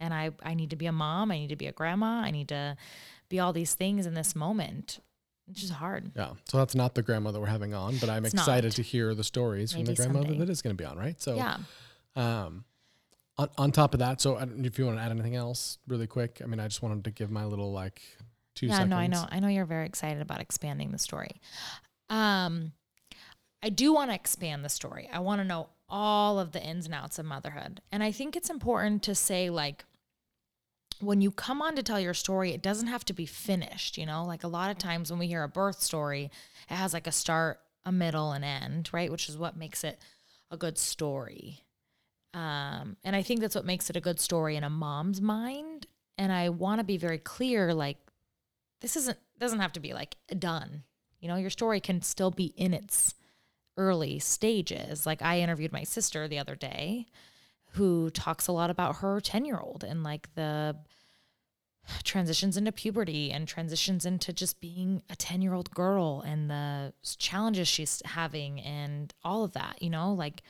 And 0.00 0.14
I 0.14 0.30
I 0.42 0.54
need 0.54 0.70
to 0.70 0.76
be 0.76 0.86
a 0.86 0.92
mom. 0.92 1.30
I 1.30 1.38
need 1.38 1.48
to 1.48 1.56
be 1.56 1.66
a 1.66 1.72
grandma. 1.72 2.20
I 2.22 2.30
need 2.30 2.48
to 2.48 2.76
be 3.28 3.38
all 3.40 3.52
these 3.52 3.74
things 3.74 4.06
in 4.06 4.14
this 4.14 4.34
moment. 4.34 5.00
It's 5.50 5.60
just 5.60 5.72
hard. 5.72 6.10
Yeah. 6.14 6.32
So 6.48 6.58
that's 6.58 6.74
not 6.74 6.94
the 6.94 7.02
grandma 7.02 7.30
that 7.30 7.40
we're 7.40 7.46
having 7.46 7.74
on, 7.74 7.96
but 7.98 8.10
I'm 8.10 8.24
It's 8.24 8.34
excited 8.34 8.68
not. 8.68 8.76
to 8.76 8.82
hear 8.82 9.14
the 9.14 9.24
stories 9.24 9.72
from 9.72 9.84
the 9.84 9.94
grandmother 9.94 10.26
someday. 10.26 10.38
that 10.40 10.50
is 10.50 10.62
going 10.62 10.76
to 10.76 10.82
be 10.82 10.86
on, 10.86 10.98
right? 10.98 11.20
So, 11.20 11.36
yeah. 11.36 11.56
um, 12.16 12.64
on, 13.38 13.48
on 13.56 13.72
top 13.72 13.94
of 13.94 14.00
that, 14.00 14.20
so 14.20 14.36
I 14.36 14.44
don't 14.44 14.64
if 14.66 14.78
you 14.78 14.86
want 14.86 14.98
to 14.98 15.02
add 15.02 15.12
anything 15.12 15.36
else 15.36 15.78
really 15.86 16.06
quick. 16.06 16.40
I 16.42 16.46
mean, 16.46 16.60
I 16.60 16.66
just 16.66 16.82
wanted 16.82 17.04
to 17.04 17.10
give 17.10 17.30
my 17.30 17.44
little 17.44 17.72
like 17.72 18.02
two 18.54 18.66
yeah, 18.66 18.74
seconds. 18.74 18.90
no, 18.90 18.96
I 18.96 19.06
know. 19.06 19.24
I 19.30 19.40
know 19.40 19.48
you're 19.48 19.64
very 19.64 19.86
excited 19.86 20.20
about 20.20 20.40
expanding 20.40 20.90
the 20.90 20.98
story. 20.98 21.40
Um, 22.10 22.72
I 23.62 23.70
do 23.70 23.92
want 23.92 24.10
to 24.10 24.14
expand 24.14 24.64
the 24.64 24.68
story. 24.68 25.08
I 25.12 25.20
want 25.20 25.40
to 25.40 25.44
know 25.46 25.68
all 25.88 26.38
of 26.38 26.52
the 26.52 26.62
ins 26.62 26.86
and 26.86 26.94
outs 26.94 27.18
of 27.18 27.26
motherhood. 27.26 27.80
And 27.90 28.02
I 28.02 28.12
think 28.12 28.36
it's 28.36 28.50
important 28.50 29.02
to 29.04 29.14
say, 29.14 29.50
like, 29.50 29.84
when 31.00 31.20
you 31.20 31.30
come 31.30 31.62
on 31.62 31.76
to 31.76 31.82
tell 31.82 32.00
your 32.00 32.14
story, 32.14 32.52
it 32.52 32.62
doesn't 32.62 32.88
have 32.88 33.04
to 33.06 33.12
be 33.12 33.26
finished. 33.26 33.98
You 33.98 34.06
know, 34.06 34.24
like 34.24 34.44
a 34.44 34.48
lot 34.48 34.70
of 34.70 34.78
times 34.78 35.10
when 35.10 35.18
we 35.18 35.26
hear 35.26 35.42
a 35.42 35.48
birth 35.48 35.80
story, 35.80 36.30
it 36.70 36.74
has 36.74 36.92
like 36.92 37.06
a 37.06 37.12
start, 37.12 37.60
a 37.84 37.92
middle, 37.92 38.32
and 38.32 38.44
end, 38.44 38.90
right? 38.92 39.10
Which 39.10 39.28
is 39.28 39.38
what 39.38 39.56
makes 39.56 39.84
it 39.84 39.98
a 40.50 40.56
good 40.56 40.78
story. 40.78 41.64
Um, 42.34 42.96
and 43.04 43.16
I 43.16 43.22
think 43.22 43.40
that's 43.40 43.54
what 43.54 43.64
makes 43.64 43.90
it 43.90 43.96
a 43.96 44.00
good 44.00 44.20
story 44.20 44.56
in 44.56 44.64
a 44.64 44.70
mom's 44.70 45.20
mind. 45.20 45.86
And 46.16 46.32
I 46.32 46.48
want 46.48 46.80
to 46.80 46.84
be 46.84 46.96
very 46.96 47.18
clear, 47.18 47.72
like, 47.72 47.98
this 48.80 48.96
isn't 48.96 49.18
doesn't 49.38 49.60
have 49.60 49.72
to 49.74 49.80
be 49.80 49.92
like 49.92 50.16
done. 50.38 50.82
You 51.20 51.28
know, 51.28 51.36
your 51.36 51.50
story 51.50 51.80
can 51.80 52.02
still 52.02 52.30
be 52.30 52.46
in 52.56 52.74
its 52.74 53.14
early 53.76 54.18
stages. 54.18 55.06
Like 55.06 55.22
I 55.22 55.40
interviewed 55.40 55.72
my 55.72 55.84
sister 55.84 56.28
the 56.28 56.38
other 56.38 56.54
day 56.54 57.06
who 57.72 58.10
talks 58.10 58.46
a 58.46 58.52
lot 58.52 58.70
about 58.70 58.96
her 58.96 59.20
10-year-old 59.20 59.84
and 59.84 60.02
like 60.02 60.34
the 60.34 60.76
transitions 62.02 62.56
into 62.56 62.72
puberty 62.72 63.30
and 63.30 63.48
transitions 63.48 64.04
into 64.04 64.32
just 64.32 64.60
being 64.60 65.02
a 65.08 65.16
10-year-old 65.16 65.70
girl 65.70 66.22
and 66.26 66.50
the 66.50 66.92
challenges 67.18 67.68
she's 67.68 68.02
having 68.04 68.60
and 68.60 69.14
all 69.24 69.44
of 69.44 69.52
that, 69.52 69.82
you 69.82 69.90
know? 69.90 70.12
Like 70.12 70.42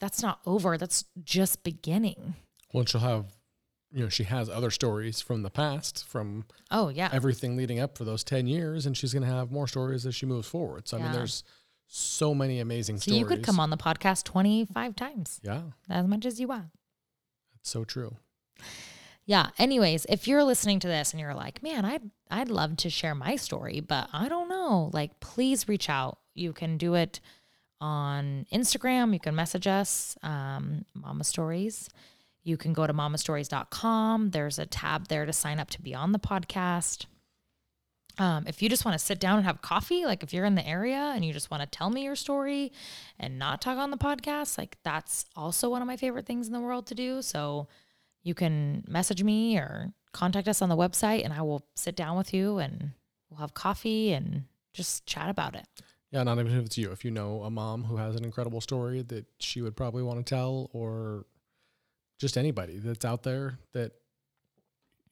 that's 0.00 0.22
not 0.22 0.40
over. 0.46 0.76
That's 0.76 1.04
just 1.22 1.62
beginning. 1.62 2.34
Well, 2.72 2.84
she'll 2.84 3.00
have 3.00 3.26
you 3.92 4.02
know, 4.02 4.08
she 4.08 4.24
has 4.24 4.48
other 4.48 4.70
stories 4.70 5.20
from 5.20 5.42
the 5.42 5.50
past, 5.50 6.08
from 6.08 6.46
Oh 6.70 6.88
yeah. 6.88 7.10
everything 7.12 7.56
leading 7.56 7.78
up 7.78 7.98
for 7.98 8.04
those 8.04 8.24
10 8.24 8.46
years, 8.46 8.86
and 8.86 8.96
she's 8.96 9.12
going 9.12 9.22
to 9.22 9.28
have 9.28 9.52
more 9.52 9.68
stories 9.68 10.06
as 10.06 10.14
she 10.14 10.24
moves 10.24 10.48
forward. 10.48 10.88
So, 10.88 10.96
I 10.96 11.02
mean, 11.02 11.12
there's 11.12 11.44
so 11.94 12.34
many 12.34 12.58
amazing 12.58 12.96
so 12.96 13.02
stories. 13.02 13.18
you 13.20 13.26
could 13.26 13.42
come 13.44 13.60
on 13.60 13.70
the 13.70 13.76
podcast 13.76 14.24
25 14.24 14.96
times, 14.96 15.40
Yeah, 15.42 15.62
as 15.90 16.06
much 16.06 16.24
as 16.24 16.40
you 16.40 16.48
want. 16.48 16.70
That's 17.54 17.68
so 17.70 17.84
true. 17.84 18.16
Yeah. 19.24 19.50
Anyways, 19.58 20.06
if 20.08 20.26
you're 20.26 20.42
listening 20.42 20.80
to 20.80 20.88
this 20.88 21.12
and 21.12 21.20
you're 21.20 21.34
like, 21.34 21.62
man, 21.62 21.84
I'd 21.84 22.10
I'd 22.30 22.48
love 22.50 22.76
to 22.78 22.90
share 22.90 23.14
my 23.14 23.36
story, 23.36 23.80
but 23.80 24.08
I 24.12 24.28
don't 24.28 24.48
know, 24.48 24.90
like 24.92 25.20
please 25.20 25.68
reach 25.68 25.88
out. 25.88 26.18
You 26.34 26.52
can 26.52 26.76
do 26.78 26.94
it 26.94 27.20
on 27.80 28.46
Instagram. 28.52 29.12
You 29.12 29.20
can 29.20 29.34
message 29.34 29.66
us, 29.66 30.16
um, 30.22 30.84
Mama 30.94 31.24
Stories. 31.24 31.88
You 32.42 32.56
can 32.56 32.72
go 32.72 32.86
to 32.86 32.92
mamastories.com. 32.94 34.30
There's 34.30 34.58
a 34.58 34.66
tab 34.66 35.08
there 35.08 35.26
to 35.26 35.32
sign 35.32 35.60
up 35.60 35.70
to 35.70 35.82
be 35.82 35.94
on 35.94 36.10
the 36.12 36.18
podcast. 36.18 37.06
Um, 38.18 38.44
if 38.46 38.62
you 38.62 38.68
just 38.68 38.84
want 38.84 38.98
to 38.98 39.04
sit 39.04 39.18
down 39.18 39.38
and 39.38 39.46
have 39.46 39.62
coffee, 39.62 40.04
like 40.04 40.22
if 40.22 40.34
you're 40.34 40.44
in 40.44 40.54
the 40.54 40.66
area 40.66 41.12
and 41.14 41.24
you 41.24 41.32
just 41.32 41.50
want 41.50 41.62
to 41.62 41.66
tell 41.66 41.90
me 41.90 42.04
your 42.04 42.16
story 42.16 42.72
and 43.18 43.38
not 43.38 43.62
talk 43.62 43.78
on 43.78 43.90
the 43.90 43.96
podcast, 43.96 44.58
like 44.58 44.76
that's 44.82 45.24
also 45.34 45.70
one 45.70 45.80
of 45.80 45.88
my 45.88 45.96
favorite 45.96 46.26
things 46.26 46.46
in 46.46 46.52
the 46.52 46.60
world 46.60 46.86
to 46.88 46.94
do. 46.94 47.22
So 47.22 47.68
you 48.22 48.34
can 48.34 48.84
message 48.86 49.22
me 49.22 49.56
or 49.56 49.92
contact 50.12 50.46
us 50.46 50.60
on 50.60 50.68
the 50.68 50.76
website 50.76 51.24
and 51.24 51.32
I 51.32 51.40
will 51.42 51.64
sit 51.74 51.96
down 51.96 52.16
with 52.16 52.34
you 52.34 52.58
and 52.58 52.92
we'll 53.30 53.40
have 53.40 53.54
coffee 53.54 54.12
and 54.12 54.44
just 54.74 55.06
chat 55.06 55.30
about 55.30 55.54
it. 55.54 55.66
Yeah, 56.10 56.22
not 56.24 56.38
even 56.38 56.52
if 56.52 56.66
it's 56.66 56.76
you. 56.76 56.92
If 56.92 57.06
you 57.06 57.10
know 57.10 57.42
a 57.42 57.50
mom 57.50 57.84
who 57.84 57.96
has 57.96 58.14
an 58.14 58.24
incredible 58.24 58.60
story 58.60 59.00
that 59.04 59.24
she 59.38 59.62
would 59.62 59.74
probably 59.74 60.02
want 60.02 60.18
to 60.18 60.28
tell, 60.28 60.68
or 60.74 61.24
just 62.20 62.36
anybody 62.36 62.78
that's 62.78 63.04
out 63.06 63.22
there 63.22 63.58
that 63.72 63.92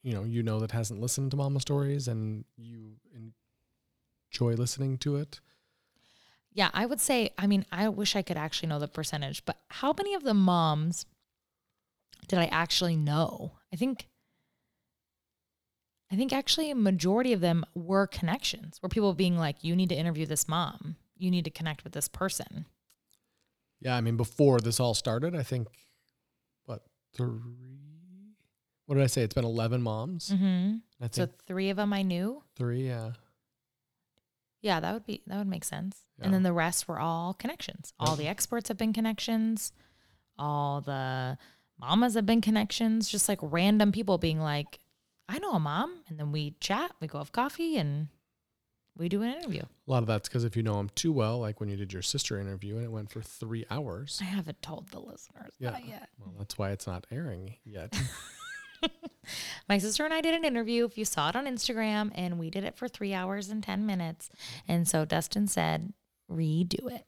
you 0.03 0.13
know 0.13 0.23
you 0.23 0.43
know 0.43 0.59
that 0.59 0.71
hasn't 0.71 0.99
listened 0.99 1.31
to 1.31 1.37
Mama 1.37 1.59
Stories 1.59 2.07
and 2.07 2.45
you 2.57 2.93
enjoy 4.31 4.53
listening 4.53 4.97
to 4.99 5.15
it. 5.17 5.39
Yeah, 6.53 6.69
I 6.73 6.85
would 6.85 6.99
say, 6.99 7.31
I 7.37 7.47
mean, 7.47 7.65
I 7.71 7.87
wish 7.87 8.15
I 8.15 8.21
could 8.21 8.35
actually 8.35 8.67
know 8.67 8.79
the 8.79 8.87
percentage, 8.87 9.45
but 9.45 9.57
how 9.69 9.93
many 9.93 10.13
of 10.13 10.23
the 10.23 10.33
moms 10.33 11.05
did 12.27 12.39
I 12.39 12.45
actually 12.45 12.97
know? 12.97 13.53
I 13.73 13.77
think 13.77 14.07
I 16.11 16.17
think 16.17 16.33
actually 16.33 16.69
a 16.69 16.75
majority 16.75 17.31
of 17.31 17.39
them 17.39 17.65
were 17.73 18.05
connections, 18.05 18.77
where 18.81 18.89
people 18.89 19.13
being 19.13 19.37
like, 19.37 19.63
you 19.63 19.77
need 19.77 19.89
to 19.89 19.95
interview 19.95 20.25
this 20.25 20.47
mom. 20.47 20.97
You 21.17 21.31
need 21.31 21.45
to 21.45 21.51
connect 21.51 21.85
with 21.85 21.93
this 21.93 22.09
person. 22.09 22.65
Yeah, 23.79 23.95
I 23.95 24.01
mean 24.01 24.17
before 24.17 24.59
this 24.59 24.79
all 24.79 24.93
started, 24.93 25.35
I 25.35 25.43
think 25.43 25.67
what 26.65 26.83
three? 27.15 27.39
What 28.91 28.97
did 28.97 29.03
I 29.05 29.07
say? 29.07 29.21
It's 29.21 29.33
been 29.33 29.45
eleven 29.45 29.81
moms. 29.81 30.31
Mm-hmm. 30.31 30.75
I 31.01 31.07
So 31.13 31.29
three 31.47 31.69
of 31.69 31.77
them 31.77 31.93
I 31.93 32.01
knew. 32.01 32.43
three. 32.57 32.87
Yeah, 32.87 33.11
Yeah, 34.61 34.81
that 34.81 34.91
would 34.93 35.05
be 35.05 35.21
that 35.27 35.37
would 35.37 35.47
make 35.47 35.63
sense. 35.63 36.01
Yeah. 36.19 36.25
And 36.25 36.33
then 36.33 36.43
the 36.43 36.51
rest 36.51 36.89
were 36.89 36.99
all 36.99 37.33
connections. 37.33 37.93
All 38.01 38.17
the 38.17 38.27
experts 38.27 38.67
have 38.67 38.75
been 38.77 38.91
connections. 38.91 39.71
All 40.37 40.81
the 40.81 41.37
mamas 41.79 42.15
have 42.15 42.25
been 42.25 42.41
connections. 42.41 43.07
Just 43.07 43.29
like 43.29 43.39
random 43.41 43.93
people 43.93 44.17
being 44.17 44.41
like, 44.41 44.79
"I 45.29 45.39
know 45.39 45.51
a 45.53 45.59
mom," 45.61 46.03
and 46.09 46.19
then 46.19 46.33
we 46.33 46.55
chat, 46.59 46.91
we 46.99 47.07
go 47.07 47.19
have 47.19 47.31
coffee, 47.31 47.77
and 47.77 48.09
we 48.97 49.07
do 49.07 49.21
an 49.21 49.33
interview. 49.33 49.61
a 49.61 49.89
lot 49.89 50.03
of 50.03 50.07
that's 50.07 50.27
because 50.27 50.43
if 50.43 50.57
you 50.57 50.63
know 50.63 50.75
them 50.75 50.89
too 50.95 51.13
well, 51.13 51.39
like 51.39 51.61
when 51.61 51.69
you 51.69 51.77
did 51.77 51.93
your 51.93 52.01
sister 52.01 52.37
interview 52.37 52.75
and 52.75 52.83
it 52.83 52.91
went 52.91 53.09
for 53.09 53.21
three 53.21 53.65
hours. 53.71 54.19
I 54.21 54.25
haven't 54.25 54.61
told 54.61 54.89
the 54.89 54.99
listeners 54.99 55.53
Yeah. 55.59 55.71
that 55.71 55.87
yet. 55.87 56.09
Well, 56.19 56.35
that's 56.37 56.57
why 56.57 56.71
it's 56.71 56.87
not 56.87 57.07
airing 57.09 57.55
yet. 57.63 57.97
My 59.69 59.77
sister 59.77 60.03
and 60.05 60.13
I 60.13 60.21
did 60.21 60.33
an 60.33 60.43
interview. 60.45 60.85
If 60.85 60.97
you 60.97 61.05
saw 61.05 61.29
it 61.29 61.35
on 61.35 61.45
Instagram, 61.45 62.11
and 62.15 62.39
we 62.39 62.49
did 62.49 62.63
it 62.63 62.75
for 62.75 62.87
three 62.87 63.13
hours 63.13 63.49
and 63.49 63.63
ten 63.63 63.85
minutes. 63.85 64.29
And 64.67 64.87
so 64.87 65.05
Dustin 65.05 65.47
said, 65.47 65.93
"Redo 66.29 66.91
it." 66.91 67.05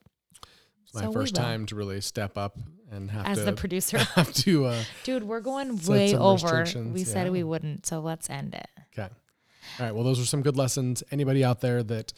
It's 0.83 0.93
my 0.93 1.01
So 1.01 1.11
first 1.11 1.35
time 1.35 1.65
to 1.67 1.75
really 1.75 2.01
step 2.01 2.37
up 2.37 2.57
and 2.91 3.09
have 3.11 3.25
as 3.25 3.37
to 3.39 3.45
the 3.45 3.53
producer. 3.53 3.97
have 4.15 4.33
to. 4.33 4.65
Uh, 4.65 4.83
Dude, 5.03 5.23
we're 5.23 5.41
going 5.41 5.77
way 5.85 6.15
over. 6.15 6.65
We 6.93 7.03
said 7.03 7.31
we 7.31 7.43
wouldn't, 7.43 7.85
so 7.85 7.99
let's 7.99 8.29
end 8.29 8.53
it. 8.53 8.67
okay. 8.97 9.09
All 9.79 9.85
right. 9.85 9.95
Well, 9.95 10.03
those 10.03 10.19
are 10.19 10.25
some 10.25 10.41
good 10.43 10.57
lessons. 10.57 11.03
Anybody 11.11 11.43
out 11.43 11.61
there 11.61 11.81
that 11.83 12.13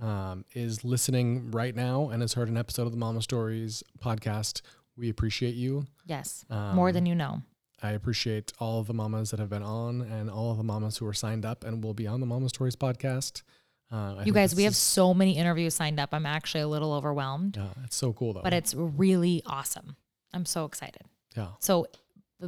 um, 0.00 0.44
is 0.54 0.84
listening 0.84 1.50
right 1.50 1.74
now 1.74 2.08
and 2.10 2.22
has 2.22 2.34
heard 2.34 2.48
an 2.48 2.56
episode 2.56 2.86
of 2.86 2.92
the 2.92 2.98
Mama 2.98 3.20
Stories 3.22 3.82
podcast, 4.02 4.60
we 4.96 5.08
appreciate 5.08 5.54
you. 5.54 5.86
Yes, 6.06 6.44
more 6.50 6.88
Um, 6.88 6.94
than 6.94 7.06
you 7.06 7.14
know. 7.14 7.42
I 7.82 7.92
appreciate 7.92 8.52
all 8.58 8.80
of 8.80 8.86
the 8.86 8.94
mamas 8.94 9.30
that 9.30 9.40
have 9.40 9.48
been 9.50 9.62
on 9.62 10.02
and 10.02 10.30
all 10.30 10.50
of 10.50 10.58
the 10.58 10.64
mamas 10.64 10.98
who 10.98 11.06
are 11.06 11.12
signed 11.14 11.44
up 11.46 11.64
and 11.64 11.82
will 11.82 11.94
be 11.94 12.06
on 12.06 12.20
the 12.20 12.26
Mama 12.26 12.48
Stories 12.48 12.76
podcast. 12.76 13.42
Uh, 13.90 14.22
You 14.24 14.32
guys, 14.32 14.54
we 14.54 14.64
have 14.64 14.76
so 14.76 15.14
many 15.14 15.36
interviews 15.36 15.74
signed 15.74 15.98
up. 15.98 16.10
I'm 16.12 16.26
actually 16.26 16.60
a 16.60 16.68
little 16.68 16.92
overwhelmed, 16.92 17.56
Yeah, 17.56 17.68
it's 17.84 17.96
so 17.96 18.12
cool 18.12 18.34
though. 18.34 18.42
but 18.42 18.52
it's 18.52 18.74
really 18.74 19.42
awesome. 19.46 19.96
I'm 20.32 20.44
so 20.44 20.64
excited. 20.64 21.02
yeah. 21.36 21.48
So, 21.58 21.86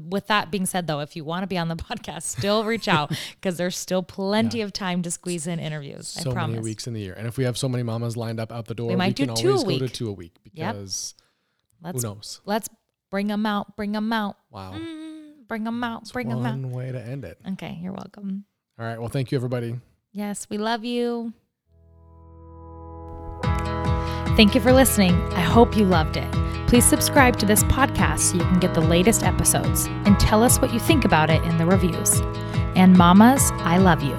with 0.09 0.29
that 0.29 0.51
being 0.51 0.65
said, 0.65 0.87
though, 0.87 1.01
if 1.01 1.17
you 1.17 1.23
want 1.25 1.43
to 1.43 1.47
be 1.47 1.59
on 1.59 1.69
the 1.69 1.77
podcast, 1.89 2.23
still 2.23 2.65
reach 2.65 2.89
out 2.89 3.13
because 3.35 3.57
there's 3.59 3.77
still 3.77 4.03
plenty 4.03 4.59
Yeah. 4.59 4.65
of 4.65 4.73
time 4.73 5.03
to 5.03 5.11
squeeze 5.11 5.47
in 5.47 5.59
interviews. 5.59 6.09
so 6.09 6.31
I 6.31 6.33
promise. 6.33 6.55
many 6.55 6.65
weeks 6.65 6.87
in 6.87 6.95
the 6.95 7.01
year. 7.01 7.13
And 7.15 7.27
if 7.27 7.37
we 7.37 7.45
have 7.45 7.59
so 7.59 7.69
many 7.69 7.83
mamas 7.83 8.17
lined 8.17 8.41
up 8.41 8.53
out 8.53 8.67
the 8.67 8.75
door, 8.75 8.89
we, 8.89 8.97
might 8.97 9.17
do 9.17 9.27
can 9.27 9.35
two 9.35 9.49
a 9.51 9.57
always 9.57 9.65
go 9.65 9.79
to 9.79 9.85
week. 9.85 9.93
two 9.93 10.09
a 10.09 10.13
week 10.13 10.37
Yep. 10.55 10.75
because 10.75 11.15
Let's 11.83 12.03
who 12.03 12.09
knows? 12.09 12.41
let's 12.47 12.69
bring 13.11 13.27
them 13.27 13.45
out. 13.45 13.77
Bring 13.77 13.93
them 13.93 14.13
out. 14.15 14.37
Wow. 14.51 14.73
Mm, 14.75 15.02
bring 15.53 15.65
them 15.65 15.85
out. 15.85 16.01
It's 16.01 16.13
Bring 16.13 16.31
them 16.31 16.47
out. 16.47 16.53
one 16.55 16.71
way 16.71 16.91
to 16.91 16.99
end 16.99 17.27
it. 17.27 17.37
Okay, 17.47 17.79
you're 17.83 17.93
welcome. 17.93 18.47
All 18.79 18.87
right. 18.87 18.99
Well, 18.99 19.11
thank 19.11 19.31
you, 19.31 19.37
everybody. 19.37 19.79
Yes, 20.11 20.47
we 20.49 20.57
love 20.57 20.83
you. 20.83 21.35
Thank 24.35 24.55
you 24.55 24.63
for 24.63 24.73
listening. 24.73 25.13
I 25.35 25.43
hope 25.43 25.77
you 25.77 25.85
loved 25.85 26.17
it. 26.17 26.33
Please 26.69 26.87
subscribe 26.87 27.37
to 27.39 27.45
this 27.45 27.65
podcast 27.65 28.21
so 28.21 28.37
you 28.39 28.45
can 28.45 28.61
get 28.61 28.73
the 28.73 28.81
latest 28.81 29.25
episodes 29.25 29.85
and 30.07 30.19
tell 30.19 30.43
us 30.43 30.59
what 30.59 30.73
you 30.73 30.81
think 30.81 31.05
about 31.05 31.29
it 31.29 31.43
in 31.45 31.59
the 31.59 31.67
reviews. 31.67 32.21
And 32.75 32.97
mamas, 32.97 33.51
I 33.57 33.77
love 33.77 34.03
you. 34.03 34.15